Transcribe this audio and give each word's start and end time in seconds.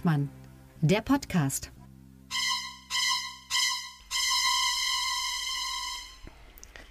Hengstmann, 0.00 0.30
der 0.80 1.02
Podcast. 1.02 1.72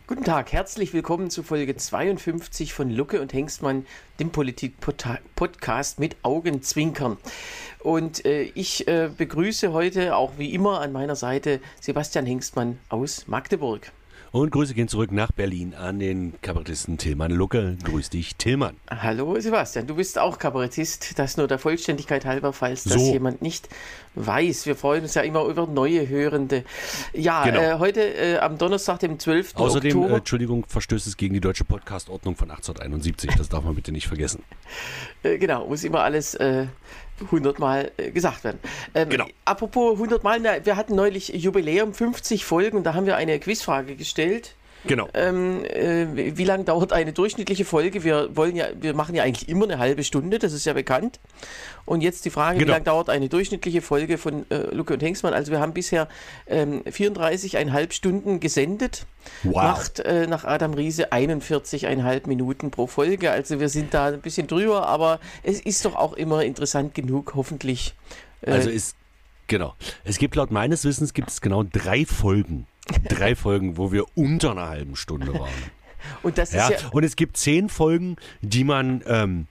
Guten 0.05 0.23
Tag, 0.23 0.51
herzlich 0.51 0.93
willkommen 0.93 1.31
zu 1.31 1.41
Folge 1.41 1.75
52 1.75 2.71
von 2.71 2.91
Lucke 2.91 3.19
und 3.19 3.33
Hengstmann, 3.33 3.87
dem 4.19 4.29
Politik-Podcast 4.29 5.99
mit 5.99 6.17
Augenzwinkern. 6.21 7.17
Und 7.79 8.25
äh, 8.25 8.43
ich 8.53 8.87
äh, 8.87 9.09
begrüße 9.15 9.73
heute 9.73 10.15
auch 10.15 10.33
wie 10.37 10.53
immer 10.53 10.79
an 10.81 10.91
meiner 10.91 11.15
Seite 11.15 11.61
Sebastian 11.81 12.27
Hengstmann 12.27 12.77
aus 12.89 13.27
Magdeburg. 13.27 13.91
Und 14.31 14.51
Grüße 14.51 14.75
gehen 14.75 14.87
zurück 14.87 15.11
nach 15.11 15.31
Berlin 15.31 15.73
an 15.73 15.97
den 15.97 16.39
Kabarettisten 16.43 16.99
Tillmann 16.99 17.31
Lucke. 17.31 17.77
Grüß 17.83 18.11
dich, 18.11 18.35
Tillmann. 18.35 18.75
Hallo 18.87 19.39
Sebastian, 19.39 19.87
du 19.87 19.95
bist 19.95 20.19
auch 20.19 20.37
Kabarettist. 20.37 21.17
Das 21.17 21.35
nur 21.35 21.47
der 21.47 21.57
Vollständigkeit 21.57 22.25
halber, 22.25 22.53
falls 22.53 22.83
das 22.83 22.93
so. 22.93 23.11
jemand 23.11 23.41
nicht 23.41 23.69
weiß. 24.13 24.67
Wir 24.67 24.75
freuen 24.75 25.01
uns 25.01 25.15
ja 25.15 25.23
immer 25.23 25.45
über 25.45 25.65
neue 25.65 26.07
Hörende. 26.07 26.63
Ja, 27.13 27.43
genau. 27.43 27.59
äh, 27.59 27.79
heute 27.79 28.01
äh, 28.01 28.37
am 28.37 28.59
Donnerstag, 28.59 28.99
dem 28.99 29.17
12. 29.17 29.55
Außerdem, 29.55 29.97
Oktober. 29.97 30.13
Äh, 30.13 30.17
Entschuldigung, 30.17 30.63
verstößt 30.67 31.07
es 31.07 31.17
gegen 31.17 31.33
die 31.33 31.41
deutsche 31.41 31.65
Podcastordnung 31.65 32.35
von 32.35 32.51
1871. 32.51 33.31
Das 33.35 33.49
darf 33.49 33.63
man 33.63 33.73
bitte 33.73 33.91
nicht 33.91 34.07
vergessen. 34.07 34.43
Äh, 35.21 35.37
genau, 35.37 35.67
muss 35.67 35.83
immer 35.83 35.99
alles 35.99 36.33
äh, 36.35 36.67
hundertmal 37.31 37.91
äh, 37.97 38.11
gesagt 38.11 38.43
werden. 38.43 38.59
Ähm, 38.95 39.09
genau. 39.09 39.25
Apropos 39.45 39.97
hundertmal, 39.97 40.41
wir 40.63 40.75
hatten 40.75 40.95
neulich 40.95 41.29
Jubiläum, 41.29 41.93
50 41.93 42.45
Folgen, 42.45 42.83
da 42.83 42.93
haben 42.93 43.05
wir 43.05 43.15
eine 43.15 43.39
Quizfrage 43.39 43.95
gestellt. 43.95 44.55
Genau. 44.85 45.09
Ähm, 45.13 45.65
äh, 45.65 46.37
wie 46.37 46.43
lange 46.45 46.63
dauert 46.63 46.93
eine 46.93 47.11
durchschnittliche 47.11 47.65
Folge? 47.65 48.03
Wir 48.03 48.35
wollen 48.35 48.55
ja, 48.55 48.67
wir 48.79 48.93
machen 48.93 49.13
ja 49.13 49.23
eigentlich 49.23 49.49
immer 49.49 49.65
eine 49.65 49.77
halbe 49.77 50.03
Stunde, 50.03 50.39
das 50.39 50.53
ist 50.53 50.65
ja 50.65 50.73
bekannt. 50.73 51.19
Und 51.89 52.01
jetzt 52.01 52.23
die 52.23 52.29
Frage, 52.29 52.59
genau. 52.59 52.67
wie 52.67 52.71
lange 52.73 52.85
dauert 52.85 53.09
eine 53.09 53.29
durchschnittliche 53.29 53.81
Folge 53.81 54.19
von 54.19 54.45
äh, 54.51 54.73
Lucke 54.75 54.93
und 54.93 55.01
Hengstmann? 55.01 55.33
Also 55.33 55.51
wir 55.51 55.59
haben 55.59 55.73
bisher 55.73 56.07
ähm, 56.45 56.83
34,5 56.83 57.91
Stunden 57.93 58.39
gesendet. 58.39 59.07
Wow. 59.41 59.55
Macht 59.55 59.99
äh, 59.99 60.27
nach 60.27 60.43
Adam 60.43 60.75
Riese 60.75 61.11
41,5 61.11 62.27
Minuten 62.27 62.69
pro 62.69 62.85
Folge. 62.85 63.31
Also 63.31 63.59
wir 63.59 63.69
sind 63.69 63.95
da 63.95 64.09
ein 64.09 64.21
bisschen 64.21 64.45
drüber, 64.45 64.85
aber 64.85 65.19
es 65.41 65.59
ist 65.59 65.83
doch 65.83 65.95
auch 65.95 66.13
immer 66.13 66.43
interessant 66.43 66.93
genug, 66.93 67.33
hoffentlich. 67.33 67.95
Äh, 68.41 68.51
also 68.51 68.69
ist 68.69 68.95
Genau. 69.47 69.73
Es 70.03 70.19
gibt 70.19 70.35
laut 70.35 70.51
meines 70.51 70.85
Wissens 70.85 71.15
gibt 71.15 71.31
es 71.31 71.41
genau 71.41 71.63
drei 71.63 72.05
Folgen 72.05 72.67
drei 73.09 73.35
Folgen, 73.35 73.77
wo 73.77 73.91
wir 73.91 74.05
unter 74.15 74.51
einer 74.51 74.69
halben 74.69 74.95
Stunde 74.95 75.33
waren. 75.33 75.49
Und 76.23 76.37
das 76.37 76.53
ja, 76.53 76.69
ja. 76.69 76.77
Und 76.91 77.03
es 77.03 77.15
gibt 77.15 77.37
zehn 77.37 77.67
Folgen, 77.67 78.15
die 78.41 78.63
man 78.63 79.03
ähm, 79.05 79.47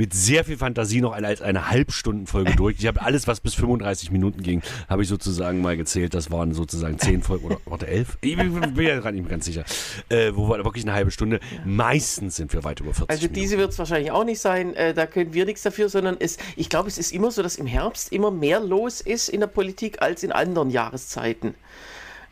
mit 0.00 0.14
sehr 0.14 0.44
viel 0.44 0.56
Fantasie 0.56 1.02
noch 1.02 1.12
als 1.12 1.42
eine 1.42 1.68
Halbstundenfolge 1.68 2.56
durch. 2.56 2.76
Ich 2.78 2.86
habe 2.86 3.02
alles, 3.02 3.26
was 3.26 3.40
bis 3.40 3.54
35 3.54 4.10
Minuten 4.10 4.42
ging, 4.42 4.62
habe 4.88 5.02
ich 5.02 5.08
sozusagen 5.08 5.60
mal 5.60 5.76
gezählt. 5.76 6.14
Das 6.14 6.30
waren 6.30 6.54
sozusagen 6.54 6.98
zehn 6.98 7.22
Folgen 7.22 7.44
oder 7.44 7.58
warte, 7.66 7.86
elf? 7.86 8.16
Ich 8.22 8.34
bin, 8.34 8.58
bin 8.72 8.86
ja 8.86 8.98
gerade 8.98 9.12
nicht 9.12 9.24
mehr 9.24 9.30
ganz 9.30 9.44
sicher. 9.44 9.62
Äh, 10.08 10.32
wo 10.34 10.48
war 10.48 10.64
wirklich 10.64 10.84
eine 10.84 10.94
halbe 10.94 11.10
Stunde. 11.10 11.38
Meistens 11.66 12.36
sind 12.36 12.50
wir 12.54 12.64
weit 12.64 12.80
über 12.80 12.94
40 12.94 13.10
Also 13.10 13.28
diese 13.28 13.58
wird 13.58 13.72
es 13.72 13.78
wahrscheinlich 13.78 14.10
auch 14.10 14.24
nicht 14.24 14.40
sein. 14.40 14.72
Äh, 14.72 14.94
da 14.94 15.04
können 15.04 15.34
wir 15.34 15.44
nichts 15.44 15.64
dafür, 15.64 15.90
sondern 15.90 16.16
es, 16.18 16.38
ich 16.56 16.70
glaube, 16.70 16.88
es 16.88 16.96
ist 16.96 17.12
immer 17.12 17.30
so, 17.30 17.42
dass 17.42 17.56
im 17.56 17.66
Herbst 17.66 18.10
immer 18.10 18.30
mehr 18.30 18.58
los 18.58 19.02
ist 19.02 19.28
in 19.28 19.40
der 19.40 19.48
Politik 19.48 20.00
als 20.00 20.22
in 20.22 20.32
anderen 20.32 20.70
Jahreszeiten. 20.70 21.54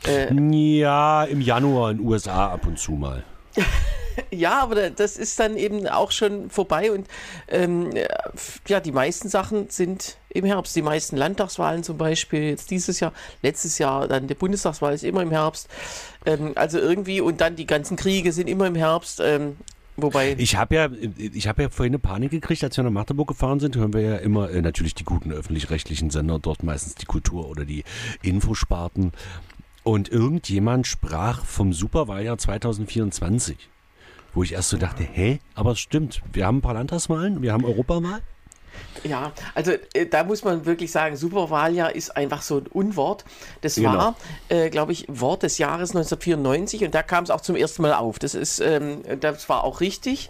Äh, 0.06 0.32
ja, 0.32 1.24
im 1.24 1.42
Januar 1.42 1.90
in 1.90 1.98
den 1.98 2.06
USA 2.06 2.50
ab 2.50 2.66
und 2.66 2.78
zu 2.78 2.92
mal. 2.92 3.24
Ja, 4.30 4.62
aber 4.62 4.90
das 4.90 5.16
ist 5.16 5.38
dann 5.38 5.56
eben 5.56 5.86
auch 5.86 6.10
schon 6.10 6.50
vorbei 6.50 6.92
und 6.92 7.06
ähm, 7.48 7.90
ja, 8.66 8.80
die 8.80 8.92
meisten 8.92 9.28
Sachen 9.28 9.70
sind 9.70 10.16
im 10.30 10.44
Herbst. 10.44 10.76
Die 10.76 10.82
meisten 10.82 11.16
Landtagswahlen 11.16 11.82
zum 11.82 11.98
Beispiel 11.98 12.42
jetzt 12.42 12.70
dieses 12.70 13.00
Jahr, 13.00 13.12
letztes 13.42 13.78
Jahr 13.78 14.08
dann 14.08 14.26
die 14.26 14.34
Bundestagswahl 14.34 14.94
ist 14.94 15.04
immer 15.04 15.22
im 15.22 15.30
Herbst. 15.30 15.68
Ähm, 16.26 16.52
also 16.54 16.78
irgendwie 16.78 17.20
und 17.20 17.40
dann 17.40 17.56
die 17.56 17.66
ganzen 17.66 17.96
Kriege 17.96 18.32
sind 18.32 18.48
immer 18.48 18.66
im 18.66 18.74
Herbst. 18.74 19.20
Ähm, 19.20 19.56
Wobei. 20.00 20.36
Ich 20.38 20.54
habe 20.54 20.76
ja, 20.76 20.88
ich 21.18 21.48
habe 21.48 21.62
ja 21.62 21.70
vorhin 21.70 21.90
eine 21.90 21.98
Panik 21.98 22.30
gekriegt, 22.30 22.62
als 22.62 22.76
wir 22.76 22.84
nach 22.84 22.90
Magdeburg 22.92 23.26
gefahren 23.26 23.58
sind, 23.58 23.74
hören 23.74 23.92
wir 23.92 24.00
ja 24.00 24.16
immer 24.16 24.48
äh, 24.48 24.62
natürlich 24.62 24.94
die 24.94 25.02
guten 25.02 25.32
öffentlich-rechtlichen 25.32 26.10
Sender, 26.10 26.38
dort 26.38 26.62
meistens 26.62 26.94
die 26.94 27.04
Kultur 27.04 27.48
oder 27.48 27.64
die 27.64 27.82
Infosparten. 28.22 29.10
Und 29.88 30.10
irgendjemand 30.10 30.86
sprach 30.86 31.46
vom 31.46 31.72
Superwahljahr 31.72 32.36
2024, 32.36 33.56
wo 34.34 34.42
ich 34.42 34.52
erst 34.52 34.68
so 34.68 34.76
dachte, 34.76 35.02
hä, 35.02 35.38
aber 35.54 35.70
es 35.70 35.78
stimmt, 35.78 36.20
wir 36.30 36.44
haben 36.44 36.58
ein 36.58 36.60
paar 36.60 36.74
Landtagswahlen, 36.74 37.40
wir 37.40 37.54
haben 37.54 37.64
Europawahl. 37.64 38.20
Ja, 39.02 39.32
also 39.54 39.72
äh, 39.94 40.04
da 40.04 40.24
muss 40.24 40.44
man 40.44 40.66
wirklich 40.66 40.92
sagen, 40.92 41.16
Superwahljahr 41.16 41.94
ist 41.94 42.14
einfach 42.18 42.42
so 42.42 42.58
ein 42.58 42.66
Unwort. 42.66 43.24
Das 43.62 43.76
genau. 43.76 43.94
war, 43.94 44.16
äh, 44.50 44.68
glaube 44.68 44.92
ich, 44.92 45.06
Wort 45.08 45.42
des 45.42 45.56
Jahres 45.56 45.96
1994 45.96 46.84
und 46.84 46.94
da 46.94 47.02
kam 47.02 47.24
es 47.24 47.30
auch 47.30 47.40
zum 47.40 47.56
ersten 47.56 47.80
Mal 47.80 47.94
auf. 47.94 48.18
Das 48.18 48.34
ist, 48.34 48.60
ähm, 48.60 49.00
das 49.20 49.48
war 49.48 49.64
auch 49.64 49.80
richtig 49.80 50.28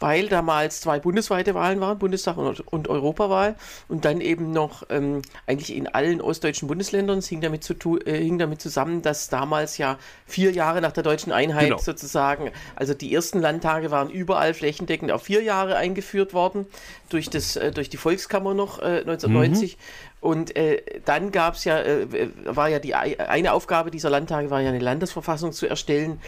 weil 0.00 0.28
damals 0.28 0.80
zwei 0.80 0.98
bundesweite 0.98 1.54
Wahlen 1.54 1.80
waren, 1.80 1.98
Bundestag 1.98 2.36
und, 2.36 2.60
und 2.68 2.88
Europawahl 2.88 3.56
und 3.88 4.04
dann 4.04 4.20
eben 4.20 4.52
noch 4.52 4.84
ähm, 4.90 5.22
eigentlich 5.46 5.74
in 5.74 5.86
allen 5.86 6.20
ostdeutschen 6.20 6.68
Bundesländern. 6.68 7.18
Es 7.18 7.28
hing 7.28 7.40
damit, 7.40 7.64
zu, 7.64 7.74
äh, 8.04 8.18
hing 8.18 8.38
damit 8.38 8.60
zusammen, 8.60 9.02
dass 9.02 9.28
damals 9.28 9.78
ja 9.78 9.98
vier 10.26 10.52
Jahre 10.52 10.80
nach 10.80 10.92
der 10.92 11.02
deutschen 11.02 11.32
Einheit 11.32 11.68
genau. 11.68 11.78
sozusagen, 11.78 12.50
also 12.76 12.94
die 12.94 13.12
ersten 13.12 13.40
Landtage 13.40 13.90
waren 13.90 14.10
überall 14.10 14.54
flächendeckend 14.54 15.10
auf 15.10 15.22
vier 15.22 15.42
Jahre 15.42 15.76
eingeführt 15.76 16.34
worden, 16.34 16.66
durch, 17.08 17.30
das, 17.30 17.56
äh, 17.56 17.72
durch 17.72 17.88
die 17.88 17.96
Volkskammer 17.96 18.54
noch 18.54 18.78
äh, 18.80 19.00
1990. 19.00 19.76
Mhm. 19.76 19.80
Und 20.20 20.56
äh, 20.56 20.82
dann 21.04 21.30
gab 21.30 21.54
es 21.54 21.64
ja, 21.64 21.80
äh, 21.80 22.06
war 22.44 22.68
ja 22.68 22.78
die 22.78 22.94
eine 22.94 23.52
Aufgabe 23.52 23.90
dieser 23.90 24.10
Landtage 24.10 24.50
war 24.50 24.60
ja 24.60 24.70
eine 24.70 24.80
Landesverfassung 24.80 25.52
zu 25.52 25.66
erstellen. 25.66 26.20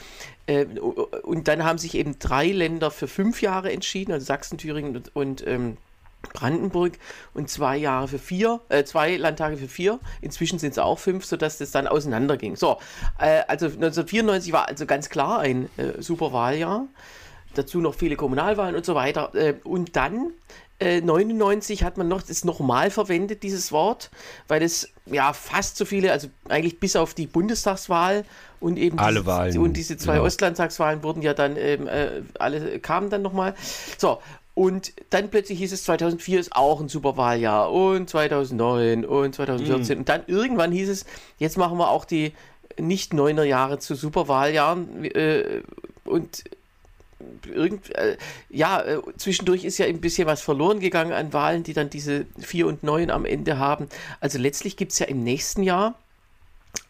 Äh, 0.47 0.67
und 1.23 1.49
dann 1.49 1.65
haben 1.65 1.79
sich 1.79 1.95
eben 1.97 2.19
drei 2.19 2.47
Länder 2.49 2.91
für 2.91 3.09
fünf 3.09 3.43
Jahre 3.43 3.73
entschieden, 3.73 4.13
also 4.13 4.25
Sachsen, 4.25 4.59
Thüringen 4.59 4.97
und, 4.97 5.17
und 5.17 5.47
ähm, 5.47 5.77
Brandenburg 6.33 6.93
und 7.35 7.49
zwei 7.49 7.77
Jahre 7.77 8.09
für 8.09 8.19
vier, 8.19 8.61
äh, 8.69 8.85
zwei 8.85 9.17
Landtage 9.17 9.57
für 9.57 9.69
vier. 9.69 9.99
Inzwischen 10.21 10.59
sind 10.59 10.73
es 10.73 10.79
auch 10.79 10.99
fünf, 10.99 11.25
sodass 11.25 11.59
das 11.59 11.71
dann 11.71 11.87
auseinanderging. 11.87 12.57
So, 12.57 12.79
äh, 13.19 13.43
also 13.49 13.67
1994 13.67 14.53
war 14.53 14.69
also 14.69 14.87
ganz 14.87 15.09
klar 15.09 15.41
ein 15.41 15.69
äh, 15.77 16.01
super 16.01 16.33
Wahljahr. 16.33 16.87
Dazu 17.55 17.81
noch 17.81 17.95
viele 17.95 18.17
Kommunalwahlen 18.17 18.77
und 18.77 18.85
so 18.85 18.95
weiter. 18.95 19.35
Äh, 19.35 19.55
und 19.65 19.97
dann 19.97 20.33
99 20.81 21.83
äh, 21.83 21.85
hat 21.85 21.99
man 21.99 22.09
noch 22.09 22.23
das 22.23 22.45
nochmal 22.45 22.91
verwendet, 22.91 23.43
dieses 23.43 23.71
Wort, 23.73 24.11
weil 24.49 24.63
es 24.63 24.89
ja 25.07 25.33
fast 25.33 25.77
so 25.77 25.85
viele, 25.85 26.13
also 26.13 26.29
eigentlich 26.49 26.81
bis 26.81 26.97
auf 26.97 27.15
die 27.15 27.27
Bundestagswahl 27.27 28.25
und 28.61 28.77
eben 28.79 28.99
alle 28.99 29.21
diese, 29.21 29.27
Wahlen. 29.27 29.59
und 29.59 29.77
diese 29.77 29.97
zwei 29.97 30.15
genau. 30.15 30.27
Ostlandtagswahlen 30.27 31.03
wurden 31.03 31.23
ja 31.23 31.35
dann 31.35 31.57
ähm, 31.57 31.87
äh, 31.87 32.23
alle 32.39 32.79
kamen 32.79 33.11
dann 33.11 33.23
nochmal. 33.23 33.55
So, 33.99 34.21
und 34.55 34.93
dann 35.11 35.31
plötzlich 35.31 35.59
hieß 35.59 35.73
es, 35.73 35.85
2004 35.85 36.41
ist 36.41 36.57
auch 36.57 36.81
ein 36.81 36.89
Superwahljahr 36.89 37.73
und 37.73 38.11
2009 38.11 39.05
und 39.05 39.35
2014. 39.35 39.97
Mhm. 39.97 40.01
Und 40.01 40.09
dann 40.09 40.23
irgendwann 40.27 40.73
hieß 40.73 40.89
es, 40.89 41.07
jetzt 41.39 41.57
machen 41.57 41.79
wir 41.79 41.91
auch 41.91 42.05
die 42.05 42.33
nicht 42.79 43.15
neuner 43.15 43.45
Jahre 43.45 43.79
zu 43.79 43.95
Superwahljahren. 43.95 45.05
Äh, 45.05 45.63
und 46.05 46.45
irgend, 47.47 47.95
äh, 47.95 48.17
ja, 48.49 48.81
äh, 48.81 49.01
zwischendurch 49.17 49.65
ist 49.65 49.79
ja 49.79 49.87
ein 49.87 50.01
bisschen 50.01 50.27
was 50.27 50.43
verloren 50.43 50.81
gegangen 50.81 51.13
an 51.13 51.33
Wahlen, 51.33 51.63
die 51.63 51.73
dann 51.73 51.91
diese 51.91 52.27
4 52.39 52.67
und 52.67 52.83
9 52.83 53.11
am 53.11 53.25
Ende 53.25 53.59
haben. 53.59 53.89
Also 54.21 54.39
letztlich 54.39 54.77
gibt 54.77 54.93
es 54.93 54.99
ja 54.99 55.07
im 55.07 55.23
nächsten 55.23 55.63
Jahr, 55.63 55.95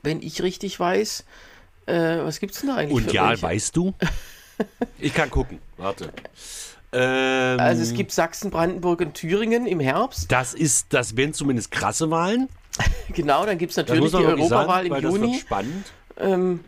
wenn 0.03 0.23
ich 0.23 0.43
richtig 0.43 0.79
weiß, 0.79 1.25
äh, 1.87 2.19
was 2.19 2.41
gibt 2.41 2.55
es 2.55 2.61
denn 2.61 2.71
da 2.71 2.77
eigentlich? 2.77 3.07
Und 3.07 3.13
ja, 3.13 3.31
welche? 3.31 3.43
weißt 3.43 3.77
du? 3.77 3.95
ich 4.99 5.15
kann 5.15 5.31
gucken, 5.31 5.59
warte. 5.77 6.13
Ähm, 6.93 7.61
also 7.61 7.83
es 7.83 7.95
gibt 7.95 8.13
Sachsen, 8.13 8.51
Brandenburg 8.51 9.01
und 9.01 9.15
Thüringen 9.15 9.67
im 9.67 9.81
Herbst. 9.81 10.31
Das 10.31 10.55
ist, 10.55 10.87
das 10.91 11.17
wären 11.17 11.33
zumindest 11.33 11.71
krasse 11.71 12.11
Wahlen. 12.11 12.49
genau, 13.13 13.47
dann 13.47 13.59
gibt 13.59 13.71
es 13.71 13.77
natürlich 13.77 14.11
die 14.11 14.17
Europawahl 14.17 14.87
im 14.87 14.95
Juni. 14.97 15.03
Das 15.03 15.21
wird 15.21 15.41
spannend. 15.41 15.93
Ähm, 16.19 16.61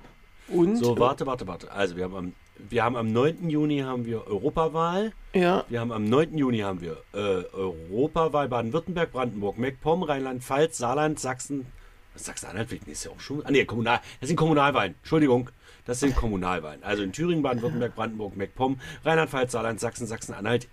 und? 0.48 0.76
So, 0.76 0.98
warte, 0.98 1.26
warte, 1.26 1.46
warte. 1.46 1.72
Also 1.72 1.96
wir 1.96 2.04
haben 2.04 2.16
am 2.16 2.32
wir 2.68 2.84
haben 2.84 2.96
am 2.96 3.12
9. 3.12 3.50
Juni 3.50 3.80
haben 3.80 4.04
wir 4.04 4.26
Europawahl. 4.26 5.12
Ja. 5.34 5.64
Wir 5.68 5.80
haben 5.80 5.92
am 5.92 6.04
9. 6.04 6.36
Juni 6.36 6.58
haben 6.58 6.80
wir 6.80 7.02
äh, 7.12 7.44
Europawahl 7.54 8.48
Baden-Württemberg, 8.48 9.12
Brandenburg, 9.12 9.58
MacPom, 9.58 10.02
Rheinland-Pfalz, 10.02 10.78
Saarland, 10.78 11.18
Sachsen. 11.20 11.66
Sachsen-Anhalt 12.14 12.72
ist 12.86 13.04
ja 13.04 13.10
auch 13.10 13.20
schon. 13.20 13.44
Ah, 13.44 13.50
nee, 13.50 13.64
Kommunal. 13.64 14.00
Das 14.20 14.28
sind 14.28 14.36
Kommunalwahlen. 14.36 14.94
Entschuldigung. 15.00 15.50
Das 15.84 16.00
sind 16.00 16.14
Kommunalwahlen. 16.14 16.82
Also 16.84 17.02
in 17.02 17.12
Thüringen, 17.12 17.42
Baden-Württemberg, 17.42 17.94
Brandenburg, 17.94 18.36
MacPom, 18.36 18.78
Rheinland-Pfalz, 19.04 19.52
Saarland, 19.52 19.80
Sachsen, 19.80 20.06
Sachsen-Anhalt, 20.06 20.68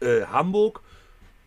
äh, 0.00 0.22
Hamburg, 0.26 0.82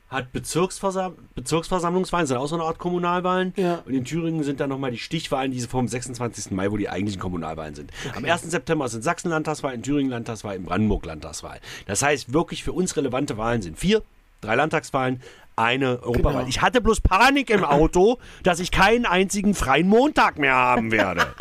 hat 0.09 0.31
Bezirksversam 0.31 1.15
Bezirksversammlungswahlen, 1.35 2.25
sind 2.25 2.37
auch 2.37 2.47
so 2.47 2.55
eine 2.55 2.63
Art 2.63 2.79
Kommunalwahlen. 2.79 3.53
Ja. 3.55 3.83
Und 3.85 3.93
in 3.93 4.05
Thüringen 4.05 4.43
sind 4.43 4.59
dann 4.59 4.69
nochmal 4.69 4.91
die 4.91 4.97
Stichwahlen, 4.97 5.51
diese 5.51 5.67
vom 5.67 5.87
26. 5.87 6.51
Mai, 6.51 6.71
wo 6.71 6.77
die 6.77 6.89
eigentlichen 6.89 7.21
Kommunalwahlen 7.21 7.75
sind. 7.75 7.91
Okay. 8.07 8.17
Am 8.17 8.25
1. 8.25 8.43
September 8.43 8.87
sind 8.89 9.03
Sachsen 9.03 9.29
Landtagswahl, 9.29 9.73
in 9.73 9.83
Thüringen 9.83 10.09
Landtagswahl, 10.09 10.55
in 10.55 10.65
Brandenburg 10.65 11.05
Landtagswahl. 11.05 11.59
Das 11.85 12.01
heißt, 12.01 12.33
wirklich 12.33 12.63
für 12.63 12.73
uns 12.73 12.97
relevante 12.97 13.37
Wahlen 13.37 13.61
sind 13.61 13.77
vier, 13.77 14.01
drei 14.41 14.55
Landtagswahlen, 14.55 15.21
eine 15.55 16.01
Europawahl. 16.01 16.33
Genau. 16.33 16.47
Ich 16.47 16.61
hatte 16.61 16.81
bloß 16.81 17.01
Panik 17.01 17.49
im 17.51 17.63
Auto, 17.65 18.17
dass 18.41 18.59
ich 18.59 18.71
keinen 18.71 19.05
einzigen 19.05 19.53
freien 19.53 19.87
Montag 19.87 20.39
mehr 20.39 20.55
haben 20.55 20.91
werde. 20.91 21.27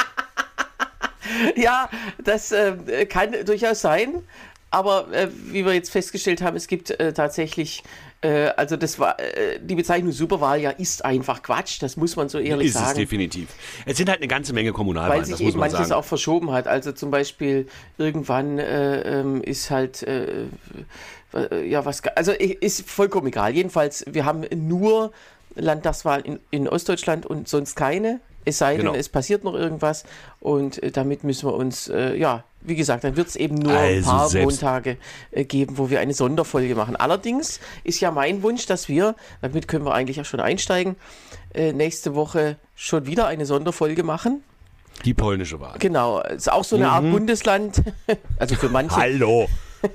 Ja, 1.57 1.91
das 2.25 2.53
äh, 2.53 3.07
kann 3.07 3.35
durchaus 3.45 3.83
sein. 3.83 4.23
Aber 4.71 5.11
äh, 5.13 5.29
wie 5.51 5.65
wir 5.65 5.73
jetzt 5.73 5.91
festgestellt 5.91 6.43
haben, 6.43 6.57
es 6.57 6.67
gibt 6.67 6.91
äh, 6.91 7.13
tatsächlich, 7.15 7.83
äh, 8.21 8.49
also 8.57 8.77
das 8.77 8.99
war 8.99 9.19
äh, 9.19 9.59
die 9.63 9.75
Bezeichnung 9.75 10.13
Superwahljahr 10.13 10.79
ist 10.79 11.05
einfach 11.05 11.43
Quatsch. 11.43 11.81
Das 11.83 11.97
muss 11.97 12.17
man 12.17 12.29
so 12.29 12.39
ehrlich 12.39 12.69
ist 12.69 12.75
es 12.77 12.83
sagen. 12.83 12.99
definitiv. 12.99 13.49
Es 13.87 13.97
sind 13.97 14.11
halt 14.11 14.19
eine 14.19 14.29
ganze 14.29 14.53
Menge 14.53 14.73
Kommunalwahlen, 14.73 15.21
Weil 15.23 15.25
sich 15.27 15.41
eben 15.41 15.59
man 15.59 15.71
manches 15.71 15.89
sagen. 15.89 15.99
auch 15.99 16.05
verschoben 16.05 16.53
hat. 16.53 16.67
Also 16.69 16.93
zum 16.93 17.11
Beispiel 17.11 17.67
irgendwann 17.97 18.59
äh, 18.59 19.21
ähm, 19.21 19.41
ist 19.43 19.71
halt, 19.71 20.03
äh, 20.03 20.45
ja, 21.67 21.85
was, 21.85 22.03
also 22.17 22.33
ist 22.33 22.89
vollkommen 22.91 23.29
egal. 23.29 23.55
Jedenfalls, 23.55 24.05
wir 24.09 24.25
haben 24.25 24.45
nur 24.55 25.13
Landtagswahlen 25.55 26.25
in, 26.25 26.41
in 26.51 26.69
Ostdeutschland 26.69 27.27
und 27.27 27.49
sonst 27.49 27.75
keine. 27.75 28.21
Es 28.45 28.59
sei 28.59 28.77
denn, 28.77 28.87
Genau. 28.87 28.95
es 28.97 29.09
passiert 29.09 29.45
noch 29.45 29.55
irgendwas 29.55 30.05
und 30.41 30.81
damit 30.97 31.25
müssen 31.25 31.49
wir 31.49 31.55
uns, 31.55 31.89
äh, 31.89 32.17
ja, 32.17 32.45
wie 32.69 32.77
gesagt, 32.77 33.05
dann 33.05 33.17
wird 33.17 33.29
es 33.29 33.37
eben 33.37 33.57
nur 33.57 33.73
ein 33.73 33.97
Also 33.97 34.11
paar 34.11 34.29
selbst- 34.29 34.63
Montage 34.63 34.97
äh, 35.31 35.45
geben, 35.45 35.79
wo 35.79 35.91
wir 35.91 36.01
eine 36.01 36.15
Sonderfolge 36.15 36.75
machen. 36.75 36.97
Allerdings 36.97 37.61
ist 37.85 38.01
ja 38.01 38.11
mein 38.11 38.43
Wunsch, 38.43 38.67
dass 38.67 38.89
wir, 38.89 39.15
damit 39.43 39.69
können 39.69 39.85
wir 39.85 39.95
eigentlich 39.95 40.21
auch 40.21 40.25
schon 40.25 40.41
einsteigen, 40.41 40.97
äh, 41.55 41.73
nächste 41.73 42.15
Woche 42.15 42.57
schon 42.75 43.07
wieder 43.07 43.27
eine 43.27 43.47
Sonderfolge 43.47 44.03
machen. 44.03 44.43
Die 45.05 45.15
polnische 45.15 45.61
Wahl. 45.61 45.77
Genau, 45.79 46.21
ist 46.23 46.51
auch 46.51 46.65
so 46.65 46.75
eine 46.77 46.87
Mhm. 46.87 46.91
Art 46.91 47.11
Bundesland. 47.11 47.83
Also 48.39 48.55
für 48.57 48.69
manche. 48.69 48.97
Hallo. 48.97 49.47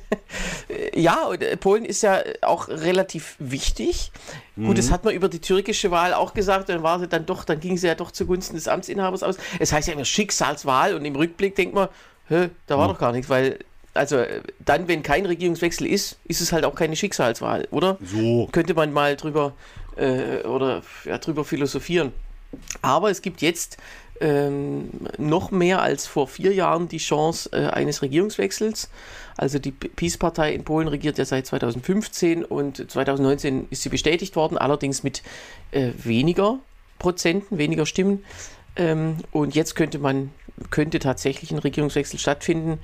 Ja, 0.96 1.26
und 1.26 1.42
äh, 1.44 1.58
Polen 1.58 1.84
ist 1.86 2.04
ja 2.04 2.22
auch 2.42 2.68
relativ 2.70 3.36
wichtig. 3.40 4.12
Gut, 4.56 4.78
das 4.78 4.92
hat 4.92 5.04
man 5.04 5.14
über 5.14 5.28
die 5.28 5.40
türkische 5.40 5.92
Wahl 5.92 6.14
auch 6.14 6.34
gesagt, 6.34 6.70
dann 6.70 6.84
war 6.84 7.00
sie 7.00 7.08
dann 7.08 7.26
doch, 7.26 7.44
dann 7.44 7.60
ging 7.60 7.78
sie 7.78 7.88
ja 7.88 7.96
doch 7.96 8.12
zugunsten 8.12 8.56
des 8.56 8.68
Amtsinhabers 8.68 9.24
aus. 9.24 9.36
Es 9.60 9.74
heißt 9.74 9.88
ja 9.88 9.94
immer 9.96 10.06
Schicksalswahl 10.06 10.94
und 10.96 11.04
im 11.06 11.16
Rückblick 11.16 11.56
denkt 11.56 11.74
man, 11.76 11.90
hä, 12.30 12.50
da 12.68 12.78
war 12.78 12.88
doch 12.88 13.00
gar 13.00 13.12
nichts, 13.12 13.30
weil, 13.30 13.60
also 13.94 14.18
äh, 14.18 14.42
dann, 14.60 14.88
wenn 14.88 15.04
kein 15.04 15.26
Regierungswechsel 15.26 15.88
ist, 15.88 16.18
ist 16.26 16.42
es 16.42 16.52
halt 16.52 16.66
auch 16.66 16.76
keine 16.76 16.96
Schicksalswahl, 16.96 17.68
oder? 17.72 17.98
So. 18.04 18.48
könnte 18.52 18.74
man 18.74 18.94
mal 18.94 19.16
drüber 19.16 19.54
äh, 19.96 20.46
oder 20.48 20.82
ja, 21.06 21.18
drüber 21.18 21.46
philosophieren. 21.46 22.12
Aber 22.82 23.10
es 23.10 23.22
gibt 23.22 23.42
jetzt 23.42 23.78
ähm, 24.22 24.90
noch 25.18 25.52
mehr 25.52 25.82
als 25.82 26.06
vor 26.06 26.28
vier 26.28 26.54
Jahren 26.54 26.88
die 26.88 26.98
Chance 26.98 27.50
äh, 27.52 27.68
eines 27.68 28.02
Regierungswechsels. 28.02 28.90
Also 29.36 29.60
die 29.60 29.72
Peace-Partei 29.72 30.54
in 30.54 30.64
Polen 30.64 30.88
regiert 30.88 31.18
ja 31.18 31.26
seit 31.26 31.48
2015 31.48 32.46
und 32.46 32.90
2019 32.92 33.68
ist 33.70 33.82
sie 33.82 33.90
bestätigt 33.90 34.36
worden, 34.36 34.58
allerdings 34.58 35.04
mit 35.04 35.24
äh, 35.72 35.92
weniger 35.98 36.60
Prozenten, 37.00 37.58
weniger 37.58 37.86
Stimmen. 37.86 38.24
Ähm, 38.76 39.18
und 39.32 39.56
jetzt 39.56 39.76
könnte 39.76 40.00
man, 40.00 40.32
könnte 40.70 41.00
tatsächlich 41.00 41.52
ein 41.52 41.60
Regierungswechsel 41.60 42.20
stattfinden. 42.20 42.80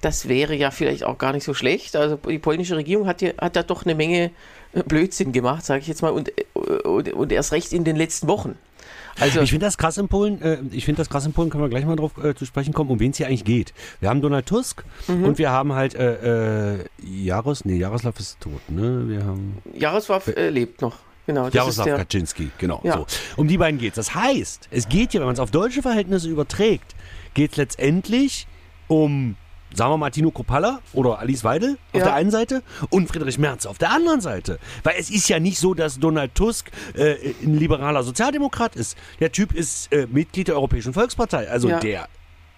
Das 0.00 0.28
wäre 0.28 0.54
ja 0.56 0.70
vielleicht 0.72 1.04
auch 1.04 1.18
gar 1.18 1.32
nicht 1.32 1.44
so 1.44 1.54
schlecht. 1.54 1.94
Also 1.94 2.16
die 2.16 2.38
polnische 2.40 2.76
Regierung 2.76 3.06
hat 3.06 3.22
ja, 3.22 3.30
hat 3.40 3.54
ja 3.56 3.62
doch 3.62 3.84
eine 3.84 3.94
Menge 3.94 4.30
äh, 4.72 4.82
Blödsinn 4.82 5.32
gemacht, 5.32 5.64
sage 5.64 5.80
ich 5.80 5.86
jetzt 5.86 6.02
mal, 6.02 6.10
und, 6.10 6.30
äh, 6.36 6.44
und, 6.84 7.12
und 7.12 7.30
erst 7.32 7.52
recht 7.52 7.72
in 7.72 7.84
den 7.84 7.96
letzten 7.96 8.26
Wochen. 8.26 8.56
Also 9.20 9.42
Ich 9.42 9.50
finde 9.50 9.66
das 9.66 9.76
krass 9.78 9.98
in 9.98 10.08
Polen, 10.08 10.40
äh, 10.42 10.58
ich 10.72 10.86
finde 10.86 11.02
das 11.02 11.10
krass 11.10 11.26
in 11.26 11.32
Polen, 11.34 11.50
können 11.50 11.62
wir 11.62 11.68
gleich 11.68 11.84
mal 11.84 11.96
drauf 11.96 12.12
äh, 12.24 12.34
zu 12.34 12.46
sprechen 12.46 12.72
kommen, 12.72 12.90
um 12.90 12.98
wen 12.98 13.10
es 13.12 13.18
hier 13.18 13.26
eigentlich 13.26 13.44
geht. 13.44 13.74
Wir 14.00 14.08
haben 14.08 14.22
Donald 14.22 14.46
Tusk 14.46 14.82
Mhm. 15.06 15.24
und 15.24 15.38
wir 15.38 15.50
haben 15.50 15.72
halt 15.74 15.94
äh, 15.94 16.76
äh, 16.76 16.84
Jaros, 17.04 17.64
nee, 17.64 17.76
Jaroslav 17.76 18.18
ist 18.18 18.40
tot, 18.40 18.60
ne? 18.68 19.04
Wir 19.08 19.24
haben 19.24 19.58
Jaroslav 19.74 20.32
lebt 20.36 20.80
noch. 20.80 20.96
Genau, 21.26 21.44
das 21.44 21.54
Jaroslav 21.54 21.86
ist 21.86 21.90
der, 21.90 21.98
Kaczynski, 21.98 22.50
genau. 22.58 22.80
Ja. 22.84 22.94
So. 22.96 23.06
Um 23.36 23.46
die 23.48 23.56
beiden 23.58 23.78
geht's. 23.78 23.96
Das 23.96 24.14
heißt, 24.14 24.68
es 24.70 24.88
geht 24.88 25.12
hier, 25.12 25.20
wenn 25.20 25.26
man 25.26 25.34
es 25.34 25.40
auf 25.40 25.50
deutsche 25.52 25.80
Verhältnisse 25.82 26.28
überträgt, 26.28 26.94
geht 27.34 27.52
es 27.52 27.56
letztendlich 27.56 28.46
um, 28.88 29.36
sagen 29.72 29.92
wir 29.92 29.96
mal, 29.98 30.10
Tino 30.10 30.30
Kropalla 30.32 30.80
oder 30.92 31.20
Alice 31.20 31.44
Weidel 31.44 31.78
auf 31.92 32.00
Ja. 32.00 32.04
der 32.06 32.14
einen 32.14 32.30
Seite 32.32 32.62
und 32.90 33.06
Friedrich 33.08 33.38
Merz 33.38 33.66
auf 33.66 33.78
der 33.78 33.90
anderen 33.92 34.20
Seite. 34.20 34.58
Weil 34.82 34.94
es 34.98 35.10
ist 35.10 35.28
ja 35.28 35.38
nicht 35.38 35.58
so, 35.58 35.74
dass 35.74 35.98
Donald 36.00 36.34
Tusk 36.34 36.70
äh, 36.94 37.34
ein 37.42 37.56
liberaler 37.56 38.02
Sozialdemokrat 38.02 38.74
ist. 38.76 38.98
Der 39.20 39.30
Typ 39.32 39.54
ist 39.54 39.92
äh, 39.92 40.06
Mitglied 40.10 40.48
der 40.48 40.56
Europäischen 40.56 40.92
Volkspartei, 40.92 41.48
also 41.48 41.68
Ja. 41.68 41.78
der 41.78 42.08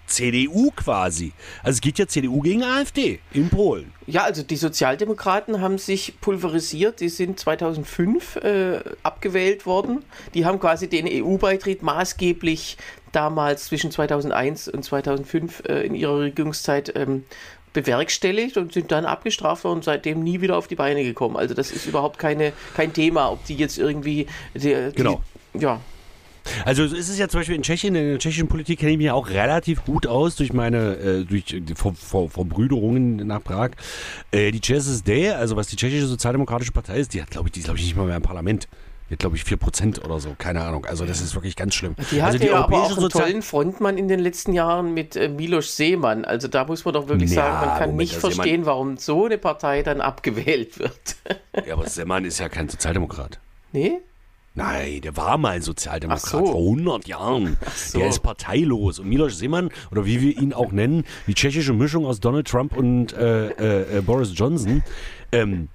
CDU 0.06 0.70
quasi. 0.70 1.32
Also 1.62 1.76
es 1.76 1.80
geht 1.80 1.98
ja 1.98 2.06
CDU 2.06 2.40
gegen 2.40 2.62
AfD 2.62 3.20
in 3.32 3.48
Polen. 3.48 3.92
Ja, 4.06 4.24
also 4.24 4.42
die 4.42 4.56
Sozialdemokraten 4.56 5.60
haben 5.60 5.78
sich 5.78 6.20
pulverisiert. 6.20 7.00
Die 7.00 7.08
sind 7.08 7.40
2005 7.40 8.36
äh, 8.36 8.80
abgewählt 9.02 9.66
worden. 9.66 10.04
Die 10.34 10.44
haben 10.44 10.60
quasi 10.60 10.88
den 10.88 11.06
EU-Beitritt 11.08 11.82
maßgeblich 11.82 12.76
damals 13.12 13.66
zwischen 13.66 13.90
2001 13.90 14.68
und 14.68 14.84
2005 14.84 15.62
äh, 15.68 15.86
in 15.86 15.94
ihrer 15.94 16.20
Regierungszeit 16.20 16.92
ähm, 16.96 17.24
bewerkstelligt 17.72 18.56
und 18.56 18.72
sind 18.72 18.92
dann 18.92 19.04
abgestraft 19.04 19.64
worden 19.64 19.78
und 19.78 19.84
seitdem 19.84 20.22
nie 20.22 20.40
wieder 20.40 20.56
auf 20.56 20.68
die 20.68 20.76
Beine 20.76 21.02
gekommen. 21.02 21.36
Also 21.36 21.54
das 21.54 21.70
ist 21.72 21.86
überhaupt 21.86 22.18
keine, 22.18 22.52
kein 22.74 22.92
Thema, 22.92 23.30
ob 23.30 23.44
die 23.46 23.56
jetzt 23.56 23.78
irgendwie... 23.78 24.26
Die, 24.54 24.60
die, 24.60 24.92
Genau. 24.94 25.22
Ja, 25.54 25.80
Also 26.64 26.86
so 26.86 26.94
ist 26.96 27.08
es 27.08 27.18
ja 27.18 27.28
zum 27.28 27.40
Beispiel 27.40 27.56
in 27.56 27.62
Tschechien, 27.62 27.94
in 27.94 28.08
der 28.10 28.18
tschechischen 28.18 28.48
Politik 28.48 28.78
kenne 28.80 28.92
ich 28.92 28.98
mich 28.98 29.06
ja 29.06 29.14
auch 29.14 29.28
relativ 29.30 29.84
gut 29.84 30.06
aus 30.06 30.36
durch 30.36 30.52
meine, 30.52 30.96
äh, 30.96 31.24
durch 31.24 31.44
die 31.46 31.74
Ver 31.74 31.92
Ver 31.94 32.28
Verbrüderungen 32.28 33.16
nach 33.26 33.42
Prag. 33.42 33.70
Äh, 34.30 34.50
die 34.50 34.60
CSSD, 34.60 35.30
also 35.30 35.56
was 35.56 35.66
die 35.68 35.76
tschechische 35.76 36.06
Sozialdemokratische 36.06 36.72
Partei 36.72 36.98
ist, 36.98 37.14
die 37.14 37.22
hat, 37.22 37.30
glaube 37.30 37.48
ich, 37.48 37.52
die 37.52 37.62
glaube 37.62 37.78
ich, 37.78 37.84
nicht 37.84 37.96
mal 37.96 38.06
mehr 38.06 38.16
im 38.16 38.22
Parlament. 38.22 38.68
Die 39.10 39.14
hat, 39.14 39.18
glaube 39.18 39.36
ich, 39.36 39.42
4% 39.42 40.02
oder 40.02 40.18
so, 40.18 40.34
keine 40.38 40.62
Ahnung. 40.62 40.86
Also 40.86 41.04
das 41.04 41.20
ist 41.20 41.34
wirklich 41.34 41.56
ganz 41.56 41.74
schlimm. 41.74 41.94
Die 42.10 42.22
hatte 42.22 42.34
also 42.38 42.46
ja 42.46 42.54
aber 42.64 42.82
auch 42.84 42.96
einen 42.96 43.10
tollen 43.10 43.42
Frontmann 43.42 43.98
in 43.98 44.08
den 44.08 44.18
letzten 44.18 44.54
Jahren 44.54 44.94
mit 44.94 45.14
äh, 45.14 45.28
Milos 45.28 45.76
Seemann. 45.76 46.24
Also 46.24 46.48
da 46.48 46.64
muss 46.64 46.86
man 46.86 46.94
doch 46.94 47.06
wirklich 47.08 47.30
Ja, 47.30 47.36
sagen, 47.36 47.66
man 47.66 47.78
kann 47.78 47.90
Moment, 47.90 47.96
nicht 47.98 48.14
Seemann- 48.20 48.32
verstehen, 48.34 48.64
warum 48.66 48.96
so 48.96 49.26
eine 49.26 49.36
Partei 49.36 49.82
dann 49.82 50.00
abgewählt 50.00 50.78
wird. 50.78 51.16
Ja, 51.66 51.74
aber 51.74 51.86
Semman 51.86 52.24
ist 52.24 52.38
ja 52.40 52.48
kein 52.48 52.68
Sozialdemokrat. 52.68 53.38
nee? 53.72 54.00
Nein, 54.56 55.00
der 55.02 55.16
war 55.16 55.36
mal 55.36 55.50
ein 55.50 55.62
Sozialdemokrat 55.62 56.46
so. 56.46 56.46
vor 56.46 56.60
100 56.60 57.08
Jahren. 57.08 57.56
so. 57.74 57.98
Der 57.98 58.08
ist 58.08 58.20
parteilos. 58.22 59.00
Und 59.00 59.08
Miloš 59.08 59.36
Zeman, 59.36 59.70
oder 59.90 60.06
wie 60.06 60.20
wir 60.20 60.36
ihn 60.40 60.52
auch 60.52 60.70
nennen, 60.70 61.04
die 61.26 61.34
tschechische 61.34 61.72
Mischung 61.72 62.06
aus 62.06 62.20
Donald 62.20 62.46
Trump 62.46 62.76
und 62.76 63.12
äh, 63.14 63.48
äh, 63.48 63.98
äh, 63.98 64.00
Boris 64.02 64.30
Johnson, 64.32 64.84
ähm, 65.32 65.68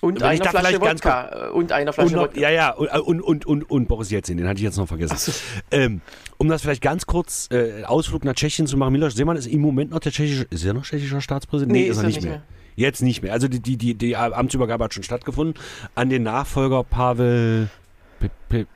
Und 0.00 0.22
einer 0.22 0.44
da 0.44 0.50
Flasche 0.50 0.80
Wodka. 0.80 1.48
äh, 1.48 1.50
Und 1.50 1.72
einer 1.72 1.90
und 1.90 1.94
Flasche 1.94 2.14
noch, 2.14 2.22
Wodka. 2.22 2.40
ja, 2.40 2.50
ja, 2.50 2.70
und, 2.70 3.20
und, 3.20 3.44
und, 3.46 3.70
und 3.70 3.86
Boris 3.88 4.10
Jelzin, 4.10 4.38
den 4.38 4.48
hatte 4.48 4.58
ich 4.58 4.64
jetzt 4.64 4.78
noch 4.78 4.88
vergessen. 4.88 5.16
so. 5.18 5.32
Ähm, 5.70 6.00
um 6.38 6.48
das 6.48 6.62
vielleicht 6.62 6.82
ganz 6.82 7.04
kurz 7.06 7.48
äh, 7.50 7.84
Ausflug 7.84 8.24
nach 8.24 8.34
Tschechien 8.34 8.66
zu 8.66 8.76
machen, 8.78 8.92
Miloš 8.92 9.14
Zeman 9.14 9.36
ist 9.36 9.46
im 9.46 9.60
Moment 9.60 9.90
noch 9.90 10.00
der 10.00 10.12
tschechische, 10.12 10.44
ist 10.50 10.64
er 10.64 10.72
noch 10.72 10.84
tschechischer 10.84 11.20
Staatspräsident? 11.20 11.72
Nee, 11.72 11.84
ist 11.88 11.98
er 11.98 12.04
nicht 12.04 12.22
mehr. 12.22 12.42
Jetzt 12.76 13.02
nicht 13.02 13.22
mehr. 13.22 13.32
Also 13.32 13.48
die, 13.48 13.60
die, 13.60 13.76
die, 13.76 13.94
die 13.94 14.16
Amtsübergabe 14.16 14.84
hat 14.84 14.94
schon 14.94 15.02
stattgefunden 15.02 15.60
an 15.94 16.08
den 16.10 16.22
Nachfolger 16.22 16.84
Pavel. 16.84 17.68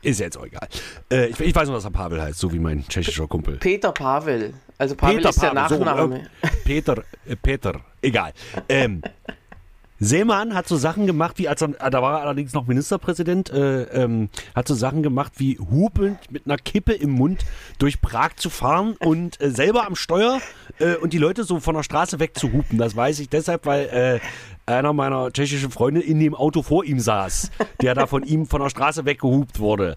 Ist 0.03 0.21
jetzt 0.21 0.37
auch 0.37 0.45
egal. 0.45 0.69
Äh, 1.11 1.27
ich, 1.27 1.41
ich 1.41 1.55
weiß 1.55 1.69
nur, 1.69 1.77
dass 1.77 1.85
er 1.85 1.91
Pavel 1.91 2.21
heißt, 2.21 2.39
so 2.39 2.53
wie 2.53 2.59
mein 2.59 2.87
tschechischer 2.87 3.27
Kumpel. 3.27 3.57
Peter 3.57 3.93
Pavel. 3.93 4.53
Also 4.77 4.95
Pavel 4.95 5.25
ist 5.25 5.43
der 5.43 5.51
Pavel, 5.51 5.79
so, 5.79 5.85
Nachname. 5.85 6.21
äh, 6.43 6.49
Peter, 6.65 7.03
äh, 7.27 7.37
Peter, 7.37 7.81
egal. 8.03 8.33
Ähm, 8.69 9.03
Seemann 10.01 10.55
hat 10.55 10.69
so 10.69 10.77
Sachen 10.77 11.07
gemacht, 11.07 11.39
wie 11.39 11.49
als 11.49 11.61
er, 11.63 11.69
da 11.69 12.03
war 12.03 12.19
er 12.19 12.23
allerdings 12.23 12.53
noch 12.53 12.67
Ministerpräsident, 12.67 13.51
äh, 13.51 13.83
ähm, 13.85 14.29
hat 14.55 14.69
so 14.69 14.75
Sachen 14.75 15.03
gemacht, 15.03 15.33
wie 15.39 15.59
hupelnd 15.59 16.31
mit 16.31 16.47
einer 16.47 16.57
Kippe 16.57 16.93
im 16.93 17.11
Mund 17.11 17.45
durch 17.79 18.01
Prag 18.01 18.37
zu 18.37 18.49
fahren 18.51 18.97
und 19.01 19.41
äh, 19.41 19.51
selber 19.51 19.87
am 19.87 19.97
Steuer 19.97 20.41
äh, 20.79 20.95
und 20.95 21.13
die 21.13 21.19
Leute 21.19 21.43
so 21.45 21.59
von 21.59 21.75
der 21.75 21.83
Straße 21.83 22.21
wegzuhupen. 22.21 22.79
Das 22.79 22.95
weiß 22.95 23.19
ich 23.19 23.29
deshalb, 23.29 23.67
weil 23.67 23.87
äh, 23.87 24.21
einer 24.67 24.93
meiner 24.93 25.33
tschechischen 25.33 25.71
Freunde 25.71 26.01
in 26.01 26.21
dem 26.21 26.35
Auto 26.35 26.63
vor 26.63 26.85
ihm 26.85 27.01
saß, 27.01 27.51
der 27.83 27.95
da 27.95 28.07
von 28.07 28.23
ihm 28.23 28.47
von 28.47 28.61
der 28.61 28.71
Straße 28.71 29.05
weggehupt 29.05 29.59
wurde. 29.59 29.97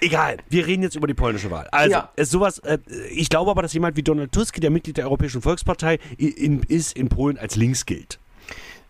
Egal, 0.00 0.38
wir 0.48 0.66
reden 0.66 0.82
jetzt 0.82 0.96
über 0.96 1.06
die 1.06 1.12
polnische 1.14 1.50
Wahl. 1.50 1.68
Also, 1.72 1.90
Ja. 1.90 2.10
sowas, 2.22 2.58
äh, 2.60 2.78
ich 3.10 3.28
glaube 3.28 3.50
aber, 3.50 3.60
dass 3.60 3.74
jemand 3.74 3.98
wie 3.98 4.02
Donald 4.02 4.32
Tusk, 4.32 4.58
der 4.58 4.70
Mitglied 4.70 4.96
der 4.96 5.04
Europäischen 5.04 5.42
Volkspartei 5.42 5.98
in, 6.16 6.62
ist, 6.62 6.96
in 6.96 7.10
Polen 7.10 7.36
als 7.36 7.56
links 7.56 7.84
gilt. 7.84 8.18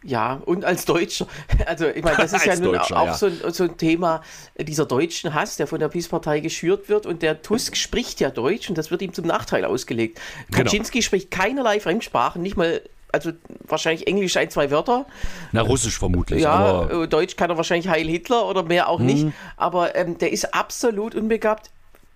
Ja, 0.02 0.40
und 0.46 0.64
als 0.64 0.84
Deutscher. 0.86 1.26
Also, 1.66 1.86
ich 1.86 2.02
meine, 2.02 2.16
das 2.16 2.32
ist 2.32 2.44
ja 2.46 2.56
nun 2.56 2.72
Deutscher, 2.74 2.98
auch 2.98 3.06
ja. 3.06 3.14
so, 3.14 3.26
ein, 3.26 3.40
so 3.52 3.64
ein 3.64 3.76
Thema 3.76 4.22
dieser 4.58 4.86
deutschen 4.86 5.34
Hass, 5.34 5.56
der 5.56 5.66
von 5.66 5.78
der 5.78 5.88
Peace-Partei 5.88 6.40
geschürt 6.40 6.88
wird. 6.88 7.04
Und 7.06 7.22
der 7.22 7.42
Tusk 7.42 7.76
spricht 7.76 8.18
ja 8.20 8.30
Deutsch 8.30 8.68
und 8.68 8.78
das 8.78 8.90
wird 8.90 9.02
ihm 9.02 9.12
zum 9.12 9.26
Nachteil 9.26 9.64
ausgelegt. 9.64 10.18
Genau. 10.50 10.64
Kaczynski 10.64 11.02
spricht 11.02 11.30
keinerlei 11.30 11.80
Fremdsprachen, 11.80 12.40
nicht 12.42 12.56
mal, 12.56 12.80
also 13.12 13.32
wahrscheinlich 13.66 14.06
Englisch 14.06 14.36
ein, 14.36 14.50
zwei 14.50 14.70
Wörter. 14.70 15.04
Na, 15.52 15.60
Russisch 15.62 15.98
vermutlich. 15.98 16.42
Ja, 16.42 16.52
aber 16.52 17.02
äh, 17.02 17.08
Deutsch 17.08 17.36
kann 17.36 17.50
er 17.50 17.56
wahrscheinlich 17.56 17.88
Heil 17.88 18.06
Hitler 18.06 18.46
oder 18.48 18.62
mehr 18.62 18.88
auch 18.88 19.00
Mhm. 19.00 19.06
nicht. 19.06 19.26
Aber 19.56 19.94
ähm, 19.96 20.16
der 20.16 20.32
ist 20.32 20.54
absolut 20.54 21.14
unbegabt. 21.14 21.70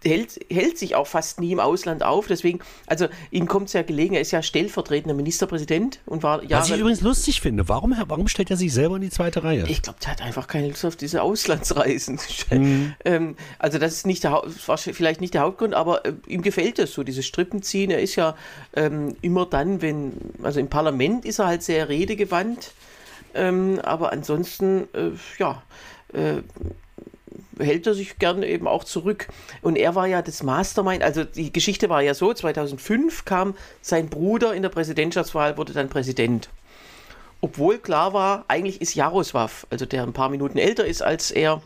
Hält, 0.04 0.40
hält 0.50 0.78
sich 0.78 0.94
auch 0.94 1.06
fast 1.06 1.40
nie 1.40 1.52
im 1.52 1.60
Ausland 1.60 2.02
auf. 2.02 2.26
Deswegen, 2.26 2.60
also 2.86 3.08
ihm 3.30 3.46
kommt 3.46 3.68
es 3.68 3.72
ja 3.72 3.82
gelegen, 3.82 4.14
er 4.14 4.20
ist 4.20 4.30
ja 4.30 4.42
stellvertretender 4.42 5.14
Ministerpräsident 5.14 6.00
und 6.06 6.22
war 6.22 6.42
Was 6.42 6.48
Jahre. 6.48 6.74
ich 6.74 6.80
übrigens 6.80 7.00
lustig 7.00 7.40
finde, 7.40 7.68
warum, 7.68 7.94
warum 8.08 8.28
stellt 8.28 8.50
er 8.50 8.56
sich 8.56 8.72
selber 8.72 8.96
in 8.96 9.02
die 9.02 9.10
zweite 9.10 9.44
Reihe? 9.44 9.64
Ich 9.68 9.82
glaube, 9.82 9.98
der 10.02 10.12
hat 10.12 10.22
einfach 10.22 10.46
keine 10.46 10.68
Lust 10.68 10.84
auf 10.84 10.96
diese 10.96 11.22
Auslandsreisen. 11.22 12.18
Mhm. 12.50 12.94
ähm, 13.04 13.36
also 13.58 13.78
das 13.78 13.94
ist 13.94 14.06
nicht 14.06 14.24
der, 14.24 14.42
war 14.66 14.78
vielleicht 14.78 15.20
nicht 15.20 15.34
der 15.34 15.42
Hauptgrund, 15.42 15.74
aber 15.74 16.04
äh, 16.04 16.12
ihm 16.26 16.42
gefällt 16.42 16.78
es 16.78 16.92
so, 16.92 17.02
dieses 17.02 17.26
Strippenziehen. 17.26 17.90
Er 17.90 18.00
ist 18.00 18.16
ja 18.16 18.36
ähm, 18.74 19.16
immer 19.22 19.46
dann, 19.46 19.82
wenn, 19.82 20.12
also 20.42 20.60
im 20.60 20.68
Parlament 20.68 21.24
ist 21.24 21.38
er 21.38 21.46
halt 21.46 21.62
sehr 21.62 21.88
redegewandt, 21.88 22.72
ähm, 23.34 23.80
aber 23.82 24.12
ansonsten, 24.12 24.82
äh, 24.92 25.10
ja, 25.38 25.62
äh, 26.12 26.42
hält 27.58 27.86
er 27.86 27.94
sich 27.94 28.18
gerne 28.18 28.46
eben 28.46 28.66
auch 28.66 28.84
zurück. 28.84 29.28
Und 29.62 29.76
er 29.76 29.94
war 29.94 30.06
ja 30.06 30.22
das 30.22 30.42
Mastermind, 30.42 31.02
also 31.02 31.24
die 31.24 31.52
Geschichte 31.52 31.88
war 31.88 32.02
ja 32.02 32.14
so, 32.14 32.32
2005 32.32 33.24
kam 33.24 33.54
sein 33.82 34.08
Bruder 34.08 34.54
in 34.54 34.62
der 34.62 34.68
Präsidentschaftswahl, 34.68 35.56
wurde 35.56 35.72
dann 35.72 35.88
Präsident. 35.88 36.48
Obwohl 37.40 37.78
klar 37.78 38.14
war, 38.14 38.44
eigentlich 38.48 38.80
ist 38.80 38.94
Jaroslav, 38.94 39.66
also 39.70 39.84
der 39.84 40.02
ein 40.02 40.14
paar 40.14 40.30
Minuten 40.30 40.58
älter 40.58 40.86
ist 40.86 41.02
als 41.02 41.30
er, 41.30 41.62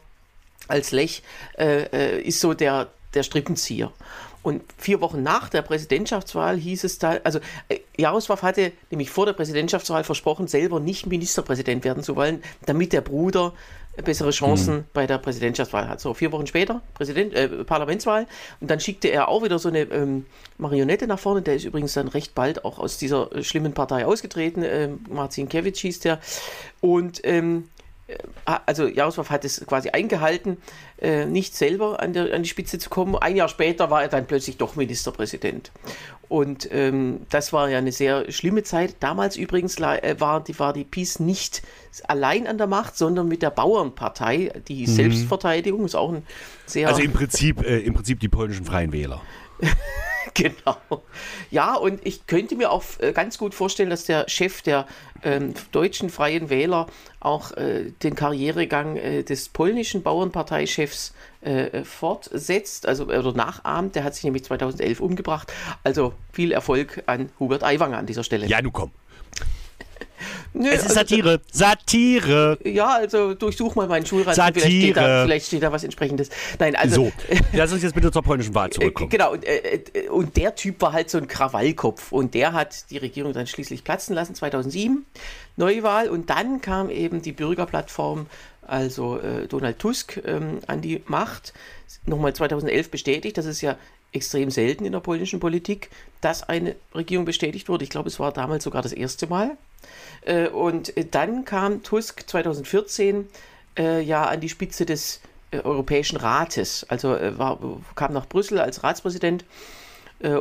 als 0.66 0.90
Lech, 0.90 1.22
äh, 1.56 1.82
äh, 1.92 2.20
ist 2.20 2.40
so 2.40 2.52
der, 2.52 2.88
der 3.14 3.22
Strippenzieher. 3.22 3.92
Und 4.42 4.62
vier 4.76 5.00
Wochen 5.00 5.22
nach 5.22 5.48
der 5.48 5.62
Präsidentschaftswahl 5.62 6.56
hieß 6.56 6.84
es 6.84 6.98
da, 6.98 7.18
also 7.22 7.38
äh, 7.68 7.80
Jaroslav 7.96 8.42
hatte 8.42 8.72
nämlich 8.90 9.10
vor 9.10 9.26
der 9.26 9.34
Präsidentschaftswahl 9.34 10.04
versprochen, 10.04 10.48
selber 10.48 10.80
nicht 10.80 11.06
Ministerpräsident 11.06 11.84
werden 11.84 12.02
zu 12.02 12.16
wollen, 12.16 12.42
damit 12.64 12.92
der 12.92 13.00
Bruder 13.00 13.52
bessere 14.02 14.30
Chancen 14.30 14.84
bei 14.92 15.06
der 15.06 15.18
Präsidentschaftswahl 15.18 15.88
hat. 15.88 16.00
So, 16.00 16.14
vier 16.14 16.32
Wochen 16.32 16.46
später, 16.46 16.82
Präsident, 16.94 17.34
äh, 17.34 17.48
Parlamentswahl, 17.64 18.26
und 18.60 18.70
dann 18.70 18.80
schickte 18.80 19.08
er 19.08 19.28
auch 19.28 19.42
wieder 19.42 19.58
so 19.58 19.68
eine 19.68 19.82
ähm, 19.82 20.26
Marionette 20.56 21.06
nach 21.06 21.18
vorne, 21.18 21.42
der 21.42 21.56
ist 21.56 21.64
übrigens 21.64 21.94
dann 21.94 22.08
recht 22.08 22.34
bald 22.34 22.64
auch 22.64 22.78
aus 22.78 22.98
dieser 22.98 23.32
äh, 23.34 23.42
schlimmen 23.42 23.72
Partei 23.72 24.06
ausgetreten, 24.06 24.62
ähm, 24.64 25.00
Marcin 25.08 25.48
Kevich 25.48 25.80
hieß 25.80 26.00
der, 26.00 26.20
und 26.80 27.20
ähm, 27.24 27.68
also 28.44 28.86
Jaroslav 28.86 29.30
hat 29.30 29.44
es 29.44 29.64
quasi 29.66 29.90
eingehalten, 29.90 30.56
äh, 31.00 31.26
nicht 31.26 31.54
selber 31.54 32.00
an, 32.00 32.12
der, 32.12 32.32
an 32.34 32.42
die 32.42 32.48
Spitze 32.48 32.78
zu 32.78 32.88
kommen. 32.88 33.14
Ein 33.16 33.36
Jahr 33.36 33.48
später 33.48 33.90
war 33.90 34.02
er 34.02 34.08
dann 34.08 34.26
plötzlich 34.26 34.56
doch 34.56 34.76
Ministerpräsident. 34.76 35.70
Und 36.28 36.68
ähm, 36.72 37.20
das 37.30 37.52
war 37.52 37.70
ja 37.70 37.78
eine 37.78 37.92
sehr 37.92 38.30
schlimme 38.30 38.62
Zeit. 38.62 38.96
Damals 39.00 39.36
übrigens 39.36 39.78
äh, 39.78 40.16
war, 40.18 40.42
die, 40.42 40.58
war 40.58 40.72
die 40.72 40.84
PiS 40.84 41.20
nicht 41.20 41.62
allein 42.06 42.46
an 42.46 42.58
der 42.58 42.66
Macht, 42.66 42.96
sondern 42.96 43.28
mit 43.28 43.42
der 43.42 43.50
Bauernpartei. 43.50 44.52
Die 44.68 44.86
Selbstverteidigung 44.86 45.84
ist 45.84 45.94
auch 45.94 46.12
ein 46.12 46.22
sehr... 46.66 46.88
Also 46.88 47.02
im 47.02 47.12
Prinzip, 47.12 47.62
äh, 47.62 47.78
im 47.80 47.94
Prinzip 47.94 48.20
die 48.20 48.28
polnischen 48.28 48.64
Freien 48.64 48.92
Wähler. 48.92 49.22
Genau. 50.34 50.76
Ja, 51.50 51.74
und 51.74 52.06
ich 52.06 52.26
könnte 52.26 52.54
mir 52.54 52.70
auch 52.70 52.84
äh, 53.00 53.12
ganz 53.12 53.38
gut 53.38 53.54
vorstellen, 53.54 53.90
dass 53.90 54.04
der 54.04 54.28
Chef 54.28 54.62
der 54.62 54.86
ähm, 55.24 55.54
deutschen 55.72 56.10
Freien 56.10 56.48
Wähler 56.48 56.86
auch 57.18 57.52
äh, 57.52 57.90
den 58.02 58.14
Karrieregang 58.14 58.96
äh, 58.96 59.22
des 59.24 59.48
polnischen 59.48 60.02
Bauernparteichefs 60.02 61.12
äh, 61.40 61.82
fortsetzt, 61.82 62.86
also 62.86 63.06
oder 63.06 63.32
nachahmt. 63.32 63.96
Der 63.96 64.04
hat 64.04 64.14
sich 64.14 64.24
nämlich 64.24 64.44
2011 64.44 65.00
umgebracht. 65.00 65.52
Also 65.82 66.12
viel 66.32 66.52
Erfolg 66.52 67.02
an 67.06 67.30
Hubert 67.40 67.64
Aiwanger 67.64 67.98
an 67.98 68.06
dieser 68.06 68.22
Stelle. 68.22 68.46
Ja, 68.46 68.62
nu 68.62 68.70
komm. 68.70 68.92
Nö, 70.52 70.68
Es 70.68 70.76
ist 70.80 70.82
also, 70.82 70.94
Satire. 70.94 71.40
Satire. 71.52 72.58
ja, 72.64 72.96
also 72.96 73.34
durchsuch 73.34 73.74
mal 73.74 73.86
meinen 73.88 74.06
Schulranzen. 74.06 74.42
Vielleicht 74.52 74.66
steht, 74.66 74.96
da, 74.96 75.00
Satire. 75.00 75.24
vielleicht 75.24 75.46
steht 75.46 75.62
da 75.62 75.72
was 75.72 75.84
entsprechendes. 75.84 76.30
Nein, 76.58 76.76
also 76.76 77.04
So, 77.06 77.12
lass 77.52 77.72
uns 77.72 77.82
jetzt 77.82 77.94
bitte 77.94 78.10
zur 78.10 78.22
polnischen 78.22 78.54
Wahl 78.54 78.68
Äh, 78.68 78.72
zurückkommen. 78.72 79.10
Genau, 79.10 79.32
und, 79.32 79.44
äh, 79.44 79.82
äh, 79.94 80.08
und 80.08 80.36
der 80.36 80.54
Typ 80.54 80.80
war 80.80 80.92
halt 80.92 81.10
so 81.10 81.18
ein 81.18 81.28
Krawallkopf. 81.28 82.12
Und 82.12 82.34
der 82.34 82.52
hat 82.52 82.90
die 82.90 82.98
Regierung 82.98 83.32
dann 83.32 83.46
schließlich 83.46 83.84
platzen 83.84 84.14
lassen, 84.14 84.34
2007, 84.34 85.04
Neuwahl. 85.56 86.08
Und 86.08 86.30
dann 86.30 86.60
kam 86.60 86.90
eben 86.90 87.22
die 87.22 87.32
Bürgerplattform, 87.32 88.26
also 88.66 89.18
äh, 89.18 89.46
Donald 89.46 89.78
Tusk, 89.78 90.20
ähm, 90.24 90.58
an 90.66 90.80
die 90.80 91.02
Macht. 91.06 91.52
Nochmal 92.04 92.34
2011 92.34 92.90
bestätigt, 92.90 93.38
das 93.38 93.46
ist 93.46 93.60
ja 93.60 93.76
extrem 94.12 94.50
selten 94.50 94.84
in 94.84 94.92
der 94.92 95.00
polnischen 95.00 95.40
Politik, 95.40 95.90
dass 96.20 96.42
eine 96.42 96.76
Regierung 96.94 97.24
bestätigt 97.24 97.68
wurde. 97.68 97.84
Ich 97.84 97.90
glaube, 97.90 98.08
es 98.08 98.18
war 98.18 98.32
damals 98.32 98.64
sogar 98.64 98.82
das 98.82 98.92
erste 98.92 99.26
Mal. 99.26 99.56
Äh, 100.22 100.48
und 100.48 100.96
äh, 100.96 101.04
dann 101.04 101.44
kam 101.44 101.82
Tusk 101.82 102.28
2014 102.28 103.28
äh, 103.78 104.00
ja 104.00 104.24
an 104.24 104.40
die 104.40 104.48
Spitze 104.48 104.86
des 104.86 105.20
Europäischen 105.52 106.16
Rates. 106.16 106.84
Also 106.88 107.08
war, 107.08 107.58
kam 107.94 108.12
nach 108.12 108.26
Brüssel 108.26 108.60
als 108.60 108.82
Ratspräsident. 108.84 109.44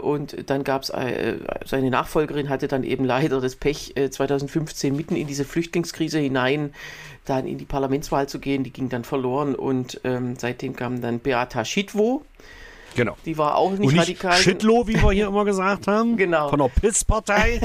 Und 0.02 0.50
dann 0.50 0.64
gab 0.64 0.82
es 0.82 0.88
seine 0.88 1.90
Nachfolgerin, 1.92 2.50
hatte 2.50 2.68
dann 2.68 2.84
eben 2.84 3.06
leider 3.06 3.40
das 3.40 3.56
Pech, 3.56 3.96
äh, 3.96 4.10
2015 4.10 4.96
mitten 4.96 5.16
in 5.16 5.28
diese 5.28 5.46
Flüchtlingskrise 5.46 6.18
hinein 6.18 6.74
dann 7.26 7.46
in 7.46 7.60
die 7.60 7.66
Parlamentswahl 7.66 8.28
zu 8.28 8.40
gehen. 8.40 8.64
Die 8.64 8.74
ging 8.74 8.90
dann 8.90 9.04
verloren 9.04 9.54
und 9.54 10.02
ähm, 10.04 10.36
seitdem 10.38 10.76
kam 10.76 11.00
dann 11.00 11.20
Beata 11.20 11.64
Schitwo. 11.64 12.26
Genau. 12.98 13.16
Die 13.26 13.38
war 13.38 13.56
auch 13.56 13.72
nicht 13.72 13.82
Und 13.82 13.94
nicht 13.94 14.02
radikal. 14.02 14.38
Schitlow, 14.38 14.88
wie 14.88 14.96
wir 14.96 15.12
hier 15.12 15.28
immer 15.28 15.46
gesagt 15.46 15.86
haben. 15.88 16.18
Genau. 16.18 16.50
Von 16.50 16.60
der 16.60 16.70
Pisspartei. 16.70 17.62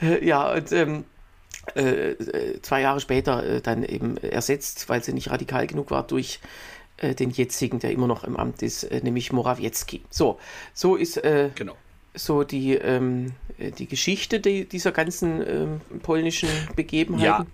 Äh, 0.00 0.24
ja, 0.26 0.52
und 0.52 0.70
ähm, 0.70 1.04
äh, 1.74 2.14
zwei 2.62 2.80
Jahre 2.82 3.00
später 3.00 3.44
äh, 3.44 3.60
dann 3.60 3.82
eben 3.82 4.16
ersetzt, 4.16 4.88
weil 4.88 5.02
sie 5.02 5.12
nicht 5.12 5.30
radikal 5.30 5.66
genug 5.66 5.90
war, 5.90 6.06
durch 6.06 6.38
äh, 6.98 7.16
den 7.16 7.30
jetzigen, 7.30 7.80
der 7.80 7.90
immer 7.90 8.06
noch 8.06 8.22
im 8.22 8.36
Amt 8.36 8.62
ist, 8.62 8.84
äh, 8.84 9.00
nämlich 9.02 9.32
Morawiecki. 9.32 10.02
So, 10.08 10.38
so 10.72 10.94
ist 10.94 11.16
äh, 11.16 11.50
genau. 11.56 11.74
so 12.14 12.44
die, 12.44 12.74
ähm, 12.74 13.32
äh, 13.58 13.72
die 13.72 13.88
Geschichte 13.88 14.38
die, 14.38 14.68
dieser 14.68 14.92
ganzen 14.92 15.44
ähm, 15.44 15.80
polnischen 16.02 16.48
Begebenheiten. 16.76 17.24
Ja. 17.24 17.46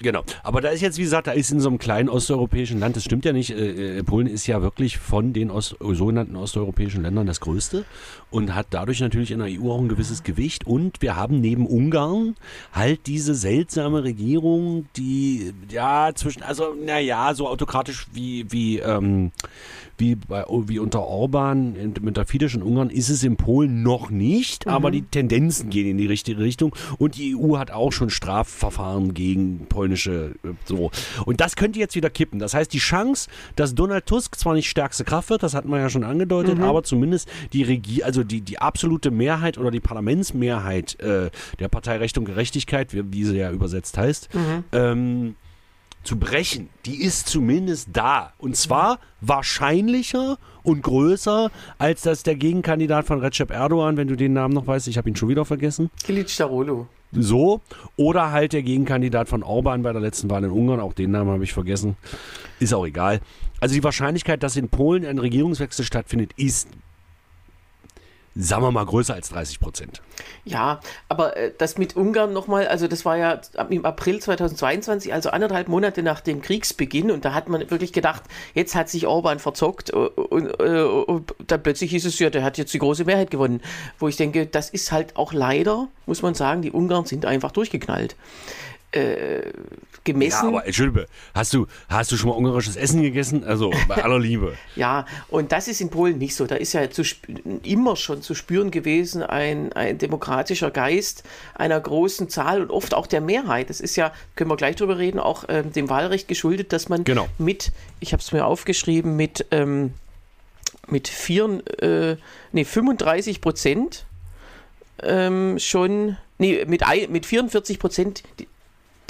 Genau. 0.00 0.22
Aber 0.44 0.60
da 0.60 0.68
ist 0.68 0.80
jetzt, 0.80 0.96
wie 0.98 1.02
gesagt, 1.02 1.26
da 1.26 1.32
ist 1.32 1.50
in 1.50 1.60
so 1.60 1.68
einem 1.68 1.78
kleinen 1.78 2.08
osteuropäischen 2.08 2.78
Land, 2.78 2.96
das 2.96 3.04
stimmt 3.04 3.24
ja 3.24 3.32
nicht, 3.32 3.50
äh, 3.50 3.98
äh, 3.98 4.02
Polen 4.04 4.28
ist 4.28 4.46
ja 4.46 4.62
wirklich 4.62 4.98
von 4.98 5.32
den 5.32 5.50
Ost 5.50 5.76
sogenannten 5.80 6.36
osteuropäischen 6.36 7.02
Ländern 7.02 7.26
das 7.26 7.40
größte 7.40 7.84
und 8.30 8.54
hat 8.54 8.68
dadurch 8.70 9.00
natürlich 9.00 9.30
in 9.30 9.38
der 9.38 9.48
EU 9.48 9.70
auch 9.70 9.80
ein 9.80 9.88
gewisses 9.88 10.22
Gewicht. 10.22 10.66
Und 10.66 11.00
wir 11.00 11.16
haben 11.16 11.40
neben 11.40 11.66
Ungarn 11.66 12.34
halt 12.72 13.06
diese 13.06 13.34
seltsame 13.34 14.04
Regierung, 14.04 14.86
die 14.96 15.52
ja 15.70 16.10
zwischen, 16.14 16.42
also 16.42 16.74
naja, 16.74 17.34
so 17.34 17.48
autokratisch 17.48 18.06
wie, 18.12 18.50
wie, 18.50 18.78
ähm, 18.78 19.32
wie, 19.96 20.14
bei, 20.14 20.44
wie 20.48 20.78
unter 20.78 21.02
Orban 21.02 21.94
mit 22.00 22.16
der 22.16 22.26
Fidesz 22.26 22.54
in 22.54 22.62
Ungarn 22.62 22.90
ist 22.90 23.08
es 23.08 23.24
in 23.24 23.36
Polen 23.36 23.82
noch 23.82 24.10
nicht, 24.10 24.66
aber 24.66 24.90
die 24.90 25.02
Tendenzen 25.02 25.70
gehen 25.70 25.88
in 25.88 25.98
die 25.98 26.06
richtige 26.06 26.40
Richtung 26.40 26.74
und 26.98 27.16
die 27.16 27.34
EU 27.36 27.58
hat 27.58 27.70
auch 27.70 27.92
schon 27.92 28.10
Strafverfahren 28.10 29.14
gegen 29.14 29.66
polnische 29.68 30.34
äh, 30.44 30.48
so. 30.64 30.90
Und 31.24 31.40
das 31.40 31.56
könnte 31.56 31.78
jetzt 31.78 31.94
wieder 31.94 32.10
kippen. 32.10 32.38
Das 32.38 32.54
heißt, 32.54 32.72
die 32.72 32.78
Chance, 32.78 33.28
dass 33.56 33.74
Donald 33.74 34.06
Tusk 34.06 34.36
zwar 34.36 34.54
nicht 34.54 34.68
stärkste 34.68 35.04
Kraft 35.04 35.30
wird, 35.30 35.42
das 35.42 35.54
hat 35.54 35.64
man 35.64 35.80
ja 35.80 35.90
schon 35.90 36.04
angedeutet, 36.04 36.60
aber 36.60 36.82
zumindest 36.82 37.28
die 37.52 37.62
Regie, 37.62 38.02
also 38.02 38.17
die, 38.24 38.40
die 38.40 38.58
absolute 38.58 39.10
Mehrheit 39.10 39.58
oder 39.58 39.70
die 39.70 39.80
Parlamentsmehrheit 39.80 40.98
äh, 41.00 41.30
der 41.58 41.68
Partei 41.68 41.96
Recht 41.96 42.18
und 42.18 42.24
Gerechtigkeit, 42.24 42.88
wie, 42.92 43.24
sie 43.24 43.36
ja 43.36 43.50
übersetzt 43.50 43.98
heißt, 43.98 44.28
ähm, 44.72 45.34
zu 46.04 46.18
brechen, 46.18 46.70
die 46.86 47.02
ist 47.02 47.28
zumindest 47.28 47.88
da. 47.92 48.32
Und 48.38 48.56
zwar 48.56 48.98
wahrscheinlicher 49.20 50.38
und 50.62 50.82
größer, 50.82 51.50
als 51.78 52.02
dass 52.02 52.22
der 52.22 52.34
Gegenkandidat 52.34 53.06
von 53.06 53.20
Recep 53.20 53.50
Erdogan, 53.50 53.96
wenn 53.96 54.08
du 54.08 54.16
den 54.16 54.32
Namen 54.32 54.54
noch 54.54 54.66
weißt, 54.66 54.88
ich 54.88 54.96
habe 54.96 55.08
ihn 55.08 55.16
schon 55.16 55.28
wieder 55.28 55.44
vergessen, 55.44 55.90
Kilic 56.04 56.34
Darolo. 56.36 56.86
so, 57.12 57.60
oder 57.96 58.30
halt 58.30 58.52
der 58.52 58.62
Gegenkandidat 58.62 59.28
von 59.28 59.42
Orban 59.42 59.82
bei 59.82 59.92
der 59.92 60.00
letzten 60.00 60.30
Wahl 60.30 60.44
in 60.44 60.50
Ungarn, 60.50 60.80
auch 60.80 60.94
den 60.94 61.10
Namen 61.10 61.30
habe 61.30 61.44
ich 61.44 61.52
vergessen, 61.52 61.96
ist 62.58 62.72
auch 62.72 62.86
egal. 62.86 63.20
Also 63.60 63.74
die 63.74 63.84
Wahrscheinlichkeit, 63.84 64.42
dass 64.42 64.56
in 64.56 64.68
Polen 64.68 65.04
ein 65.04 65.18
Regierungswechsel 65.18 65.84
stattfindet, 65.84 66.32
ist, 66.36 66.68
sagen 68.40 68.62
wir 68.62 68.70
mal, 68.70 68.86
größer 68.86 69.14
als 69.14 69.30
30 69.30 69.58
Prozent. 69.58 70.00
Ja, 70.44 70.78
aber 71.08 71.36
äh, 71.36 71.52
das 71.58 71.76
mit 71.76 71.96
Ungarn 71.96 72.32
nochmal, 72.32 72.68
also 72.68 72.86
das 72.86 73.04
war 73.04 73.16
ja 73.16 73.40
im 73.68 73.84
April 73.84 74.20
2022, 74.20 75.12
also 75.12 75.30
anderthalb 75.30 75.66
Monate 75.68 76.04
nach 76.04 76.20
dem 76.20 76.40
Kriegsbeginn 76.40 77.10
und 77.10 77.24
da 77.24 77.34
hat 77.34 77.48
man 77.48 77.68
wirklich 77.68 77.92
gedacht, 77.92 78.22
jetzt 78.54 78.76
hat 78.76 78.88
sich 78.88 79.08
Orban 79.08 79.40
verzockt 79.40 79.90
äh, 79.90 79.96
und, 79.96 80.46
äh, 80.60 80.82
und 80.82 81.34
dann 81.48 81.62
plötzlich 81.62 81.90
hieß 81.90 82.04
es 82.04 82.18
ja, 82.20 82.30
der 82.30 82.44
hat 82.44 82.58
jetzt 82.58 82.72
die 82.72 82.78
große 82.78 83.04
Mehrheit 83.04 83.32
gewonnen. 83.32 83.60
Wo 83.98 84.06
ich 84.06 84.16
denke, 84.16 84.46
das 84.46 84.70
ist 84.70 84.92
halt 84.92 85.16
auch 85.16 85.32
leider, 85.32 85.88
muss 86.06 86.22
man 86.22 86.34
sagen, 86.34 86.62
die 86.62 86.70
Ungarn 86.70 87.06
sind 87.06 87.26
einfach 87.26 87.50
durchgeknallt. 87.50 88.14
Äh, 88.92 89.52
gemessen. 90.04 90.44
Ja, 90.44 90.48
aber 90.48 90.66
Entschuldige, 90.66 91.06
hast 91.34 91.52
du, 91.52 91.66
hast 91.88 92.10
du 92.10 92.16
schon 92.16 92.30
mal 92.30 92.36
ungarisches 92.36 92.76
Essen 92.76 93.02
gegessen? 93.02 93.44
Also 93.44 93.70
bei 93.86 94.02
aller 94.02 94.18
Liebe. 94.18 94.54
Ja, 94.76 95.06
und 95.28 95.50
das 95.52 95.66
ist 95.68 95.80
in 95.80 95.90
Polen 95.90 96.18
nicht 96.18 96.34
so. 96.36 96.46
Da 96.46 96.54
ist 96.54 96.72
ja 96.72 96.88
zu, 96.90 97.02
immer 97.64 97.96
schon 97.96 98.22
zu 98.22 98.34
spüren 98.34 98.70
gewesen 98.70 99.22
ein, 99.22 99.72
ein 99.72 99.98
demokratischer 99.98 100.70
Geist 100.70 101.24
einer 101.54 101.80
großen 101.80 102.28
Zahl 102.28 102.62
und 102.62 102.70
oft 102.70 102.94
auch 102.94 103.06
der 103.06 103.20
Mehrheit. 103.20 103.70
Das 103.70 103.80
ist 103.80 103.96
ja, 103.96 104.12
können 104.36 104.50
wir 104.50 104.56
gleich 104.56 104.76
drüber 104.76 104.98
reden, 104.98 105.18
auch 105.18 105.44
ähm, 105.48 105.72
dem 105.72 105.88
Wahlrecht 105.90 106.28
geschuldet, 106.28 106.72
dass 106.72 106.88
man 106.88 107.04
Genau. 107.04 107.28
mit, 107.38 107.72
ich 108.00 108.12
habe 108.12 108.22
es 108.22 108.32
mir 108.32 108.46
aufgeschrieben, 108.46 109.16
mit, 109.16 109.46
ähm, 109.50 109.92
mit 110.86 111.08
vier, 111.08 111.62
äh, 111.82 112.16
nee, 112.52 112.64
35 112.64 113.40
Prozent 113.40 114.06
ähm, 115.02 115.58
schon, 115.58 116.16
nee, 116.38 116.64
mit, 116.66 116.82
mit 117.10 117.26
44 117.26 117.78
Prozent 117.78 118.22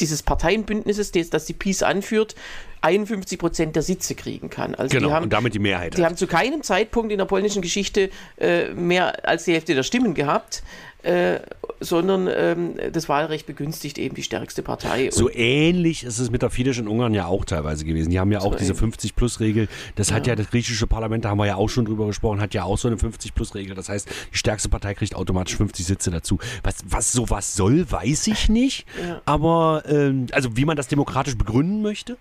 dieses 0.01 0.23
Parteienbündnisses, 0.23 1.13
das, 1.13 1.45
die 1.45 1.53
Peace 1.53 1.83
anführt, 1.83 2.35
51 2.81 3.39
Prozent 3.39 3.77
der 3.77 3.83
Sitze 3.83 4.15
kriegen 4.15 4.51
kann. 4.51 4.75
Also 4.75 4.97
Genau, 4.97 5.11
haben, 5.11 5.25
und 5.25 5.33
damit 5.33 5.55
die 5.55 5.59
Mehrheit. 5.59 5.97
die 5.97 6.03
hat. 6.03 6.11
haben 6.11 6.17
zu 6.17 6.27
keinem 6.27 6.63
Zeitpunkt 6.63 7.13
in 7.13 7.19
der 7.19 7.25
polnischen 7.25 7.63
Geschichte 7.63 8.11
äh, 8.39 8.69
mehr 8.75 9.29
als 9.29 9.45
die 9.45 9.53
Hälfte 9.53 9.75
der 9.75 9.83
Stimmen 9.83 10.15
gehabt, 10.15 10.63
äh, 11.03 11.41
sondern 11.81 12.29
ähm, 12.29 12.75
das 12.93 13.09
Wahlrecht 13.09 13.47
begünstigt 13.47 13.99
eben 13.99 14.17
die 14.17 14.25
stärkste 14.25 14.63
Partei. 14.63 15.11
So 15.13 15.31
ähnlich 15.31 16.03
ist 16.03 16.19
es 16.19 16.31
mit 16.31 16.43
der 16.43 16.51
Fidesz 16.51 16.79
in 16.79 16.89
Ungarn 16.89 17.15
ja 17.15 17.27
auch 17.27 17.45
teilweise 17.45 17.85
gewesen. 17.85 18.11
Die 18.11 18.19
haben 18.19 18.33
ja 18.33 18.41
auch 18.41 18.57
diese 18.57 18.73
ähnlich. 18.73 18.97
50-Plus-Regel. 18.97 19.69
Das 19.95 20.11
hat 20.13 20.27
ja 20.27 20.35
das 20.35 20.51
griechische 20.51 20.89
Parlament, 20.89 21.25
da 21.25 21.31
haben 21.31 21.39
wir 21.39 21.47
ja 21.47 21.55
auch 21.55 21.69
schon 21.69 21.85
drüber 21.85 22.07
gesprochen, 22.07 22.41
hat 22.41 22.53
ja 22.53 22.65
auch 22.65 22.79
so 22.79 22.89
eine 22.89 22.97
50-Plus-Regel. 22.97 23.77
Das 23.77 23.89
heißt, 23.89 24.09
die 24.33 24.39
stärkste 24.39 24.69
Partei 24.69 24.95
kriegt 24.95 25.15
automatisch 25.15 25.57
50 25.57 25.87
Sitze 25.87 26.11
dazu. 26.11 26.39
Was, 26.65 26.79
was 26.85 27.13
sowas 27.13 27.55
soll, 27.55 27.89
weiß 27.91 28.27
ich 28.27 28.49
nicht. 28.49 28.87
Aber, 29.25 29.85
ähm, 29.87 30.27
also 30.33 30.57
wie 30.57 30.65
man 30.65 30.77
das 30.77 30.89
demokratisch 30.89 31.39
begründen 31.39 31.81
möchte. 31.81 32.17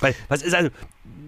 Weil, 0.00 0.14
was 0.28 0.42
ist 0.42 0.54
also, 0.54 0.70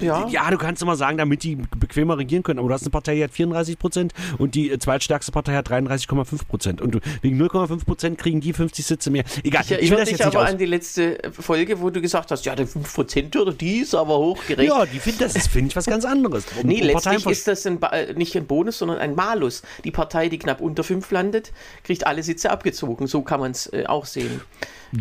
Ja. 0.01 0.27
ja, 0.29 0.51
du 0.51 0.57
kannst 0.57 0.81
immer 0.83 0.97
sagen, 0.97 1.19
damit 1.19 1.43
die 1.43 1.57
bequemer 1.57 2.17
regieren 2.17 2.43
können, 2.43 2.59
aber 2.59 2.69
du 2.69 2.75
hast 2.75 2.83
eine 2.83 2.91
Partei, 2.91 3.17
die 3.17 3.25
hat 3.25 3.33
34 3.33 3.79
Prozent 3.79 4.15
und 4.39 4.55
die 4.55 4.71
äh, 4.71 4.79
zweitstärkste 4.79 5.31
Partei 5.31 5.55
hat 5.55 5.69
33,5 5.71 6.47
Prozent. 6.47 6.81
Und 6.81 7.01
wegen 7.21 7.41
0,5 7.41 7.85
Prozent 7.85 8.19
kriegen 8.19 8.41
die 8.41 8.53
50 8.53 8.87
Sitze 8.87 9.11
mehr. 9.11 9.25
Egal, 9.43 9.63
ich 9.69 9.73
ich, 9.73 9.91
will 9.91 9.99
das 9.99 10.11
jetzt 10.11 10.21
nicht 10.21 10.27
aber 10.27 10.45
aus. 10.45 10.51
an 10.51 10.59
die 10.59 10.67
letzte 10.67 11.19
Folge, 11.33 11.81
wo 11.81 11.91
du 11.91 12.01
gesagt 12.01 12.31
hast, 12.31 12.47
ja, 12.47 12.55
der 12.55 12.67
5%-Hürde, 12.67 13.53
die 13.55 13.79
ist 13.81 13.95
aber 13.95 14.17
hochgerechnet. 14.19 14.69
Ja, 14.69 14.87
die 14.87 14.99
find, 14.99 15.21
das 15.21 15.37
ist, 15.37 15.49
finde 15.49 15.69
ich, 15.69 15.77
was 15.77 15.87
ganz 15.87 16.05
anderes. 16.05 16.47
Um, 16.59 16.67
Nee, 16.67 16.81
um 16.81 16.87
letztlich 16.87 17.27
ist 17.27 17.47
das 17.49 17.67
ein 17.67 17.83
äh, 17.83 18.15
nicht 18.15 18.35
ein 18.37 18.47
Bonus, 18.47 18.79
sondern 18.79 18.99
ein 18.99 19.15
Malus. 19.15 19.63
Die 19.85 19.91
Partei, 19.91 20.29
die 20.29 20.39
knapp 20.39 20.61
unter 20.61 20.83
5 20.85 21.11
landet, 21.11 21.53
kriegt 21.85 22.07
alle 22.07 22.23
Sitze 22.23 22.51
abgezogen. 22.51 23.07
So 23.07 23.23
kann 23.23 23.41
man 23.41 23.51
es 23.51 23.67
äh, 23.73 23.85
auch 23.87 24.07
sehen. 24.07 24.41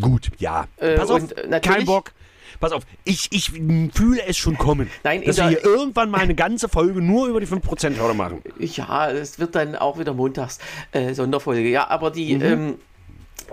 Gut, 0.00 0.30
ja. 0.38 0.66
Äh, 0.76 0.96
Pass 0.96 1.10
auf, 1.10 1.22
äh, 1.32 1.60
kein 1.60 1.84
Bock. 1.84 2.12
Pass 2.60 2.72
auf, 2.72 2.84
ich, 3.04 3.28
ich 3.32 3.50
fühle 3.94 4.22
es 4.26 4.36
schon 4.36 4.58
kommen. 4.58 4.90
Nein, 5.02 5.22
in 5.22 5.28
dass 5.28 5.38
wir 5.38 5.48
hier 5.48 5.64
irgendwann 5.64 6.10
mal 6.10 6.20
eine 6.20 6.34
ganze 6.34 6.68
Folge 6.68 7.00
nur 7.00 7.26
über 7.26 7.40
die 7.40 7.46
5%-Hürde 7.46 8.12
machen. 8.14 8.42
Ja, 8.58 9.10
es 9.10 9.38
wird 9.38 9.54
dann 9.54 9.74
auch 9.76 9.98
wieder 9.98 10.12
montags 10.12 10.58
äh, 10.92 11.14
Sonderfolge. 11.14 11.68
Ja, 11.70 11.88
aber 11.88 12.10
die, 12.10 12.34
Mhm. 12.36 12.42
ähm, 12.42 12.74